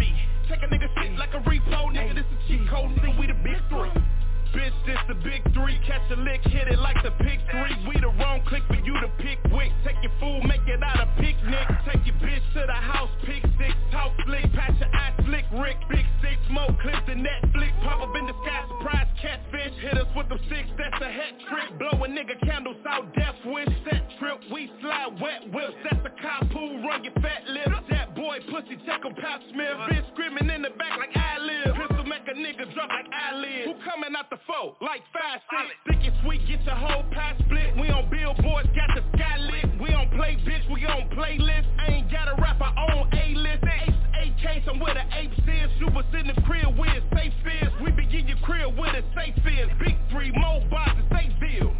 Take 0.47 0.63
a 0.63 0.67
nigga 0.67 0.89
shit 0.97 1.17
like 1.17 1.33
a 1.33 1.39
repo, 1.39 1.91
nigga, 1.93 2.15
this 2.15 2.25
a 2.25 2.47
cheat 2.47 2.67
code, 2.69 2.89
nigga, 2.97 3.19
we 3.19 3.27
the 3.27 3.33
big 3.43 3.61
three. 3.69 4.18
Bitch, 4.53 4.73
this 4.85 4.97
the 5.07 5.13
big 5.21 5.45
three, 5.53 5.77
catch 5.85 6.01
a 6.11 6.15
lick, 6.15 6.41
hit 6.49 6.67
it 6.67 6.79
like 6.79 6.97
the 7.03 7.11
pick 7.21 7.39
three. 7.51 7.75
We 7.87 8.01
the 8.01 8.09
wrong 8.17 8.41
click 8.47 8.63
for 8.67 8.81
you 8.81 8.93
to 8.97 9.09
pick 9.21 9.37
wick. 9.53 9.71
Take 9.85 10.01
your 10.01 10.11
food, 10.19 10.41
make 10.49 10.65
it 10.65 10.81
out 10.81 10.99
a 10.99 11.07
picnic. 11.21 11.67
Take 11.85 12.05
your 12.05 12.17
bitch 12.17 12.41
to 12.57 12.65
the 12.65 12.73
house, 12.73 13.09
pick 13.25 13.43
six, 13.61 13.73
talk 13.91 14.11
slick, 14.25 14.45
patch 14.53 14.73
your 14.79 14.89
eye 14.89 15.13
slick, 15.25 15.45
Rick, 15.53 15.77
big 15.89 16.05
six, 16.21 16.37
smoke 16.49 16.73
clips 16.81 17.05
the 17.05 17.13
Netflix, 17.13 17.73
pop 17.81 18.01
up 18.01 18.15
in 18.15 18.25
the 18.25 18.33
sky, 18.41 18.65
surprise 18.69 19.07
catfish, 19.21 19.73
hit 19.81 19.97
us 19.97 20.09
with 20.15 20.29
the 20.29 20.39
six, 20.49 20.65
that's 20.77 20.97
a 21.01 21.09
hat 21.09 21.33
trick. 21.49 21.69
Blow 21.77 22.03
a 22.03 22.07
nigga 22.09 22.37
candles 22.45 22.81
out, 22.89 23.13
death 23.13 23.37
wish, 23.45 23.69
set 23.85 24.01
trip, 24.17 24.41
we 24.51 24.71
slide 24.81 25.13
wet 25.21 25.45
whips, 25.53 25.77
that's 25.85 26.01
a 26.05 26.13
cop 26.21 26.45
who 26.49 26.81
run 26.85 27.03
your 27.03 27.13
fat 27.21 27.45
lips. 27.45 27.85
That 27.89 28.15
boy 28.15 28.39
pussy, 28.49 28.77
check 28.85 29.05
a 29.05 29.13
Pap 29.13 29.41
Smith, 29.53 29.77
bitch 29.89 30.05
screaming 30.13 30.49
in 30.49 30.61
the 30.61 30.73
back 30.77 30.97
like 30.97 31.15
I 31.15 31.37
live. 31.37 31.98
Pistol 32.39 32.43
make 32.43 32.59
a 32.59 32.63
nigga 32.63 32.73
drop 32.73 32.89
like 32.89 33.07
live. 33.35 33.65
Who 33.65 33.73
coming 33.83 34.15
out 34.15 34.29
the 34.29 34.37
foe, 34.47 34.75
like 34.81 35.01
five 35.13 35.39
six. 35.49 35.71
Thick 35.87 36.07
and 36.07 36.15
sweet, 36.23 36.47
get 36.47 36.63
your 36.63 36.75
whole 36.75 37.03
pie 37.11 37.35
split. 37.45 37.75
We 37.79 37.89
on 37.89 38.09
billboards, 38.09 38.69
got 38.75 38.95
the 38.95 39.03
sky 39.15 39.37
lit. 39.37 39.81
We 39.81 39.89
don't 39.91 40.11
play 40.11 40.37
bitch, 40.45 40.65
we 40.71 40.85
on 40.85 41.09
playlist. 41.15 41.67
I 41.79 41.91
ain't 41.91 42.11
got 42.11 42.27
a 42.27 42.35
rap, 42.41 42.61
I 42.61 42.71
own 42.93 43.09
A-list. 43.13 43.63
AK, 43.63 44.67
I'm 44.67 44.79
where 44.79 44.93
the 44.93 45.05
apes 45.15 45.37
is. 45.37 45.69
Super 45.79 46.03
in 46.17 46.27
the 46.27 46.41
crib 46.43 46.75
it's 46.77 47.05
safe 47.15 47.33
is. 47.45 47.71
We 47.83 47.91
begin 47.91 48.27
your 48.27 48.39
crib 48.43 48.77
where 48.77 48.91
the 48.91 49.03
safe 49.15 49.35
is. 49.37 49.69
Big 49.79 49.95
three, 50.11 50.31
more 50.31 50.61
bars, 50.69 50.97
safe 51.11 51.31
bill. 51.39 51.71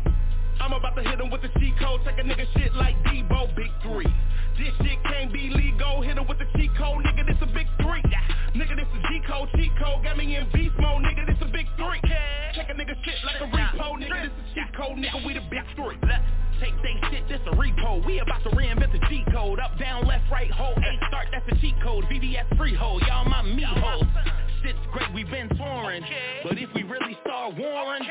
I'm 0.60 0.74
about 0.74 0.96
to 0.96 1.04
hit 1.04 1.20
him 1.20 1.32
with 1.32 1.42
the 1.42 1.50
cheat 1.60 1.78
code, 1.80 2.02
take 2.06 2.20
a 2.20 2.24
nigga 2.28 2.46
shit 2.58 2.74
like 2.76 2.96
Debo, 3.04 3.56
big 3.56 3.72
three. 3.84 4.12
Code, 9.40 9.50
cheat 9.56 9.72
code, 9.80 10.04
got 10.04 10.18
me 10.18 10.36
in 10.36 10.46
beast 10.52 10.76
mode, 10.80 11.04
nigga, 11.04 11.26
this 11.26 11.38
a 11.42 11.46
big 11.46 11.68
three. 11.78 12.02
Check 12.56 12.70
a 12.70 12.74
nigga 12.74 12.96
shit 13.04 13.16
like 13.26 13.40
a 13.42 13.48
repo, 13.56 13.96
nigga, 13.96 14.24
this 14.24 14.32
a 14.32 14.54
cheat 14.54 14.76
code, 14.76 14.98
nigga, 14.98 15.26
we 15.26 15.34
the 15.34 15.42
big 15.50 15.64
three. 15.76 15.98
Take 16.60 16.76
they 16.84 16.96
shit, 17.10 17.28
this 17.30 17.40
a 17.48 17.56
repo. 17.56 18.06
We 18.06 18.20
about 18.20 18.44
to 18.44 18.50
reinvent 18.50 18.92
the 18.92 19.00
G 19.08 19.24
code. 19.32 19.60
Up, 19.60 19.80
down, 19.80 20.06
left, 20.06 20.30
right, 20.32 20.52
hold, 20.52 20.78
A 20.78 21.08
start, 21.08 21.28
that's 21.32 21.48
a 21.48 21.56
cheat 21.62 21.76
code. 21.82 22.04
VVS 22.06 22.58
freehold, 22.58 23.02
y'all 23.08 23.26
my 23.26 23.44
me 23.44 23.64
hoes. 23.64 24.04
Shit's 24.64 24.80
great, 24.92 25.14
we've 25.14 25.30
been 25.30 25.50
touring. 25.58 26.04
But 26.44 26.58
if 26.58 26.70
we 26.74 26.84
really 26.84 27.18
start 27.22 27.56
warring, 27.58 28.04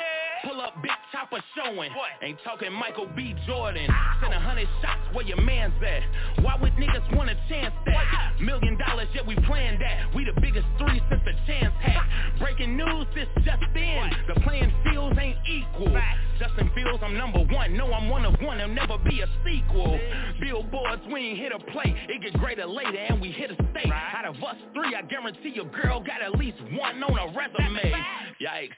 pull 0.45 0.61
up 0.61 0.75
big 0.83 0.93
chopper 1.13 1.43
showing. 1.57 1.91
Ain't 2.23 2.39
talking 2.45 2.73
Michael 2.73 3.09
B. 3.17 3.35
Jordan. 3.47 3.89
Send 4.21 4.33
a 4.33 4.41
hundred 4.41 4.69
shots 4.83 5.01
where 5.13 5.25
your 5.25 5.41
man's 5.41 5.75
at. 5.83 6.45
Why 6.45 6.57
would 6.61 6.73
niggas 6.75 7.17
want 7.17 7.31
a 7.31 7.37
chance 7.49 7.75
that? 7.87 8.41
Million 8.41 8.79
dollars, 8.79 9.09
yeah, 9.15 9.23
we 9.27 9.35
planned 9.47 9.81
that. 9.83 10.15
We 10.15 10.25
the 10.25 10.39
biggest 10.41 10.67
three 10.79 11.01
since 11.11 11.23
the 11.25 11.33
chance 11.47 11.75
had. 11.81 12.03
Breaking 12.39 12.77
news, 12.77 13.07
this 13.15 13.29
just 13.45 13.63
in. 13.75 14.11
The 14.29 14.41
playing 14.41 14.73
fields 14.85 15.19
ain't 15.21 15.39
equal. 15.49 15.97
Justin 16.39 16.71
Fields, 16.75 17.03
I'm 17.03 17.17
number 17.17 17.41
one. 17.41 17.77
No, 17.77 17.93
I'm 17.93 18.09
one 18.09 18.25
of 18.25 18.41
one. 18.41 18.59
There'll 18.59 18.73
never 18.73 18.97
be 18.99 19.21
a 19.23 19.27
sequel. 19.45 19.99
Billboards, 20.41 21.03
we 21.13 21.31
ain't 21.31 21.39
hit 21.39 21.53
a 21.53 21.59
play. 21.59 21.95
It 22.09 22.23
get 22.23 22.33
greater 22.35 22.67
later 22.67 22.99
and 22.99 23.21
we 23.21 23.33
hit 23.33 23.51
a 23.51 23.55
state. 23.55 23.91
Out 23.91 24.25
of 24.25 24.37
us 24.37 24.57
three, 24.73 24.95
I 24.95 25.03
guarantee 25.03 25.51
your 25.55 25.67
girl 25.67 25.99
got 26.01 26.23
at 26.23 26.39
least 26.39 26.59
one 26.79 27.03
on 27.03 27.19
a 27.19 27.37
resume. 27.37 27.93
Yikes. 28.41 28.71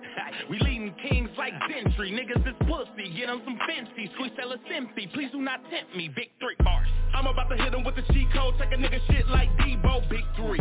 we 0.50 0.58
leading 0.58 0.94
kings 1.08 1.30
like 1.38 1.54
Gentry. 1.70 2.12
Niggas 2.12 2.46
is 2.46 2.54
pussy. 2.68 3.08
Get 3.16 3.28
them 3.28 3.40
some 3.44 3.58
fancy. 3.66 4.10
Sweet 4.18 4.32
seller 4.36 4.58
sympathy. 4.70 5.08
Please 5.14 5.30
do 5.32 5.40
not 5.40 5.60
tempt 5.70 5.96
me. 5.96 6.08
Big 6.14 6.28
three 6.38 6.56
bars. 6.62 6.88
I'm 7.14 7.26
about 7.26 7.48
to 7.48 7.56
hit 7.56 7.72
him 7.72 7.82
with 7.82 7.96
the 7.96 8.04
cheat 8.12 8.28
code. 8.34 8.54
Take 8.58 8.72
a 8.72 8.76
nigga 8.76 9.00
shit 9.08 9.26
like 9.28 9.48
Debo. 9.56 10.08
Big 10.10 10.24
three. 10.36 10.60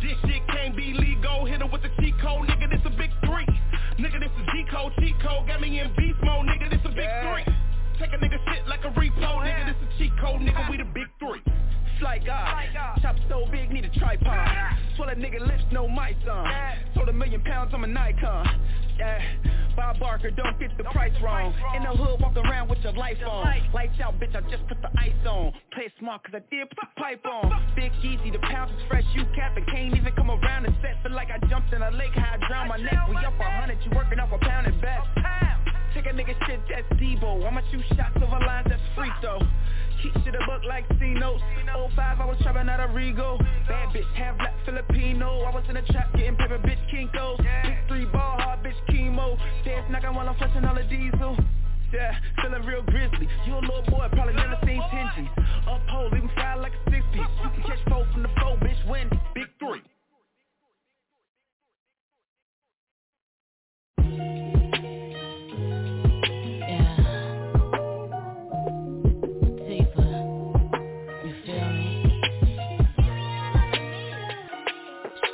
This 0.00 0.14
shit 0.22 0.42
can't 0.54 0.76
be 0.76 0.94
legal. 0.94 1.46
Hit 1.46 1.60
him 1.60 1.70
with 1.72 1.82
the 1.82 1.90
cheat 1.98 2.14
code. 2.22 2.46
Nigga, 2.46 2.70
this 2.70 2.80
a 2.84 2.90
big 2.90 3.10
three. 3.24 3.46
Nigga, 3.98 4.20
this 4.20 4.30
is 4.30 4.46
G 4.52 4.64
code. 4.70 4.92
Cheat 5.00 5.18
code. 5.22 5.48
Got 5.48 5.60
me 5.60 5.80
in 5.80 5.88
beast 5.96 6.18
mode. 6.22 6.46
Nigga, 6.46 6.70
this 6.70 6.80
a 6.84 6.92
big 6.94 7.10
three. 7.24 7.44
Take 7.98 8.12
a 8.12 8.18
nigga 8.18 8.38
shit 8.52 8.66
like 8.68 8.84
a 8.84 8.92
repo. 8.92 9.40
Nigga, 9.42 9.66
this 9.66 9.76
a 9.82 9.98
cheat 9.98 10.12
code. 10.20 10.40
Nigga, 10.40 10.70
we 10.70 10.76
the 10.76 10.84
big 10.84 11.08
three. 11.18 11.42
Fly 11.98 12.20
God. 12.24 13.00
Chop 13.00 13.16
so 13.28 13.46
big, 13.50 13.70
need 13.70 13.84
a 13.84 13.98
tripod. 13.98 14.76
Pull 14.96 15.08
a 15.08 15.14
nigga 15.14 15.40
lips, 15.40 15.64
no 15.72 15.88
mic 15.88 16.16
on. 16.30 16.46
Uh. 16.46 16.74
Sold 16.94 17.08
a 17.08 17.12
million 17.12 17.40
pounds, 17.42 17.72
I'm 17.72 17.84
a 17.84 17.86
Nikon. 17.86 18.46
Yeah. 18.98 19.20
Bob 19.76 19.98
Barker, 20.00 20.30
don't 20.30 20.58
get 20.58 20.76
the 20.78 20.84
price 20.84 21.12
wrong. 21.22 21.52
In 21.76 21.82
the 21.82 21.90
hood, 21.90 22.20
walk 22.20 22.36
around 22.36 22.68
with 22.68 22.78
your 22.80 22.92
life 22.92 23.18
on. 23.26 23.46
Lights 23.74 24.00
out, 24.02 24.18
bitch, 24.18 24.34
I 24.34 24.40
just 24.50 24.66
put 24.68 24.80
the 24.80 24.88
ice 24.98 25.12
on. 25.26 25.52
Play 25.72 25.92
smart, 25.98 26.24
cause 26.24 26.34
I 26.34 26.40
did 26.50 26.68
put 26.70 26.78
the 26.80 27.00
pipe 27.00 27.24
on. 27.24 27.52
Big 27.76 27.92
easy, 28.02 28.30
the 28.30 28.38
pounds 28.38 28.72
is 28.72 28.80
fresh, 28.88 29.04
you 29.14 29.24
cap 29.34 29.56
and 29.56 29.66
can't 29.66 29.94
even 29.94 30.12
come 30.14 30.30
around 30.30 30.64
the 30.64 30.72
set. 30.80 31.02
Feel 31.02 31.12
like 31.12 31.28
I 31.30 31.38
jumped 31.48 31.72
in 31.72 31.82
a 31.82 31.90
lake, 31.90 32.12
how 32.14 32.36
I 32.40 32.48
drown 32.48 32.68
my 32.68 32.78
neck. 32.78 33.08
We 33.08 33.16
up 33.16 33.38
a 33.38 33.60
hundred, 33.60 33.78
you 33.84 33.90
working 33.94 34.18
off 34.18 34.32
a 34.32 34.38
pound 34.38 34.66
and 34.66 34.80
back. 34.80 35.65
Take 35.96 36.04
a 36.04 36.12
nigga 36.12 36.36
shit, 36.44 36.60
that's 36.68 37.00
Debo. 37.00 37.40
I'ma 37.48 37.62
shoot 37.72 37.80
shots 37.96 38.20
over 38.20 38.38
lines, 38.44 38.66
that's 38.68 38.82
free 38.94 39.08
throw. 39.22 39.40
Keep 40.02 40.12
shit 40.24 40.34
a 40.34 40.44
book 40.44 40.60
like 40.68 40.84
C 41.00 41.14
notes. 41.16 41.42
05, 41.64 42.20
I 42.20 42.24
was 42.26 42.36
trapping 42.42 42.68
out 42.68 42.80
of 42.80 42.90
Rego. 42.90 43.38
Bad 43.66 43.96
bitch, 43.96 44.04
half 44.12 44.36
black 44.36 44.52
Filipino. 44.66 45.40
I 45.40 45.54
was 45.54 45.64
in 45.70 45.74
the 45.74 45.80
trap 45.88 46.12
getting 46.12 46.36
paper, 46.36 46.58
bitch, 46.58 46.76
Kinkos. 46.92 47.38
Big 47.64 47.78
three 47.88 48.04
ball 48.04 48.36
hard, 48.36 48.62
bitch, 48.62 48.76
chemo. 48.90 49.38
Stairs 49.62 49.86
knocking 49.88 50.12
while 50.12 50.28
I'm 50.28 50.36
flashing 50.36 50.66
all 50.66 50.74
the 50.74 50.84
diesel. 50.84 51.38
Yeah, 51.90 52.12
feeling 52.42 52.66
real 52.66 52.82
grizzly. 52.82 53.26
You 53.46 53.54
a 53.54 53.60
little 53.60 53.80
boy, 53.88 54.06
probably 54.12 54.34
never 54.34 54.58
seen 54.66 54.82
10 54.90 55.12
G's. 55.16 55.30
Uphold, 55.66 56.12
him 56.12 56.28
fly 56.34 56.56
like 56.56 56.74
a 56.74 56.90
six 56.90 57.06
piece. 57.14 57.24
You 57.42 57.48
can 57.56 57.62
catch 57.62 57.80
four 57.88 58.06
from 58.12 58.22
the 58.22 58.28
four, 58.38 58.58
bitch, 58.58 58.86
win. 58.86 59.08
Big 59.34 59.48
three. 59.58 59.80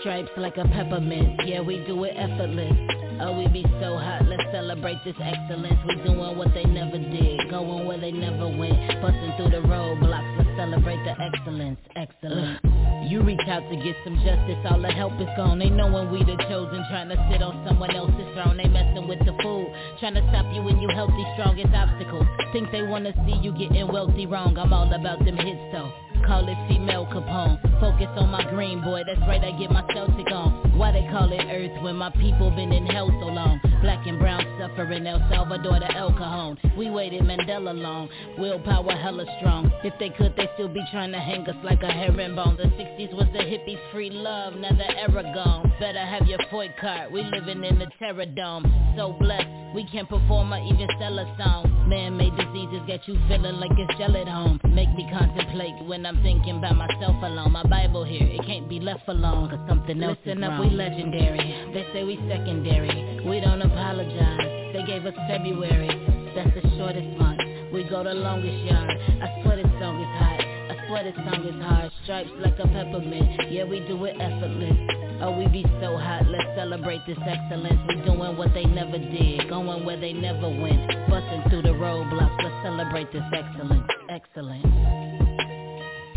Stripes 0.03 0.31
like 0.37 0.57
a 0.59 0.65
peppermint. 0.65 1.41
Yeah, 1.47 1.63
we 1.63 1.79
do 1.87 2.05
it 2.05 2.15
effortless. 2.19 2.75
Oh, 3.23 3.39
we 3.39 3.47
be 3.47 3.63
so 3.79 3.97
hot, 3.99 4.27
let's 4.27 4.43
celebrate 4.51 4.99
this 5.05 5.15
excellence. 5.23 5.79
We 5.87 5.95
doing 6.03 6.37
what 6.37 6.53
they 6.55 6.65
never 6.65 6.99
did, 6.99 7.49
going 7.51 7.87
where 7.87 7.99
they 7.99 8.11
never 8.11 8.49
went. 8.49 8.75
Busting 9.01 9.33
through 9.37 9.51
the 9.55 9.63
roadblocks, 9.63 10.39
let's 10.39 10.51
celebrate 10.59 10.99
the 11.05 11.15
excellence, 11.23 11.79
excellence. 11.95 12.59
You 13.07 13.23
reach 13.23 13.47
out 13.47 13.63
to 13.71 13.77
get 13.77 13.95
some 14.03 14.17
justice, 14.27 14.59
all 14.69 14.83
the 14.83 14.91
help 14.91 15.15
is 15.21 15.29
gone. 15.37 15.61
They 15.61 15.71
knowin' 15.71 16.11
we 16.11 16.25
the 16.25 16.37
chosen, 16.51 16.83
trying 16.91 17.11
to 17.11 17.29
sit 17.31 17.43
on 17.43 17.65
someone 17.69 17.95
else's 17.95 18.27
throne. 18.35 18.57
They 18.57 18.67
messing 18.67 19.07
with 19.07 19.21
the 19.21 19.39
food, 19.43 19.71
trying 20.01 20.15
to 20.15 20.27
stop 20.31 20.47
you 20.53 20.63
when 20.63 20.81
you 20.81 20.89
healthy, 20.89 21.25
strongest 21.35 21.75
obstacles. 21.75 22.27
Think 22.53 22.73
they 22.73 22.83
wanna 22.83 23.13
see 23.25 23.39
you 23.39 23.53
getting 23.53 23.87
wealthy 23.87 24.27
wrong. 24.27 24.59
I'm 24.59 24.73
all 24.73 24.93
about 24.93 25.25
them 25.25 25.37
hits 25.37 25.63
though. 25.71 25.93
Call 26.27 26.49
it 26.49 26.57
female 26.69 27.07
Capone. 27.07 27.61
Focus 27.81 28.09
on 28.17 28.31
my 28.31 28.49
green 28.51 28.81
boy, 28.81 29.03
that's 29.07 29.21
right, 29.23 29.43
I 29.43 29.59
get 29.59 29.71
my 29.71 29.85
Celtic 29.93 30.31
on. 30.31 30.79
Why 30.79 30.93
they 30.93 31.07
call 31.11 31.33
it 31.33 31.45
Earth 31.51 31.83
when 31.83 31.97
my 31.97 32.11
people 32.11 32.51
been 32.51 32.73
in 32.73 32.87
hell 32.87 33.09
so 33.09 33.27
long? 33.27 33.61
Black 33.83 34.07
and 34.07 34.19
brown 34.19 34.45
suffering, 34.59 35.07
El 35.07 35.19
Salvador 35.29 35.81
to 35.81 35.97
El 35.97 36.13
Cajon. 36.13 36.59
We 36.77 36.91
waited 36.91 37.23
Mandela 37.23 37.77
long, 37.77 38.09
willpower 38.39 38.93
hella 38.93 39.27
strong. 39.39 39.71
If 39.83 39.95
they 39.99 40.11
could, 40.11 40.35
they 40.37 40.49
still 40.55 40.69
be 40.69 40.85
trying 40.93 41.13
to 41.13 41.19
hang 41.19 41.47
us 41.49 41.57
like 41.65 41.83
a 41.83 41.91
herringbone. 41.91 42.57
The 42.57 42.65
60s 42.65 43.13
was 43.15 43.27
the 43.33 43.41
hippies, 43.41 43.81
free 43.93 44.11
love, 44.11 44.55
now 44.55 44.71
the 44.71 44.89
era 44.99 45.23
gone. 45.35 45.73
Better 45.81 46.05
have 46.05 46.27
your 46.27 46.39
Foyt 46.53 46.77
card, 46.81 47.13
we 47.13 47.25
living 47.25 47.65
in 47.65 47.79
the 47.79 47.87
terror 47.99 48.27
dome. 48.27 48.65
So 48.97 49.17
blessed, 49.19 49.49
we 49.75 49.85
can't 49.85 50.09
perform 50.09 50.53
or 50.53 50.59
even 50.59 50.89
sell 50.99 51.19
a 51.19 51.25
song. 51.39 51.89
Man-made 51.89 52.37
diseases 52.37 52.81
get 52.87 53.07
you 53.09 53.17
feeling 53.29 53.57
like 53.57 53.73
it's 53.77 53.93
shell 53.99 54.17
at 54.17 54.29
home. 54.29 54.61
Make 54.69 54.93
me 54.95 55.09
contemplate 55.13 55.75
when 55.87 56.07
I'm 56.07 56.23
thinking 56.23 56.59
about 56.59 56.77
myself 56.77 57.17
alone. 57.23 57.53
My 57.53 57.65
Bible 57.65 58.05
here, 58.05 58.27
it 58.27 58.45
can't 58.47 58.69
be 58.69 58.81
left 58.81 59.09
alone, 59.09 59.51
cause 59.51 59.61
something 59.69 60.03
else 60.03 60.19
Listen 60.25 60.43
is 60.43 60.51
up, 60.51 60.61
we 60.61 60.71
legendary. 60.71 61.73
They 61.75 61.87
say 61.93 62.05
we 62.05 62.17
secondary. 62.29 63.21
We 63.29 63.41
don't 63.41 63.63
apologize. 63.63 64.73
They 64.73 64.85
gave 64.87 65.07
us 65.07 65.15
February. 65.29 65.89
That's 66.35 66.53
the 66.55 66.69
shortest 66.77 67.19
month. 67.19 67.41
We 67.73 67.85
go 67.85 68.05
the 68.05 68.15
longest 68.15 68.65
yard. 68.65 68.91
I 68.91 69.43
swear 69.43 69.57
this 69.57 69.73
song 69.81 70.01
is 70.01 70.13
hot. 70.21 70.41
I 70.41 70.87
swear 70.89 71.05
this 71.05 71.17
song 71.17 71.45
is 71.45 71.63
hard. 71.65 71.91
Stripes 72.05 72.31
like 72.41 72.59
a 72.59 72.69
peppermint. 72.69 73.51
Yeah, 73.51 73.65
we 73.65 73.81
do 73.81 74.05
it 74.05 74.17
effortless. 74.21 75.02
Oh, 75.23 75.31
we 75.31 75.47
be 75.47 75.63
so 75.81 75.97
hot, 75.97 76.27
let's 76.27 76.49
celebrate 76.57 77.01
this 77.07 77.19
excellence. 77.25 77.79
We 77.87 77.95
doing 78.03 78.37
what 78.37 78.53
they 78.55 78.65
never 78.65 78.99
did, 78.99 79.49
going 79.49 79.85
where 79.85 79.97
they 80.01 80.13
never 80.13 80.49
went. 80.49 80.89
Busting 81.09 81.49
through 81.49 81.63
the 81.63 81.69
roadblocks, 81.79 82.43
let's 82.43 82.65
celebrate 82.65 83.13
this 83.13 83.23
excellence. 83.33 83.87
Excellence. 84.11 84.67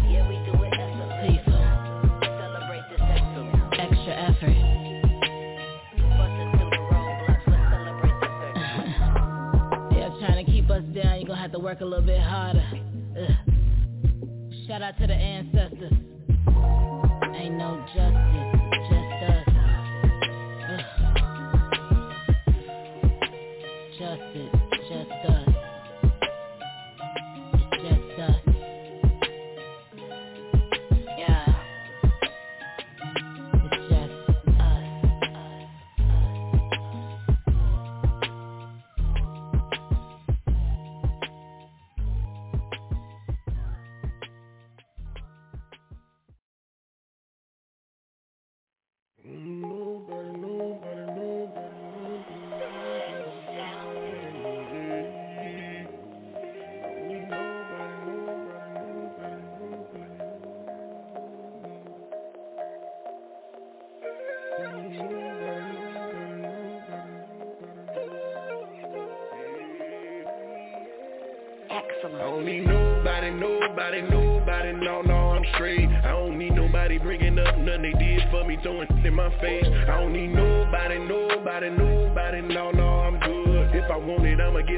Yeah, 0.10 0.28
we 0.28 0.42
do 0.50 0.58
it 0.58 0.74
effortless. 0.74 1.46
Celebrate 2.26 2.86
this 2.90 3.02
excellence. 3.06 3.62
Extra 3.78 4.14
effort. 4.26 4.58
We 5.94 6.02
through 6.58 6.70
the 6.74 6.82
roadblocks 6.90 7.46
to 7.46 7.58
celebrate 7.70 8.18
this 8.22 8.34
excellence 8.56 9.06
trying 10.20 10.46
to 10.46 10.52
keep 10.52 10.70
us 10.72 10.84
down, 10.96 11.20
you're 11.20 11.28
gonna 11.28 11.42
have 11.42 11.52
to 11.52 11.60
work 11.60 11.82
a 11.82 11.86
little 11.86 12.06
bit 12.06 12.22
harder. 12.22 12.66
Ugh. 13.20 13.36
Shout 14.66 14.82
out 14.82 14.98
to 14.98 15.06
the 15.06 15.14
ancestors. 15.14 15.94
Ain't 17.36 17.56
no 17.56 17.86
justice. 17.94 18.55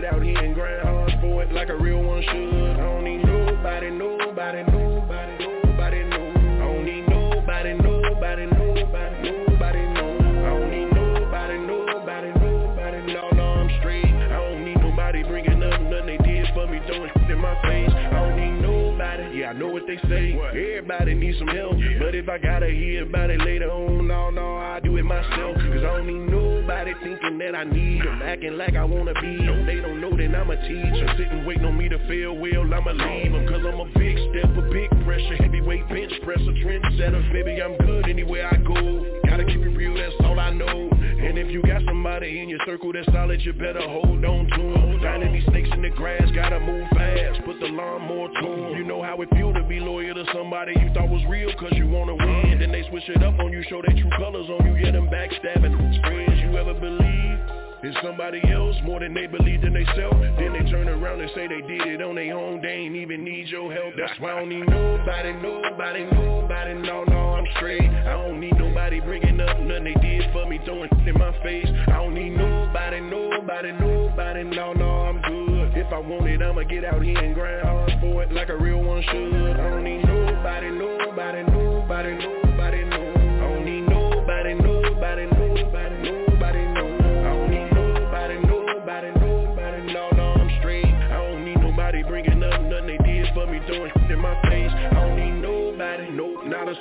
Out 0.07 0.21
here 0.23 0.37
and 0.37 0.55
grind 0.55 0.81
hard 0.81 1.11
for 1.21 1.43
it 1.43 1.51
like 1.51 1.69
a 1.69 1.75
real 1.75 2.01
one 2.01 2.21
should. 2.23 2.31
I 2.31 2.77
don't 2.77 3.03
need 3.03 3.23
nobody, 3.25 3.89
nobody, 3.89 4.63
nobody, 4.63 5.37
nobody, 5.43 6.03
no. 6.03 6.17
I 6.17 6.59
don't 6.59 6.85
need 6.85 7.07
nobody, 7.07 7.73
nobody, 7.73 8.45
nobody, 8.45 9.31
nobody, 9.31 9.83
no. 9.93 10.07
I 10.17 10.49
don't 10.49 10.71
need 10.71 10.89
nobody, 10.93 11.57
nobody, 11.59 12.31
nobody, 12.39 13.13
no, 13.13 13.29
no, 13.35 13.43
I'm 13.43 13.69
straight. 13.79 14.05
I 14.05 14.29
don't 14.29 14.63
need 14.63 14.79
nobody 14.79 15.23
bringing 15.23 15.61
up 15.63 15.81
nothing 15.81 16.05
they 16.07 16.17
did 16.17 16.47
for 16.53 16.67
me, 16.67 16.79
throwing 16.87 17.11
shit 17.17 17.29
in 17.31 17.39
my 17.39 17.55
face. 17.63 17.91
I 17.91 18.09
don't 18.11 18.35
need 18.37 18.61
nobody. 18.61 19.39
Yeah, 19.39 19.49
I 19.49 19.53
know 19.53 19.67
what 19.67 19.83
they 19.87 19.97
say. 20.09 20.33
Everybody 20.33 21.15
needs 21.15 21.37
some 21.39 21.47
help. 21.49 21.73
But 21.99 22.15
if 22.15 22.29
I 22.29 22.37
gotta 22.37 22.67
hear 22.69 23.03
about 23.03 23.29
it 23.29 23.39
later 23.41 23.69
on, 23.71 24.07
no, 24.07 24.29
no, 24.29 24.57
I 24.57 24.79
do 24.79 24.95
it 24.97 25.03
myself. 25.03 25.57
Cause 25.57 25.83
I 25.83 25.97
don't 25.97 26.07
need 26.07 26.31
nobody 26.31 26.93
thinking 27.03 27.37
that 27.39 27.55
I 27.55 27.63
need 27.65 28.01
them. 28.03 28.21
Acting 28.23 28.57
like 28.57 28.75
I 28.75 28.83
wanna 28.85 29.13
be 29.21 29.37
them. 29.37 29.65
They 29.65 29.75
don't 29.81 29.96
that 30.17 30.35
I'm 30.35 30.49
a 30.49 30.57
teacher. 30.67 31.07
Sitting 31.17 31.45
waiting 31.45 31.65
on 31.65 31.77
me 31.77 31.89
to 31.89 31.99
fail 32.07 32.35
well, 32.35 32.73
I'ma 32.73 32.91
leave. 32.91 33.31
Cause 33.47 33.61
I'm 33.65 33.79
a 33.79 33.89
big 33.97 34.17
step, 34.29 34.49
a 34.57 34.61
big 34.73 34.89
pressure, 35.05 35.37
heavyweight 35.37 35.87
bench 35.89 36.13
presser, 36.23 36.53
trendsetter. 36.63 37.31
Baby, 37.31 37.61
I'm 37.61 37.77
good 37.77 38.09
anywhere 38.09 38.47
I 38.51 38.57
go. 38.57 39.05
Gotta 39.29 39.45
keep 39.45 39.61
it 39.61 39.75
real, 39.77 39.93
that's 39.93 40.15
all 40.21 40.39
I 40.39 40.51
know. 40.51 40.89
And 40.91 41.37
if 41.37 41.51
you 41.51 41.61
got 41.61 41.81
somebody 41.85 42.39
in 42.41 42.49
your 42.49 42.59
circle 42.65 42.91
that's 42.93 43.05
solid, 43.11 43.41
you 43.41 43.53
better 43.53 43.81
hold 43.81 44.23
on 44.23 44.47
to 44.47 44.57
them. 44.57 44.99
Finding 45.01 45.33
these 45.33 45.45
snakes 45.45 45.69
in 45.73 45.81
the 45.81 45.89
grass, 45.89 46.23
gotta 46.33 46.59
move 46.59 46.87
fast. 46.91 47.43
Put 47.45 47.59
the 47.59 47.67
lawnmower 47.67 48.29
to 48.41 48.47
them. 48.47 48.77
You 48.77 48.83
know 48.83 49.01
how 49.03 49.21
it 49.21 49.29
feel 49.31 49.53
to 49.53 49.63
be 49.63 49.79
loyal 49.79 50.15
to 50.15 50.25
somebody 50.33 50.73
you 50.79 50.89
thought 50.93 51.09
was 51.09 51.23
real 51.29 51.53
cause 51.59 51.73
you 51.73 51.87
wanna 51.87 52.15
win. 52.15 52.59
Then 52.59 52.71
they 52.71 52.83
switch 52.89 53.07
it 53.09 53.23
up 53.23 53.39
on 53.39 53.51
you, 53.51 53.63
show 53.69 53.81
their 53.81 53.95
true 53.95 54.11
colors 54.17 54.49
on 54.49 54.65
you, 54.65 54.75
yeah, 54.83 54.91
them 54.91 55.07
backstabbing. 55.07 56.01
Friends 56.01 56.41
you 56.41 56.57
ever 56.57 56.73
believe? 56.73 57.56
It's 57.83 57.95
somebody 58.01 58.41
else 58.51 58.75
more 58.83 58.99
than 58.99 59.13
they 59.13 59.27
believe 59.27 59.63
in 59.63 59.73
themselves. 59.73 60.17
Then 60.39 60.53
they 60.53 60.69
turn 60.71 60.89
around 60.89 61.21
and 61.21 61.29
say 61.35 61.47
they 61.47 61.61
did 61.61 61.85
it 61.85 62.01
on 62.01 62.15
their 62.15 62.35
own. 62.35 62.59
They 62.61 62.69
ain't 62.69 62.95
even 62.95 63.23
need 63.23 63.47
your 63.49 63.71
help. 63.71 63.93
That's 63.95 64.19
why 64.19 64.33
I 64.33 64.39
don't 64.39 64.49
need 64.49 64.67
nobody, 64.67 65.33
nobody, 65.33 66.05
nobody. 66.11 66.73
No, 66.73 67.03
no, 67.03 67.35
I'm 67.35 67.45
straight. 67.57 67.87
I 67.87 68.13
don't 68.13 68.39
need 68.39 68.57
nobody 68.57 68.99
bringing 69.01 69.39
up 69.39 69.59
nothing 69.59 69.83
they 69.83 69.93
did 70.01 70.31
for 70.33 70.49
me, 70.49 70.59
throwing 70.65 70.89
in 71.05 71.13
my 71.19 71.31
face. 71.43 71.67
I 71.87 72.01
don't 72.01 72.15
need 72.15 72.31
nobody, 72.31 72.99
nobody, 72.99 73.71
nobody. 73.73 74.43
No, 74.43 74.73
no, 74.73 74.89
I'm 74.89 75.21
good. 75.21 75.77
If 75.77 75.93
I 75.93 75.99
want 75.99 76.27
it, 76.27 76.41
I'ma 76.41 76.63
get 76.63 76.83
out 76.83 77.03
here 77.03 77.17
and 77.17 77.35
grind 77.35 77.61
hard 77.61 77.91
for 78.01 78.23
it 78.23 78.31
like 78.31 78.49
a 78.49 78.57
real 78.57 78.81
one 78.81 79.03
should. 79.03 79.33
I 79.53 79.69
don't 79.69 79.83
need 79.83 80.03
nobody, 80.03 80.71
nobody, 80.71 81.43
nobody, 81.43 82.13
nobody, 82.17 82.83
no. 82.85 83.13
I 83.13 83.53
don't 83.53 83.65
need 83.65 83.81
nobody, 83.81 84.53
nobody, 84.55 85.25
nobody, 85.27 85.56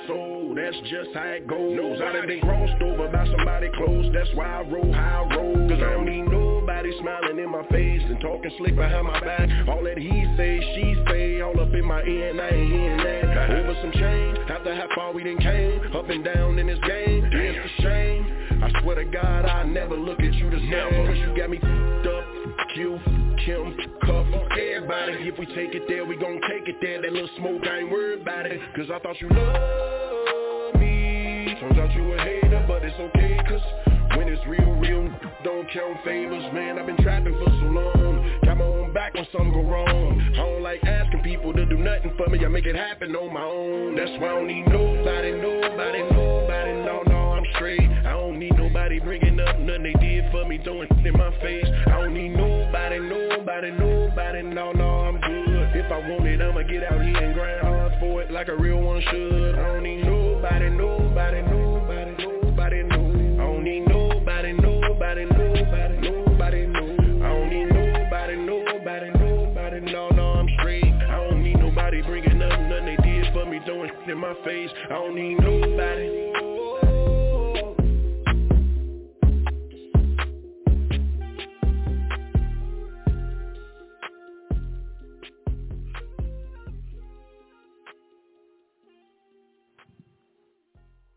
soul, 0.07 0.55
that's 0.55 0.77
just 0.89 1.11
how 1.15 1.25
it 1.37 1.47
goes. 1.47 1.77
Nobody 1.77 2.27
been 2.27 2.41
crossed 2.41 2.83
over 2.83 3.09
by 3.09 3.27
somebody 3.27 3.71
close, 3.77 4.13
that's 4.13 4.31
why 4.35 4.47
I 4.47 4.63
roll 4.63 4.93
how 4.93 5.29
I 5.31 5.37
roll 5.37 5.57
Cause 5.69 5.83
I 5.83 5.93
don't 5.95 6.07
need 6.07 6.23
nobody 6.23 6.93
smiling 7.01 7.39
in 7.39 7.51
my 7.51 7.67
face 7.69 8.03
and 8.07 8.21
talking 8.21 8.51
slick 8.59 8.77
behind 8.77 9.07
my 9.07 9.19
back. 9.21 9.49
All 9.69 9.83
that 9.83 9.99
he 9.99 10.25
say, 10.37 10.61
she 10.75 10.95
say, 11.11 11.41
all 11.41 11.59
up 11.61 11.75
in 11.75 11.85
my 11.85 12.03
ear 12.03 12.31
and 12.31 12.41
I 12.41 12.49
ain't 12.49 12.73
hearing 12.73 12.97
that. 12.99 13.51
Over 13.51 13.75
some 13.83 13.93
change, 13.93 14.39
after 14.49 14.75
how 14.75 14.87
far 14.95 15.13
we 15.13 15.25
done 15.25 15.39
came 15.39 15.81
Up 15.95 16.09
and 16.09 16.25
down 16.25 16.59
in 16.59 16.67
this 16.67 16.79
game, 16.87 17.29
it's 17.33 17.81
a 17.81 17.83
shame. 17.83 18.63
I 18.63 18.81
swear 18.81 18.97
to 18.97 19.05
God 19.05 19.45
I 19.45 19.65
never 19.65 19.97
look 19.97 20.21
at 20.21 20.35
you 20.35 20.51
the 20.51 20.59
same. 20.59 21.07
Cause 21.07 21.19
you 21.19 21.37
got 21.37 21.51
me 21.51 21.59
f***ed 21.59 22.07
up, 22.07 22.46
Q, 22.75 22.99
Kim, 23.45 23.77
Cuff, 24.03 24.27
everybody. 24.53 25.29
If 25.29 25.39
we 25.39 25.47
take 25.47 25.75
it 25.75 25.85
there, 25.89 26.05
we 26.05 26.17
gon' 26.17 26.41
take 26.49 26.69
it 26.69 26.77
there. 26.81 27.03
That 27.03 27.13
little 27.13 27.29
smoke, 27.39 27.63
I 27.67 27.79
ain't 27.79 27.91
worried 27.91 28.23
about 28.23 28.47
it. 28.47 28.61
Cause 28.75 28.87
I 28.93 28.99
thought 28.99 29.21
you 29.21 29.29
loved 29.29 30.79
me. 30.81 31.57
Turns 31.61 31.79
out 31.79 31.93
you 31.95 32.13
a 32.13 32.19
hater, 32.21 32.65
but 32.69 32.85
it's 32.85 32.99
okay 32.99 33.39
Cause 33.49 33.63
when 34.17 34.29
it's 34.29 34.45
real, 34.47 34.73
real 34.77 35.09
don't 35.45 35.71
count 35.73 35.97
favors. 36.05 36.43
Man, 36.53 36.79
I've 36.79 36.87
been 36.87 36.97
trapping 36.99 37.33
for 37.35 37.47
so 37.47 37.67
long. 37.67 38.41
Got 38.45 38.59
my 38.59 38.65
own 38.65 38.93
back 38.93 39.15
when 39.15 39.27
something 39.33 39.53
go 39.53 39.63
wrong. 39.63 40.21
I 40.35 40.37
don't 40.37 40.63
like 40.63 40.83
asking 40.85 41.23
people 41.23 41.53
to 41.53 41.65
do 41.67 41.79
nothing 41.79 42.13
for 42.17 42.29
me. 42.29 42.45
I 42.45 42.49
make 42.49 42.67
it 42.67 42.75
happen 42.75 43.15
on 43.15 43.33
my 43.33 43.43
own. 43.43 43.97
That's 43.97 44.11
why 44.21 44.29
I 44.31 44.35
don't 44.35 44.47
need 44.49 44.67
nobody, 44.67 45.33
nobody, 45.33 46.03
nobody. 46.11 46.73
No, 46.85 47.03
no, 47.07 47.16
straight. 47.55 47.81
I 47.81 48.13
don't 48.13 48.39
need 48.39 48.57
nobody 48.57 48.99
bringing 48.99 49.39
up 49.41 49.59
nothing 49.61 49.83
they 49.83 49.93
did 49.95 50.31
for 50.31 50.47
me 50.47 50.59
Throwing 50.63 50.89
in 51.05 51.13
my 51.13 51.31
face. 51.43 51.67
I 51.87 52.01
don't 52.01 52.15
need 52.15 52.31
nobody, 52.31 52.99
nobody, 52.99 53.71
nobody. 53.71 54.43
No, 54.43 54.73
no, 54.73 54.89
I'm 55.07 55.21
good. 55.21 55.77
If 55.77 55.93
I 55.93 55.99
want 56.09 56.27
it, 56.27 56.41
I'ma 56.41 56.63
get 56.63 56.85
out 56.85 57.03
here 57.03 57.17
and 57.17 57.35
grind 57.35 57.61
hard 57.61 57.93
for 58.01 58.23
it 58.23 58.31
Like 58.31 58.49
a 58.49 58.57
real 58.57 58.81
one 58.81 59.03
should. 59.11 59.55
I 59.55 59.75
don't 59.75 59.83
need 59.83 60.05
nobody, 60.05 60.71
nobody, 60.71 61.43
nobody, 61.43 62.15
nobody, 62.19 62.83
no 62.83 63.43
I 63.43 63.47
don't 63.47 63.65
need 63.65 63.81
nobody, 63.87 64.53
nobody, 64.53 65.25
nobody, 65.25 65.97
nobody, 66.01 66.67
no 66.67 66.97
I 67.25 67.29
don't 67.29 67.51
need 67.51 67.69
nobody, 67.69 68.37
nobody, 68.37 69.11
nobody, 69.11 69.81
no, 69.93 70.09
no, 70.11 70.33
I'm 70.41 70.49
straight. 70.61 70.85
I 70.85 71.29
don't 71.29 71.43
need 71.43 71.59
nobody 71.59 72.03
bringing 72.03 72.41
up 72.43 72.59
nothing 72.61 72.87
they 72.87 72.97
did 73.03 73.33
for 73.33 73.45
me 73.45 73.61
Throwing 73.65 73.91
in 74.09 74.19
my 74.19 74.35
face. 74.45 74.71
I 74.87 74.95
don't 74.95 75.15
need 75.15 75.39
nobody 75.41 76.56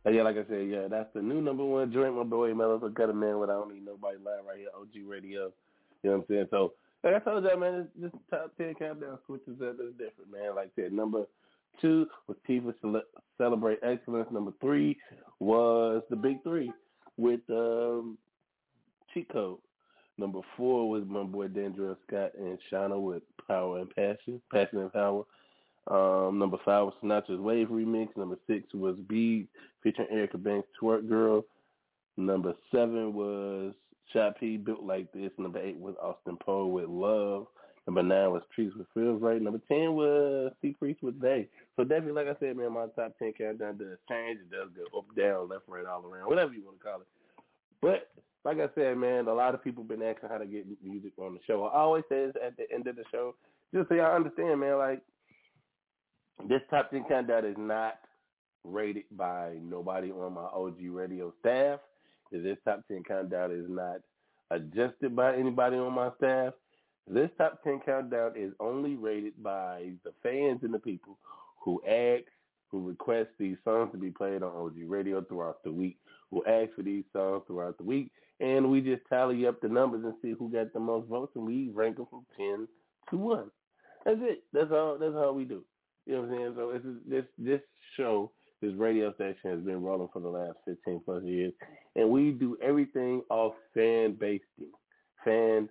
yeah, 0.09 0.23
like 0.23 0.37
I 0.37 0.45
said, 0.47 0.67
yeah, 0.69 0.87
that's 0.89 1.09
the 1.13 1.21
new 1.21 1.41
number 1.41 1.63
one 1.65 1.91
joint. 1.91 2.15
My 2.15 2.23
boy 2.23 2.53
Mello 2.53 2.79
for 2.79 2.89
Cut 2.89 3.09
a 3.09 3.13
Man 3.13 3.39
with 3.39 3.49
I 3.49 3.53
Don't 3.53 3.73
Need 3.73 3.85
Nobody 3.85 4.17
Live 4.17 4.45
right 4.47 4.57
here, 4.57 4.69
OG 4.79 5.07
Radio. 5.07 5.51
You 6.03 6.09
know 6.09 6.17
what 6.17 6.21
I'm 6.21 6.25
saying? 6.29 6.47
So, 6.51 6.73
like 7.03 7.15
I 7.15 7.19
told 7.19 7.43
you, 7.43 7.59
man, 7.59 7.87
this 7.95 8.11
top 8.29 8.51
10 8.57 8.75
countdown 8.75 9.19
switches 9.25 9.61
up. 9.61 9.75
It's 9.79 9.97
different, 9.97 10.31
man. 10.31 10.55
Like 10.55 10.71
I 10.77 10.81
said, 10.81 10.93
number 10.93 11.25
two 11.81 12.07
was 12.27 12.37
Tifa 12.47 12.73
Celebrate 13.37 13.79
Excellence. 13.83 14.29
Number 14.31 14.51
three 14.61 14.97
was 15.39 16.01
The 16.09 16.15
Big 16.15 16.43
Three 16.43 16.71
with 17.17 17.41
um, 17.49 18.17
Code. 19.31 19.57
Number 20.17 20.39
four 20.57 20.89
was 20.89 21.03
my 21.07 21.23
boy 21.23 21.47
Dandrell 21.47 21.95
Scott 22.07 22.31
and 22.37 22.57
Shawnna 22.71 23.01
with 23.01 23.23
Power 23.47 23.79
and 23.79 23.89
Passion, 23.89 24.41
Passion 24.51 24.79
and 24.79 24.93
Power. 24.93 25.23
Um, 25.87 26.37
number 26.37 26.57
five 26.63 26.85
was 26.85 26.93
Sinatra's 27.03 27.39
Wave 27.39 27.67
remix. 27.67 28.15
Number 28.15 28.37
six 28.47 28.73
was 28.73 28.95
Beat 29.07 29.47
featuring 29.81 30.09
Erica 30.11 30.37
Banks, 30.37 30.67
Twerk 30.81 31.07
Girl. 31.07 31.43
Number 32.17 32.53
seven 32.71 33.13
was 33.13 33.73
Shot 34.13 34.39
P, 34.39 34.57
Built 34.57 34.83
Like 34.83 35.11
This. 35.13 35.31
Number 35.37 35.59
eight 35.59 35.77
was 35.77 35.95
Austin 36.01 36.37
Poe 36.43 36.67
with 36.67 36.89
Love. 36.89 37.47
Number 37.87 38.03
nine 38.03 38.31
was 38.31 38.43
Trees 38.53 38.71
with 38.77 38.87
Feels 38.93 39.21
Right. 39.21 39.41
Number 39.41 39.61
ten 39.67 39.93
was 39.93 40.51
C 40.61 40.75
Priest 40.77 41.01
with 41.01 41.19
Day. 41.19 41.47
So 41.75 41.83
definitely, 41.83 42.23
like 42.23 42.27
I 42.27 42.39
said, 42.39 42.57
man, 42.57 42.73
my 42.73 42.85
top 42.95 43.17
ten 43.17 43.33
countdown 43.33 43.77
does 43.77 43.97
change. 44.07 44.39
It 44.41 44.51
does 44.51 44.69
go 44.75 44.99
up, 44.99 45.05
down, 45.17 45.49
left, 45.49 45.63
right, 45.67 45.85
all 45.85 46.05
around, 46.05 46.27
whatever 46.27 46.53
you 46.53 46.63
want 46.63 46.77
to 46.77 46.83
call 46.83 47.01
it. 47.01 47.07
But 47.81 48.09
like 48.45 48.57
I 48.57 48.67
said, 48.75 48.97
man, 48.97 49.27
a 49.27 49.33
lot 49.33 49.55
of 49.55 49.63
people 49.63 49.83
been 49.83 50.03
asking 50.03 50.29
how 50.29 50.37
to 50.37 50.45
get 50.45 50.67
music 50.83 51.13
on 51.17 51.33
the 51.33 51.39
show. 51.47 51.65
I 51.65 51.79
always 51.79 52.03
say 52.09 52.25
at 52.25 52.57
the 52.57 52.71
end 52.71 52.87
of 52.87 52.95
the 52.95 53.03
show, 53.11 53.35
just 53.73 53.89
so 53.89 53.95
y'all 53.95 54.15
understand, 54.15 54.59
man, 54.59 54.77
like 54.77 55.01
this 56.47 56.61
top 56.69 56.91
10 56.91 57.05
countdown 57.07 57.45
is 57.45 57.57
not 57.57 57.99
rated 58.63 59.05
by 59.11 59.55
nobody 59.61 60.11
on 60.11 60.33
my 60.33 60.45
OG 60.45 60.77
radio 60.89 61.33
staff. 61.39 61.79
This 62.31 62.57
top 62.65 62.83
10 62.87 63.03
countdown 63.03 63.51
is 63.51 63.65
not 63.67 64.01
adjusted 64.51 65.15
by 65.15 65.35
anybody 65.35 65.77
on 65.77 65.93
my 65.93 66.11
staff. 66.17 66.53
This 67.07 67.29
top 67.37 67.63
10 67.63 67.81
countdown 67.85 68.33
is 68.35 68.53
only 68.59 68.95
rated 68.95 69.41
by 69.41 69.93
the 70.03 70.11
fans 70.21 70.59
and 70.63 70.73
the 70.73 70.79
people 70.79 71.17
who 71.61 71.81
ask, 71.87 72.25
who 72.69 72.87
request 72.87 73.29
these 73.39 73.57
songs 73.63 73.91
to 73.91 73.97
be 73.97 74.11
played 74.11 74.43
on 74.43 74.55
OG 74.55 74.75
radio 74.85 75.21
throughout 75.21 75.63
the 75.63 75.71
week, 75.71 75.97
who 76.29 76.45
ask 76.45 76.73
for 76.75 76.83
these 76.83 77.03
songs 77.11 77.43
throughout 77.47 77.77
the 77.77 77.83
week. 77.83 78.11
And 78.39 78.69
we 78.69 78.79
just 78.79 79.01
tally 79.09 79.47
up 79.47 79.59
the 79.59 79.67
numbers 79.67 80.05
and 80.05 80.13
see 80.21 80.35
who 80.37 80.49
got 80.49 80.71
the 80.71 80.79
most 80.79 81.07
votes, 81.09 81.33
and 81.35 81.45
we 81.45 81.69
rank 81.73 81.97
them 81.97 82.07
from 82.09 82.25
10 82.37 82.67
to 83.09 83.17
1. 83.17 83.51
That's 84.05 84.19
it. 84.21 84.43
That's 84.53 84.71
all. 84.71 84.97
That's 84.97 85.15
all 85.15 85.33
we 85.33 85.45
do. 85.45 85.63
You 86.09 86.15
know 86.15 86.21
what 86.21 86.31
I'm 86.31 86.37
saying? 86.37 86.53
So 86.57 86.69
it's, 86.71 86.85
this 87.07 87.25
this 87.37 87.61
show, 87.95 88.31
this 88.63 88.73
radio 88.73 89.13
station 89.13 89.51
has 89.51 89.59
been 89.59 89.83
rolling 89.83 90.09
for 90.11 90.19
the 90.19 90.27
last 90.27 90.57
15 90.65 91.01
plus 91.05 91.23
years, 91.23 91.53
and 91.95 92.09
we 92.09 92.31
do 92.31 92.57
everything 92.63 93.21
off 93.29 93.53
fan 93.75 94.17
based, 94.19 94.43
fan, 95.23 95.69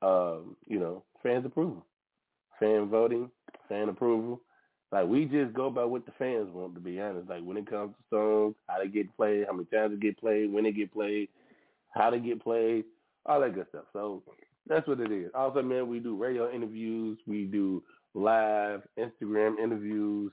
um, 0.00 0.56
you 0.68 0.78
know, 0.78 1.02
fans 1.24 1.44
approval, 1.44 1.84
fan 2.60 2.88
voting, 2.88 3.32
fan 3.68 3.88
approval. 3.88 4.40
Like 4.92 5.08
we 5.08 5.24
just 5.24 5.54
go 5.54 5.70
by 5.70 5.82
what 5.82 6.06
the 6.06 6.12
fans 6.20 6.50
want. 6.52 6.76
To 6.76 6.80
be 6.80 7.00
honest, 7.00 7.28
like 7.28 7.42
when 7.42 7.56
it 7.56 7.68
comes 7.68 7.92
to 7.96 8.16
songs, 8.16 8.54
how 8.68 8.78
they 8.78 8.86
get 8.86 9.16
played, 9.16 9.46
how 9.48 9.54
many 9.54 9.66
times 9.74 9.92
they 9.92 10.06
get 10.06 10.20
played, 10.20 10.52
when 10.52 10.62
they 10.62 10.72
get 10.72 10.92
played, 10.92 11.30
how 11.92 12.10
they 12.10 12.20
get 12.20 12.40
played, 12.40 12.84
all 13.26 13.40
that 13.40 13.56
good 13.56 13.66
stuff. 13.70 13.86
So 13.92 14.22
that's 14.68 14.86
what 14.86 15.00
it 15.00 15.10
is. 15.10 15.32
Also, 15.34 15.62
man, 15.62 15.88
we 15.88 15.98
do 15.98 16.14
radio 16.14 16.48
interviews, 16.48 17.18
we 17.26 17.46
do 17.46 17.82
live 18.14 18.82
Instagram 18.98 19.58
interviews 19.62 20.32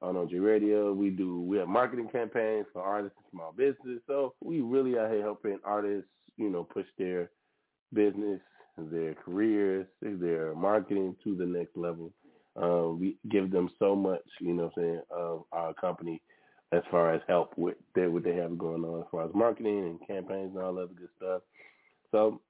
on 0.00 0.16
OG 0.16 0.32
Radio. 0.32 0.92
We 0.92 1.10
do 1.10 1.42
we 1.42 1.58
have 1.58 1.68
marketing 1.68 2.08
campaigns 2.10 2.66
for 2.72 2.82
artists 2.82 3.16
and 3.18 3.30
small 3.30 3.52
business. 3.52 4.00
So 4.06 4.34
we 4.42 4.60
really 4.60 4.96
are 4.96 5.08
here 5.08 5.22
helping 5.22 5.58
artists, 5.64 6.08
you 6.36 6.50
know, 6.50 6.64
push 6.64 6.86
their 6.98 7.30
business, 7.92 8.40
their 8.76 9.14
careers, 9.14 9.86
their 10.00 10.54
marketing 10.54 11.16
to 11.24 11.36
the 11.36 11.46
next 11.46 11.76
level. 11.76 12.12
Um, 12.56 13.00
we 13.00 13.16
give 13.30 13.50
them 13.50 13.70
so 13.78 13.96
much, 13.96 14.24
you 14.40 14.52
know, 14.52 14.64
what 14.74 14.82
I'm 14.82 14.82
saying, 14.82 15.00
of 15.10 15.44
our 15.52 15.72
company 15.74 16.20
as 16.72 16.82
far 16.90 17.14
as 17.14 17.20
help 17.28 17.56
with 17.56 17.76
their, 17.94 18.10
what 18.10 18.24
they 18.24 18.34
have 18.34 18.58
going 18.58 18.84
on 18.84 19.00
as 19.00 19.06
far 19.10 19.24
as 19.24 19.34
marketing 19.34 19.78
and 19.84 20.06
campaigns 20.06 20.54
and 20.54 20.62
all 20.62 20.74
that 20.74 20.94
good 20.96 21.08
stuff. 21.16 21.42
So 22.10 22.40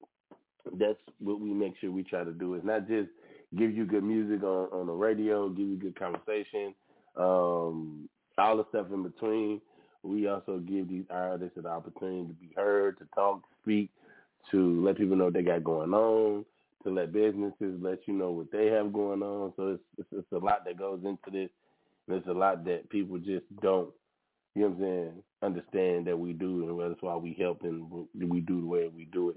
that's 0.79 0.99
what 1.19 1.41
we 1.41 1.53
make 1.53 1.75
sure 1.81 1.91
we 1.91 2.05
try 2.05 2.25
to 2.25 2.33
do 2.33 2.55
is 2.55 2.63
not 2.65 2.89
just 2.89 3.11
give 3.57 3.77
you 3.77 3.85
good 3.85 4.05
music 4.05 4.43
on, 4.43 4.69
on 4.73 4.87
the 4.87 4.93
radio, 4.93 5.49
give 5.49 5.67
you 5.67 5.77
good 5.77 5.99
conversation, 5.99 6.75
um, 7.17 8.09
all 8.39 8.57
the 8.57 8.65
stuff 8.71 8.87
in 8.93 9.03
between. 9.03 9.61
We 10.03 10.27
also 10.27 10.59
give 10.59 10.89
these 10.89 11.05
artists 11.11 11.57
an 11.57 11.67
opportunity 11.67 12.27
to 12.29 12.35
be 12.35 12.51
heard, 12.57 12.99
to 12.99 13.05
talk, 13.15 13.43
speak, 13.63 13.91
to 14.51 14.85
let 14.85 14.97
people 14.97 15.17
know 15.17 15.27
what 15.27 15.35
they 15.35 15.43
got 15.43 15.63
going 15.63 15.93
on, 15.95 16.45
to 16.83 16.91
let 16.91 17.13
businesses 17.13 17.79
let 17.81 18.01
you 18.07 18.15
know 18.15 18.33
what 18.33 18.51
they 18.51 18.67
have 18.67 18.93
going 18.93 19.23
on. 19.23 19.53
So 19.57 19.69
it's, 19.69 19.83
it's, 19.99 20.09
it's 20.13 20.33
a 20.33 20.45
lot 20.45 20.65
that 20.65 20.79
goes 20.79 21.01
into 21.05 21.31
this. 21.31 21.51
There's 22.09 22.27
a 22.27 22.33
lot 22.33 22.65
that 22.65 22.91
people 22.91 23.19
just 23.19 23.45
don't, 23.61 23.91
you 24.55 24.63
know 24.63 24.69
what 24.69 24.77
I'm 24.77 24.83
saying, 24.83 25.13
understand 25.43 26.07
that 26.07 26.19
we 26.19 26.33
do, 26.33 26.69
and 26.69 26.91
that's 26.91 27.03
why 27.03 27.15
we 27.15 27.37
help 27.39 27.63
and 27.63 28.07
we 28.15 28.41
do 28.41 28.61
the 28.61 28.67
way 28.67 28.91
we 28.95 29.05
do 29.07 29.31
it. 29.31 29.37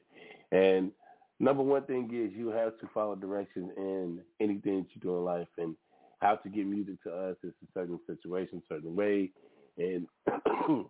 And 0.51 0.91
number 1.39 1.63
one 1.63 1.83
thing 1.83 2.09
is 2.13 2.37
you 2.37 2.49
have 2.49 2.77
to 2.79 2.87
follow 2.93 3.15
directions 3.15 3.71
in 3.77 4.19
anything 4.39 4.79
that 4.79 4.95
you 4.95 5.01
do 5.01 5.17
in 5.17 5.25
life, 5.25 5.47
and 5.57 5.75
how 6.19 6.35
to 6.35 6.49
get 6.49 6.65
music 6.65 7.01
to 7.03 7.11
us 7.11 7.35
is 7.43 7.53
a 7.63 7.79
certain 7.79 7.99
situation, 8.07 8.61
certain 8.69 8.95
way, 8.95 9.31
and 9.77 10.07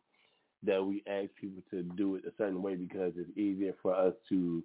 that 0.63 0.83
we 0.83 1.03
ask 1.07 1.29
people 1.39 1.61
to 1.71 1.83
do 1.83 2.15
it 2.15 2.23
a 2.25 2.31
certain 2.37 2.61
way 2.61 2.75
because 2.75 3.13
it's 3.17 3.37
easier 3.37 3.73
for 3.81 3.95
us 3.95 4.13
to, 4.29 4.63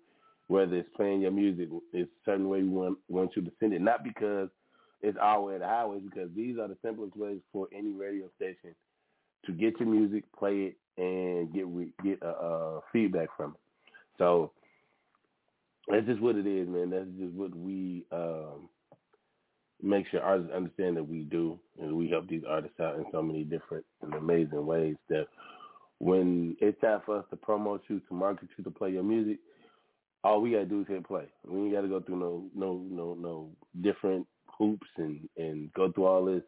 whether 0.49 0.77
it's 0.77 0.89
playing 0.97 1.23
your 1.23 1.31
music, 1.31 1.69
it's 1.93 2.11
a 2.11 2.31
certain 2.31 2.49
way 2.49 2.63
we 2.63 2.69
want 2.69 2.99
want 3.09 3.35
you 3.37 3.43
to 3.43 3.53
send 3.61 3.73
it, 3.73 3.81
not 3.81 4.05
because 4.05 4.49
it's 5.03 5.19
our 5.21 5.41
way 5.43 5.55
or 5.55 5.59
the 5.61 5.67
highway, 5.67 5.99
because 5.99 6.29
these 6.37 6.59
are 6.59 6.69
the 6.69 6.77
simplest 6.85 7.17
ways 7.17 7.41
for 7.53 7.69
any 7.75 7.93
radio 7.93 8.29
station 8.37 8.75
to 9.47 9.53
get 9.53 9.79
your 9.81 9.89
music, 9.89 10.25
play 10.39 10.75
it, 10.75 10.77
and 10.99 11.53
get 11.55 11.65
get 12.05 12.23
a, 12.23 12.29
a 12.29 12.81
feedback 12.93 13.29
from 13.37 13.53
it. 13.53 13.61
So 14.19 14.53
that's 15.89 16.07
just 16.07 16.21
what 16.21 16.37
it 16.37 16.47
is, 16.47 16.69
man. 16.69 16.91
That's 16.91 17.11
just 17.19 17.35
what 17.35 17.55
we 17.55 18.05
um, 18.13 18.69
make 19.83 20.07
sure 20.11 20.23
artists 20.23 20.53
understand 20.55 20.97
that 20.97 21.05
we 21.09 21.23
do, 21.23 21.59
and 21.81 21.97
we 21.97 22.09
help 22.09 22.29
these 22.29 22.43
artists 22.49 22.79
out 22.81 22.97
in 22.97 23.05
so 23.13 23.23
many 23.23 23.45
different 23.45 23.85
and 24.03 24.15
amazing 24.15 24.67
ways 24.67 24.97
that 25.09 25.27
when 25.99 26.57
it's 26.61 26.81
time 26.81 27.01
for 27.05 27.19
us 27.19 27.25
to 27.31 27.37
promote 27.37 27.83
you, 27.89 28.01
to 28.09 28.15
market 28.15 28.49
you, 28.57 28.65
to 28.65 28.71
play 28.71 28.91
your 28.91 29.03
music, 29.03 29.39
all 30.25 30.41
we 30.41 30.53
gotta 30.53 30.67
do 30.67 30.83
is 30.83 30.87
hit 30.89 31.07
play. 31.07 31.27
We 31.47 31.61
ain't 31.61 31.75
gotta 31.75 31.89
go 31.89 32.01
through 32.01 32.19
no 32.19 32.45
no 32.55 32.85
no 32.91 33.15
no 33.15 33.51
different 33.83 34.27
hoops 34.47 34.89
and 34.97 35.29
and 35.37 35.73
go 35.73 35.91
through 35.93 36.07
all 36.07 36.25
this 36.25 36.43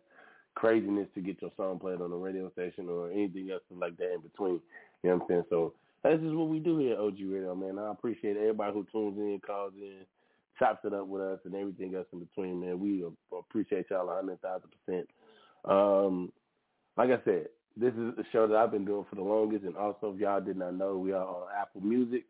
craziness 0.55 1.09
to 1.15 1.21
get 1.21 1.41
your 1.41 1.53
song 1.57 1.79
played 1.79 2.01
on 2.01 2.11
the 2.11 2.17
radio 2.17 2.51
station 2.53 2.89
or 2.89 3.11
anything 3.11 3.51
else 3.51 3.63
like 3.71 3.97
that 3.97 4.15
in 4.15 4.21
between. 4.21 4.61
You 5.03 5.11
know 5.11 5.17
what 5.17 5.23
I'm 5.23 5.29
saying? 5.29 5.45
So 5.51 5.75
that's 6.03 6.21
just 6.21 6.35
what 6.35 6.49
we 6.49 6.59
do 6.59 6.79
here 6.79 6.95
at 6.95 6.99
OG 6.99 7.19
Radio, 7.21 7.55
man. 7.55 7.79
I 7.79 7.91
appreciate 7.91 8.37
everybody 8.37 8.73
who 8.73 8.87
tunes 8.91 9.19
in, 9.19 9.41
calls 9.47 9.73
in, 9.81 10.05
chops 10.59 10.81
it 10.85 10.93
up 10.93 11.07
with 11.07 11.23
us, 11.23 11.39
and 11.45 11.55
everything 11.55 11.95
else 11.95 12.07
in 12.13 12.21
between, 12.21 12.61
man. 12.61 12.81
We 12.81 13.05
appreciate 13.37 13.87
y'all 13.91 14.11
a 14.11 14.15
hundred 14.15 14.41
thousand 14.41 14.71
percent. 14.87 15.09
Um, 15.65 16.33
like 16.97 17.11
I 17.11 17.25
said, 17.25 17.47
this 17.77 17.95
is 17.95 18.19
a 18.19 18.25
show 18.33 18.47
that 18.47 18.57
I've 18.57 18.73
been 18.73 18.85
doing 18.85 19.07
for 19.09 19.17
the 19.17 19.23
longest, 19.23 19.65
and 19.65 19.77
also 19.77 20.13
if 20.15 20.21
y'all 20.21 20.41
did 20.41 20.57
not 20.57 20.75
know, 20.75 20.99
we 20.99 21.13
are 21.13 21.25
on 21.25 21.47
Apple 21.57 21.81
Music, 21.81 22.25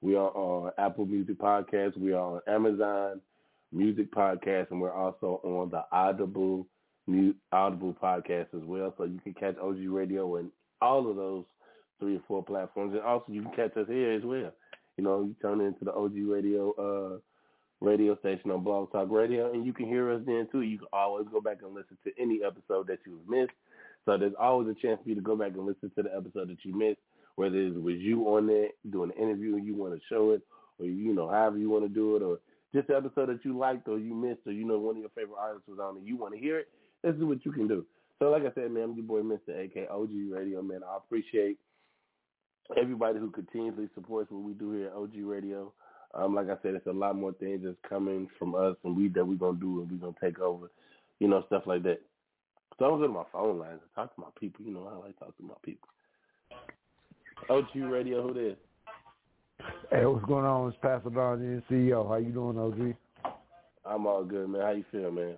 we 0.00 0.14
are 0.14 0.30
on 0.30 0.72
Apple 0.78 1.06
Music 1.06 1.38
Podcast, 1.38 1.98
we 1.98 2.12
are 2.12 2.36
on 2.36 2.40
Amazon 2.46 3.20
Music 3.72 4.12
Podcast, 4.12 4.70
and 4.70 4.80
we're 4.80 4.92
also 4.92 5.40
on 5.42 5.70
the 5.70 5.84
Audible 5.90 6.66
Audible 7.52 7.96
Podcast 8.02 8.48
as 8.54 8.62
well. 8.64 8.94
So 8.96 9.04
you 9.04 9.20
can 9.22 9.34
catch 9.34 9.56
OG 9.58 9.78
Radio 9.88 10.36
and 10.36 10.50
all 10.80 11.08
of 11.10 11.16
those 11.16 11.44
three 11.98 12.16
or 12.16 12.22
four 12.26 12.44
platforms, 12.44 12.94
and 12.94 13.02
also 13.02 13.26
you 13.28 13.42
can 13.42 13.52
catch 13.52 13.76
us 13.76 13.88
here 13.88 14.12
as 14.12 14.22
well. 14.24 14.52
You 14.96 15.04
know, 15.04 15.22
you 15.22 15.34
turn 15.42 15.60
into 15.60 15.84
the 15.84 15.92
OG 15.92 16.14
Radio 16.26 16.72
uh, 16.72 17.18
radio 17.80 18.16
station 18.18 18.50
on 18.50 18.64
Blog 18.64 18.90
Talk 18.92 19.10
Radio, 19.10 19.52
and 19.52 19.66
you 19.66 19.72
can 19.72 19.86
hear 19.86 20.10
us 20.12 20.22
then 20.26 20.48
too. 20.50 20.62
You 20.62 20.78
can 20.78 20.88
always 20.92 21.26
go 21.30 21.40
back 21.40 21.58
and 21.62 21.74
listen 21.74 21.98
to 22.04 22.12
any 22.18 22.40
episode 22.44 22.86
that 22.88 23.00
you've 23.06 23.28
missed. 23.28 23.52
So 24.04 24.16
there's 24.16 24.32
always 24.40 24.68
a 24.68 24.80
chance 24.80 25.00
for 25.02 25.08
you 25.08 25.14
to 25.16 25.20
go 25.20 25.36
back 25.36 25.52
and 25.54 25.66
listen 25.66 25.90
to 25.96 26.02
the 26.02 26.14
episode 26.16 26.48
that 26.48 26.64
you 26.64 26.74
missed, 26.74 27.00
whether 27.34 27.56
it 27.56 27.80
was 27.80 27.96
you 27.96 28.22
on 28.28 28.46
there 28.46 28.68
doing 28.90 29.10
an 29.16 29.22
interview 29.22 29.56
and 29.56 29.66
you 29.66 29.74
want 29.74 29.94
to 29.94 30.00
show 30.08 30.30
it, 30.30 30.42
or 30.78 30.86
you 30.86 31.14
know 31.14 31.28
however 31.28 31.58
you 31.58 31.68
want 31.68 31.84
to 31.84 31.88
do 31.88 32.16
it, 32.16 32.22
or 32.22 32.38
just 32.74 32.88
the 32.88 32.96
episode 32.96 33.28
that 33.28 33.44
you 33.44 33.56
liked 33.56 33.88
or 33.88 33.98
you 33.98 34.14
missed, 34.14 34.46
or 34.46 34.52
you 34.52 34.64
know 34.64 34.78
one 34.78 34.96
of 34.96 35.00
your 35.00 35.10
favorite 35.10 35.38
artists 35.38 35.68
was 35.68 35.78
on 35.78 35.96
and 35.96 36.06
you 36.06 36.16
want 36.16 36.34
to 36.34 36.40
hear 36.40 36.58
it. 36.58 36.68
This 37.02 37.14
is 37.14 37.24
what 37.24 37.44
you 37.44 37.52
can 37.52 37.68
do. 37.68 37.84
So 38.18 38.30
like 38.30 38.42
I 38.42 38.54
said, 38.54 38.70
man, 38.70 38.84
I'm 38.84 38.94
your 38.94 39.04
boy 39.04 39.20
Mr. 39.20 39.64
AK 39.64 39.90
OG 39.90 40.10
Radio, 40.30 40.62
man. 40.62 40.80
I 40.82 40.96
appreciate 40.96 41.58
everybody 42.80 43.18
who 43.18 43.30
continuously 43.30 43.88
supports 43.94 44.30
what 44.30 44.42
we 44.42 44.52
do 44.52 44.72
here 44.72 44.86
at 44.88 44.94
OG 44.94 45.12
Radio. 45.16 45.72
Um, 46.14 46.34
like 46.34 46.46
I 46.46 46.56
said, 46.62 46.74
it's 46.74 46.86
a 46.86 46.92
lot 46.92 47.16
more 47.16 47.32
things 47.32 47.60
that's 47.64 47.76
coming 47.88 48.28
from 48.38 48.54
us 48.54 48.76
and 48.84 48.96
we 48.96 49.08
that 49.08 49.24
we're 49.24 49.34
gonna 49.36 49.58
do 49.58 49.80
and 49.80 49.90
we're 49.90 49.98
gonna 49.98 50.16
take 50.22 50.38
over, 50.40 50.70
you 51.18 51.28
know, 51.28 51.44
stuff 51.46 51.64
like 51.66 51.82
that. 51.82 52.00
So 52.78 52.84
I'm 52.84 52.98
going 52.98 53.02
to 53.02 53.08
my 53.08 53.24
phone 53.32 53.58
lines 53.58 53.80
and 53.82 53.94
talk 53.94 54.14
to 54.14 54.20
my 54.20 54.28
people. 54.38 54.64
You 54.64 54.72
know, 54.72 54.90
I 54.92 55.06
like 55.06 55.18
talking 55.18 55.34
to 55.38 55.42
my 55.44 55.54
people. 55.62 55.88
OG 57.48 57.90
Radio, 57.90 58.26
who 58.26 58.34
this? 58.34 58.56
Hey, 59.90 60.04
what's 60.04 60.24
going 60.26 60.44
on? 60.44 60.68
It's 60.68 60.76
Pastor 60.82 61.10
Don, 61.10 61.38
the 61.38 61.74
CEO. 61.74 62.06
How 62.06 62.16
you 62.16 62.30
doing, 62.30 62.58
OG? 62.58 62.94
I'm 63.84 64.06
all 64.06 64.24
good, 64.24 64.48
man. 64.48 64.60
How 64.60 64.72
you 64.72 64.84
feel, 64.90 65.10
man? 65.10 65.36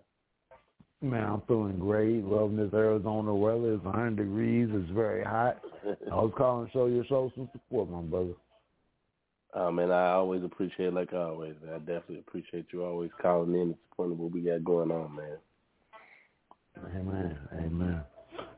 Man, 1.01 1.25
I'm 1.25 1.43
feeling 1.47 1.79
great. 1.79 2.25
Loving 2.25 2.57
this 2.57 2.75
Arizona 2.75 3.33
weather. 3.33 3.75
It's 3.75 3.85
100 3.85 4.17
degrees. 4.17 4.69
It's 4.73 4.91
very 4.91 5.23
hot. 5.23 5.59
I 6.11 6.15
was 6.15 6.33
calling 6.37 6.67
to 6.67 6.73
show 6.73 6.87
your 6.87 7.05
show 7.05 7.31
some 7.37 7.49
support, 7.53 7.89
my 7.89 8.01
brother. 8.01 8.33
Oh 9.55 9.71
man, 9.71 9.91
I 9.93 10.11
always 10.11 10.43
appreciate 10.43 10.93
like 10.93 11.13
always. 11.13 11.55
Man. 11.65 11.75
I 11.75 11.79
definitely 11.79 12.19
appreciate 12.19 12.67
you 12.73 12.85
always 12.85 13.11
calling 13.23 13.55
in 13.55 13.61
and 13.61 13.75
supporting 13.89 14.19
what 14.19 14.33
we 14.33 14.41
got 14.41 14.65
going 14.65 14.91
on, 14.91 15.15
man. 15.15 15.39
Amen. 16.97 17.39
Amen. 17.55 18.01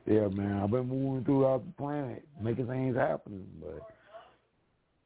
Yeah, 0.07 0.29
man. 0.29 0.61
I've 0.63 0.71
been 0.71 0.89
moving 0.89 1.25
throughout 1.25 1.65
the 1.65 1.73
planet, 1.73 2.27
making 2.41 2.67
things 2.67 2.97
happen. 2.97 3.47
But 3.61 3.83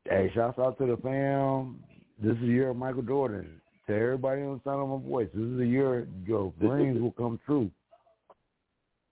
hey, 0.08 0.30
shouts 0.34 0.58
out 0.58 0.78
to 0.78 0.86
the 0.86 0.96
fam. 1.02 1.80
This 2.22 2.36
is 2.38 2.64
of 2.64 2.76
Michael 2.76 3.02
Jordan. 3.02 3.60
To 3.86 3.94
everybody 3.94 4.42
on 4.42 4.54
the 4.54 4.70
sound 4.70 4.82
of 4.82 4.88
my 4.88 5.08
voice, 5.08 5.28
this 5.34 5.44
is 5.44 5.60
a 5.60 5.66
year 5.66 6.08
your 6.26 6.52
dreams 6.60 7.00
will 7.00 7.12
come 7.12 7.38
true. 7.44 7.70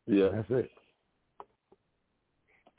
Yeah. 0.06 0.28
That's 0.32 0.50
it. 0.50 0.70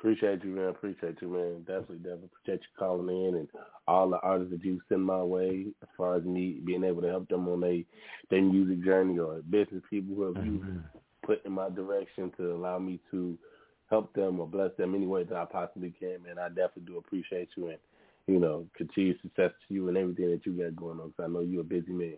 Appreciate 0.03 0.43
you, 0.43 0.49
man. 0.49 0.67
Appreciate 0.67 1.15
you, 1.21 1.29
man. 1.29 1.59
Definitely, 1.59 1.97
definitely 1.99 2.29
appreciate 2.33 2.59
you 2.61 2.77
calling 2.77 3.07
in 3.07 3.35
and 3.35 3.47
all 3.87 4.09
the 4.09 4.19
artists 4.19 4.51
that 4.51 4.65
you 4.65 4.81
send 4.89 5.01
my 5.01 5.23
way 5.23 5.67
as 5.81 5.87
far 5.95 6.15
as 6.15 6.23
me 6.25 6.59
being 6.65 6.83
able 6.83 7.01
to 7.01 7.07
help 7.07 7.29
them 7.29 7.47
on 7.47 7.61
their 7.61 7.83
their 8.29 8.41
music 8.41 8.83
journey 8.83 9.17
or 9.17 9.41
business 9.49 9.81
people 9.89 10.13
who 10.13 10.33
have 10.33 10.45
you 10.45 10.59
mm-hmm. 10.59 10.77
put 11.25 11.45
in 11.45 11.53
my 11.53 11.69
direction 11.69 12.33
to 12.35 12.51
allow 12.51 12.79
me 12.79 12.99
to 13.11 13.37
help 13.89 14.13
them 14.13 14.41
or 14.41 14.47
bless 14.47 14.71
them 14.77 14.93
any 14.93 15.07
way 15.07 15.23
that 15.23 15.37
I 15.37 15.45
possibly 15.45 15.93
can, 15.97 16.23
man. 16.23 16.37
I 16.37 16.49
definitely 16.49 16.83
do 16.87 16.97
appreciate 16.97 17.47
you 17.55 17.69
and, 17.69 17.77
you 18.27 18.39
know, 18.39 18.65
continued 18.75 19.19
success 19.21 19.51
to 19.67 19.73
you 19.73 19.87
and 19.87 19.97
everything 19.97 20.31
that 20.31 20.45
you 20.45 20.53
got 20.53 20.75
going 20.75 20.99
on 20.99 21.09
because 21.09 21.25
I 21.25 21.31
know 21.31 21.41
you're 21.41 21.61
a 21.61 21.65
busy 21.65 21.91
man. 21.91 22.17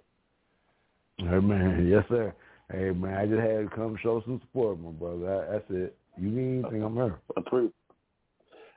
Hey, 1.17 1.39
man. 1.39 1.87
Yes, 1.91 2.03
sir. 2.09 2.33
Hey, 2.71 2.91
man, 2.91 3.13
I 3.13 3.25
just 3.27 3.41
had 3.41 3.69
to 3.69 3.75
come 3.75 3.97
show 4.01 4.21
some 4.25 4.41
support, 4.41 4.79
my 4.79 4.89
brother. 4.89 5.47
That's 5.51 5.65
it. 5.69 5.97
You 6.17 6.29
need 6.29 6.63
anything, 6.63 6.83
I'm 6.83 6.95
here. 6.95 7.19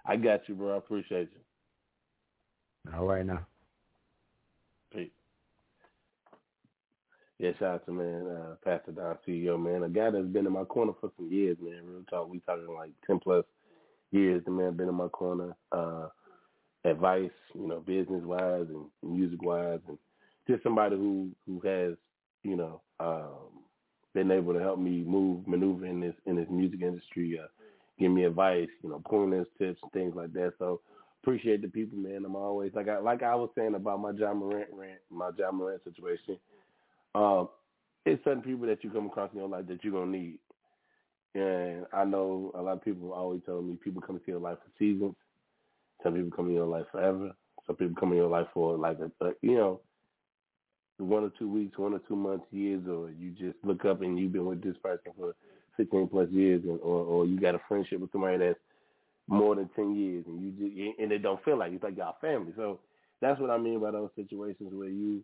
I 0.04 0.16
got 0.16 0.48
you, 0.48 0.54
bro. 0.54 0.74
I 0.74 0.78
appreciate 0.78 1.28
you. 1.32 2.92
All 2.94 3.06
right 3.06 3.24
now. 3.24 3.46
Peace. 4.92 5.10
Yeah, 7.38 7.50
shout 7.58 7.74
out 7.74 7.86
to 7.86 7.92
man, 7.92 8.26
uh, 8.26 8.54
Pastor 8.64 8.92
Don 8.92 9.16
CEO, 9.26 9.62
man. 9.62 9.84
A 9.84 9.88
guy 9.88 10.10
that's 10.10 10.26
been 10.26 10.46
in 10.46 10.52
my 10.52 10.64
corner 10.64 10.92
for 11.00 11.10
some 11.16 11.30
years, 11.30 11.56
man. 11.62 11.82
Real 11.84 12.02
talk. 12.10 12.28
We 12.28 12.40
talking 12.40 12.74
like 12.74 12.90
ten 13.06 13.20
plus 13.20 13.44
years. 14.10 14.42
The 14.44 14.50
man 14.50 14.76
been 14.76 14.88
in 14.88 14.94
my 14.94 15.08
corner. 15.08 15.54
Uh, 15.70 16.08
advice, 16.84 17.30
you 17.54 17.66
know, 17.66 17.80
business 17.80 18.22
wise 18.24 18.66
and 18.68 18.86
music 19.02 19.42
wise, 19.42 19.80
and 19.88 19.98
just 20.48 20.62
somebody 20.62 20.96
who 20.96 21.30
who 21.46 21.60
has, 21.60 21.96
you 22.42 22.56
know, 22.56 22.80
um, 23.00 23.62
been 24.14 24.30
able 24.30 24.52
to 24.52 24.60
help 24.60 24.78
me 24.78 25.02
move, 25.06 25.46
maneuver 25.46 25.86
in 25.86 26.00
this 26.00 26.14
in 26.26 26.36
this 26.36 26.48
music 26.50 26.82
industry. 26.82 27.38
Uh, 27.42 27.46
give 27.98 28.10
me 28.10 28.24
advice, 28.24 28.68
you 28.82 28.90
know, 28.90 29.02
pointers, 29.06 29.46
tips, 29.58 29.80
and 29.82 29.92
things 29.92 30.14
like 30.14 30.32
that. 30.32 30.52
So 30.58 30.80
appreciate 31.22 31.62
the 31.62 31.68
people, 31.68 31.98
man. 31.98 32.24
I'm 32.24 32.36
always 32.36 32.72
like 32.74 32.88
I 32.88 32.98
like 32.98 33.22
I 33.22 33.34
was 33.34 33.50
saying 33.56 33.74
about 33.74 34.00
my 34.00 34.12
Ja 34.12 34.32
Morant 34.32 34.68
rant, 34.72 35.00
my 35.10 35.30
Ja 35.36 35.50
Morant 35.50 35.82
situation. 35.84 36.38
Um, 37.14 37.48
it's 38.06 38.22
certain 38.24 38.42
people 38.42 38.66
that 38.66 38.82
you 38.82 38.90
come 38.90 39.06
across 39.06 39.30
in 39.32 39.38
your 39.38 39.48
life 39.48 39.66
that 39.68 39.82
you're 39.84 39.92
gonna 39.92 40.10
need. 40.10 40.38
And 41.34 41.86
I 41.92 42.04
know 42.04 42.52
a 42.54 42.62
lot 42.62 42.72
of 42.72 42.84
people 42.84 43.12
always 43.12 43.42
tell 43.44 43.60
me 43.60 43.76
people 43.82 44.00
come 44.00 44.16
into 44.16 44.30
your 44.30 44.40
life 44.40 44.58
for 44.58 44.70
seasons. 44.78 45.14
Some 46.02 46.14
people 46.14 46.30
come 46.34 46.48
in 46.48 46.54
your 46.54 46.66
life 46.66 46.86
forever. 46.92 47.32
Some 47.66 47.76
people 47.76 47.96
come 47.98 48.12
in 48.12 48.18
your 48.18 48.28
life 48.28 48.46
for 48.54 48.76
like 48.76 48.98
a, 48.98 49.24
a 49.24 49.32
you 49.42 49.56
know, 49.56 49.80
one 50.98 51.24
or 51.24 51.32
two 51.38 51.48
weeks, 51.48 51.78
one 51.78 51.94
or 51.94 52.00
two 52.08 52.16
months, 52.16 52.46
years, 52.50 52.82
or 52.88 53.10
you 53.10 53.30
just 53.30 53.56
look 53.64 53.84
up 53.84 54.02
and 54.02 54.18
you've 54.18 54.32
been 54.32 54.46
with 54.46 54.62
this 54.62 54.76
person 54.82 55.12
for 55.16 55.34
15 55.76 56.08
plus 56.08 56.28
years, 56.30 56.62
and, 56.64 56.80
or 56.80 57.04
or 57.04 57.26
you 57.26 57.38
got 57.38 57.54
a 57.54 57.60
friendship 57.68 58.00
with 58.00 58.12
somebody 58.12 58.38
that's 58.38 58.58
more 59.28 59.54
than 59.54 59.68
10 59.76 59.94
years, 59.94 60.24
and 60.26 60.42
you 60.42 60.50
just 60.52 61.00
and 61.00 61.12
it 61.12 61.18
don't 61.18 61.44
feel 61.44 61.58
like 61.58 61.72
it's 61.72 61.82
like 61.84 61.96
y'all 61.96 62.16
family. 62.20 62.52
So 62.56 62.80
that's 63.20 63.40
what 63.40 63.50
I 63.50 63.58
mean 63.58 63.80
by 63.80 63.90
those 63.90 64.10
situations 64.16 64.70
where 64.72 64.88
you 64.88 65.22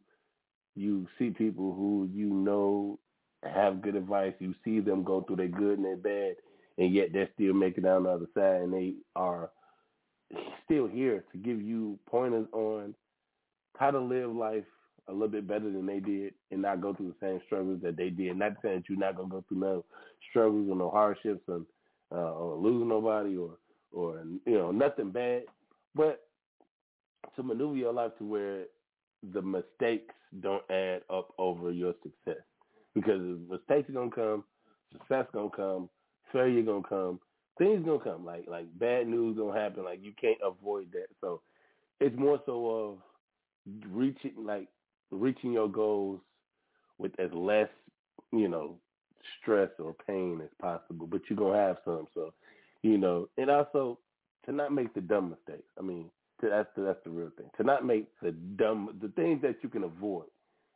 you 0.76 1.06
see 1.18 1.30
people 1.30 1.72
who 1.74 2.08
you 2.12 2.26
know 2.26 2.98
have 3.42 3.82
good 3.82 3.96
advice. 3.96 4.34
You 4.38 4.54
see 4.64 4.80
them 4.80 5.04
go 5.04 5.22
through 5.22 5.36
their 5.36 5.48
good 5.48 5.78
and 5.78 5.84
their 5.84 5.96
bad, 5.96 6.36
and 6.78 6.92
yet 6.92 7.12
they're 7.12 7.30
still 7.34 7.54
making 7.54 7.84
it 7.84 7.86
down 7.86 8.04
the 8.04 8.10
other 8.10 8.28
side, 8.34 8.62
and 8.62 8.72
they 8.72 8.94
are 9.16 9.50
still 10.64 10.86
here 10.86 11.24
to 11.32 11.38
give 11.38 11.60
you 11.60 11.98
pointers 12.06 12.46
on 12.52 12.94
how 13.76 13.90
to 13.90 14.00
live 14.00 14.34
life 14.34 14.64
a 15.08 15.12
little 15.12 15.28
bit 15.28 15.46
better 15.46 15.70
than 15.70 15.86
they 15.86 16.00
did 16.00 16.32
and 16.50 16.62
not 16.62 16.80
go 16.80 16.94
through 16.94 17.14
the 17.20 17.26
same 17.26 17.40
struggles 17.46 17.80
that 17.82 17.96
they 17.96 18.10
did. 18.10 18.36
Not 18.36 18.54
saying 18.62 18.76
that 18.76 18.88
you're 18.88 18.98
not 18.98 19.16
gonna 19.16 19.28
go 19.28 19.44
through 19.48 19.58
no 19.58 19.84
struggles 20.30 20.68
or 20.70 20.76
no 20.76 20.90
hardships 20.90 21.42
and 21.48 21.66
uh, 22.12 22.32
or 22.32 22.56
losing 22.56 22.88
nobody 22.88 23.36
or 23.36 23.58
or 23.92 24.22
you 24.46 24.58
know 24.58 24.70
nothing 24.70 25.10
bad, 25.10 25.42
but 25.94 26.26
to 27.36 27.42
maneuver 27.42 27.76
your 27.76 27.92
life 27.92 28.12
to 28.18 28.24
where 28.24 28.64
the 29.32 29.42
mistakes 29.42 30.14
don't 30.40 30.62
add 30.70 31.02
up 31.10 31.32
over 31.38 31.70
your 31.70 31.94
success. 32.02 32.42
Because 32.94 33.20
mistakes 33.48 33.88
are 33.90 33.92
gonna 33.92 34.10
come, 34.10 34.44
success 34.92 35.26
gonna 35.32 35.48
come, 35.54 35.88
failure 36.32 36.62
gonna 36.62 36.82
come, 36.88 37.20
things 37.58 37.84
gonna 37.84 37.98
come. 37.98 38.24
Like 38.24 38.46
like 38.48 38.66
bad 38.78 39.06
news 39.06 39.36
gonna 39.36 39.58
happen. 39.58 39.84
Like 39.84 40.00
you 40.02 40.12
can't 40.20 40.38
avoid 40.44 40.92
that. 40.92 41.08
So 41.20 41.40
it's 42.00 42.16
more 42.18 42.40
so 42.46 42.70
of 42.70 42.98
reaching 43.88 44.32
like 44.38 44.68
reaching 45.10 45.52
your 45.52 45.68
goals 45.68 46.20
with 46.98 47.18
as 47.18 47.30
less, 47.32 47.68
you 48.32 48.48
know, 48.48 48.76
stress 49.40 49.70
or 49.78 49.94
pain 50.06 50.40
as 50.42 50.50
possible. 50.60 51.06
But 51.06 51.22
you're 51.28 51.38
gonna 51.38 51.58
have 51.58 51.76
some. 51.84 52.06
So, 52.14 52.32
you 52.82 52.98
know, 52.98 53.28
and 53.36 53.50
also 53.50 53.98
to 54.46 54.52
not 54.52 54.72
make 54.72 54.92
the 54.94 55.00
dumb 55.00 55.30
mistakes. 55.30 55.68
I 55.78 55.82
mean, 55.82 56.10
to, 56.40 56.48
that's 56.50 56.68
the, 56.76 56.82
that's 56.82 57.02
the 57.04 57.10
real 57.10 57.30
thing. 57.36 57.50
To 57.56 57.62
not 57.64 57.84
make 57.84 58.08
the 58.22 58.32
dumb 58.32 58.98
the 59.00 59.08
things 59.08 59.42
that 59.42 59.56
you 59.62 59.68
can 59.68 59.84
avoid, 59.84 60.26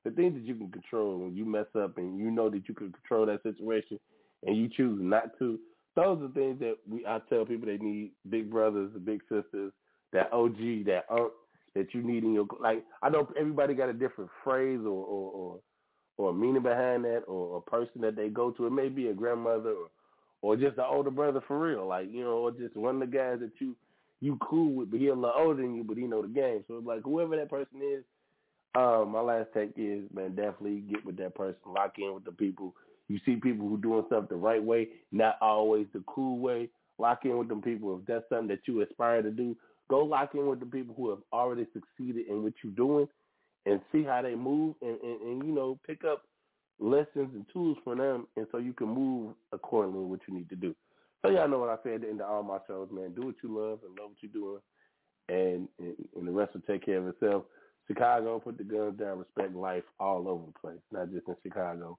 the 0.04 0.10
things 0.10 0.34
that 0.34 0.44
you 0.44 0.54
can 0.54 0.70
control 0.70 1.18
when 1.18 1.36
you 1.36 1.44
mess 1.44 1.66
up 1.78 1.98
and 1.98 2.18
you 2.18 2.30
know 2.30 2.48
that 2.50 2.68
you 2.68 2.74
can 2.74 2.92
control 2.92 3.26
that 3.26 3.42
situation 3.42 3.98
and 4.46 4.56
you 4.56 4.68
choose 4.68 4.98
not 5.02 5.38
to. 5.38 5.58
Those 5.98 6.22
are 6.22 6.28
things 6.28 6.60
that 6.60 6.76
we 6.88 7.04
I 7.04 7.18
tell 7.28 7.44
people 7.44 7.66
they 7.66 7.76
need 7.78 8.12
big 8.30 8.48
brothers, 8.52 8.92
big 9.04 9.20
sisters, 9.22 9.72
that 10.12 10.32
OG, 10.32 10.84
that 10.86 11.06
aunt 11.10 11.32
that 11.74 11.92
you 11.92 12.02
need 12.02 12.22
in 12.22 12.34
your 12.34 12.46
like. 12.60 12.84
I 13.02 13.08
know 13.08 13.28
everybody 13.36 13.74
got 13.74 13.88
a 13.88 13.92
different 13.92 14.30
phrase 14.44 14.78
or 14.84 15.04
or 15.04 15.32
or, 15.32 15.60
or 16.16 16.32
meaning 16.32 16.62
behind 16.62 17.04
that, 17.04 17.24
or 17.26 17.56
a 17.56 17.60
person 17.68 18.00
that 18.02 18.14
they 18.14 18.28
go 18.28 18.52
to. 18.52 18.66
It 18.66 18.70
may 18.70 18.88
be 18.88 19.08
a 19.08 19.12
grandmother 19.12 19.70
or 19.70 19.88
or 20.40 20.56
just 20.56 20.78
an 20.78 20.84
older 20.88 21.10
brother 21.10 21.42
for 21.48 21.58
real, 21.58 21.88
like 21.88 22.06
you 22.12 22.22
know, 22.22 22.38
or 22.38 22.52
just 22.52 22.76
one 22.76 23.02
of 23.02 23.10
the 23.10 23.16
guys 23.16 23.40
that 23.40 23.50
you 23.58 23.74
you 24.20 24.38
cool 24.40 24.72
with, 24.74 24.92
but 24.92 25.00
he 25.00 25.08
a 25.08 25.14
little 25.14 25.32
older 25.36 25.60
than 25.60 25.74
you, 25.74 25.82
but 25.82 25.96
he 25.96 26.04
know 26.04 26.22
the 26.22 26.28
game. 26.28 26.62
So 26.68 26.76
it's 26.76 26.86
like 26.86 27.02
whoever 27.02 27.36
that 27.36 27.50
person 27.50 27.80
is. 27.82 28.04
Um, 28.76 29.10
my 29.10 29.20
last 29.20 29.48
take 29.52 29.72
is, 29.76 30.04
man, 30.14 30.36
definitely 30.36 30.80
get 30.80 31.04
with 31.04 31.16
that 31.16 31.34
person, 31.34 31.56
lock 31.66 31.94
in 31.98 32.14
with 32.14 32.24
the 32.24 32.30
people. 32.30 32.74
You 33.08 33.18
see 33.24 33.36
people 33.36 33.68
who 33.68 33.78
doing 33.78 34.04
stuff 34.06 34.28
the 34.28 34.36
right 34.36 34.62
way, 34.62 34.88
not 35.12 35.36
always 35.40 35.86
the 35.92 36.02
cool 36.06 36.38
way. 36.38 36.68
Lock 36.98 37.24
in 37.24 37.38
with 37.38 37.48
them 37.48 37.62
people. 37.62 37.98
If 37.98 38.06
that's 38.06 38.28
something 38.28 38.48
that 38.48 38.66
you 38.66 38.82
aspire 38.82 39.22
to 39.22 39.30
do, 39.30 39.56
go 39.88 40.04
lock 40.04 40.34
in 40.34 40.46
with 40.46 40.60
the 40.60 40.66
people 40.66 40.94
who 40.96 41.10
have 41.10 41.20
already 41.32 41.66
succeeded 41.72 42.26
in 42.28 42.42
what 42.42 42.52
you're 42.62 42.72
doing, 42.72 43.08
and 43.66 43.80
see 43.92 44.02
how 44.02 44.22
they 44.22 44.34
move, 44.34 44.74
and, 44.82 44.98
and, 45.02 45.20
and 45.20 45.44
you 45.46 45.54
know, 45.54 45.78
pick 45.86 46.04
up 46.04 46.22
lessons 46.80 47.30
and 47.34 47.44
tools 47.52 47.76
from 47.84 47.98
them, 47.98 48.26
and 48.36 48.46
so 48.50 48.58
you 48.58 48.72
can 48.72 48.88
move 48.88 49.34
accordingly 49.52 50.04
what 50.04 50.20
you 50.28 50.34
need 50.34 50.48
to 50.48 50.56
do. 50.56 50.74
So 51.22 51.30
y'all 51.30 51.48
know 51.48 51.58
what 51.58 51.68
I 51.68 51.76
say 51.82 51.94
at 51.94 52.02
the 52.02 52.08
end 52.08 52.20
of 52.20 52.30
all 52.30 52.42
my 52.42 52.58
shows, 52.66 52.88
man. 52.92 53.12
Do 53.14 53.26
what 53.26 53.34
you 53.42 53.58
love 53.58 53.80
and 53.84 53.98
love 53.98 54.10
what 54.10 54.18
you're 54.20 54.32
doing, 54.32 54.60
and, 55.28 55.68
and 55.78 55.96
and 56.16 56.28
the 56.28 56.32
rest 56.32 56.54
will 56.54 56.60
take 56.62 56.84
care 56.84 56.98
of 56.98 57.08
itself. 57.08 57.44
Chicago, 57.86 58.38
put 58.38 58.58
the 58.58 58.64
guns 58.64 58.98
down, 58.98 59.18
respect 59.18 59.54
life 59.54 59.84
all 59.98 60.28
over 60.28 60.44
the 60.46 60.58
place, 60.58 60.80
not 60.92 61.10
just 61.10 61.26
in 61.26 61.36
Chicago. 61.42 61.98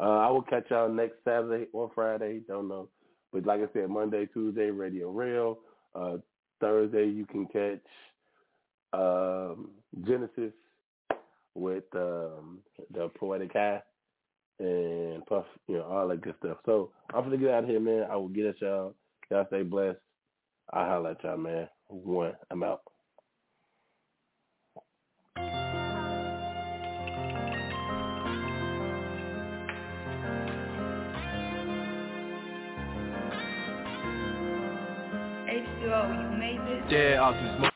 Uh, 0.00 0.18
I 0.18 0.30
will 0.30 0.42
catch 0.42 0.70
y'all 0.70 0.88
next 0.88 1.16
Saturday 1.24 1.66
or 1.72 1.90
Friday, 1.94 2.40
don't 2.48 2.68
know. 2.68 2.88
But 3.32 3.44
like 3.46 3.60
I 3.60 3.72
said, 3.72 3.90
Monday, 3.90 4.26
Tuesday, 4.26 4.70
Radio 4.70 5.10
Rail. 5.10 5.58
Uh, 5.94 6.16
Thursday, 6.60 7.06
you 7.06 7.26
can 7.26 7.46
catch 7.46 7.82
um, 8.92 9.70
Genesis 10.06 10.52
with 11.54 11.84
um, 11.94 12.60
the 12.92 13.08
Poetic 13.18 13.54
Eye 13.56 13.82
and 14.58 15.24
Puff, 15.26 15.46
you 15.68 15.78
know, 15.78 15.84
all 15.84 16.08
that 16.08 16.20
good 16.20 16.34
stuff. 16.38 16.58
So 16.66 16.90
I'm 17.14 17.24
gonna 17.24 17.38
get 17.38 17.50
out 17.50 17.64
of 17.64 17.70
here, 17.70 17.80
man. 17.80 18.06
I 18.10 18.16
will 18.16 18.28
get 18.28 18.46
at 18.46 18.60
y'all. 18.60 18.94
Y'all 19.30 19.46
stay 19.48 19.62
blessed. 19.62 19.98
I'll 20.72 20.86
holler 20.86 21.10
at 21.10 21.24
y'all, 21.24 21.36
man. 21.36 21.68
One, 21.88 22.32
I'm 22.50 22.62
out. 22.62 22.82
Yeah, 36.88 37.18
off 37.20 37.69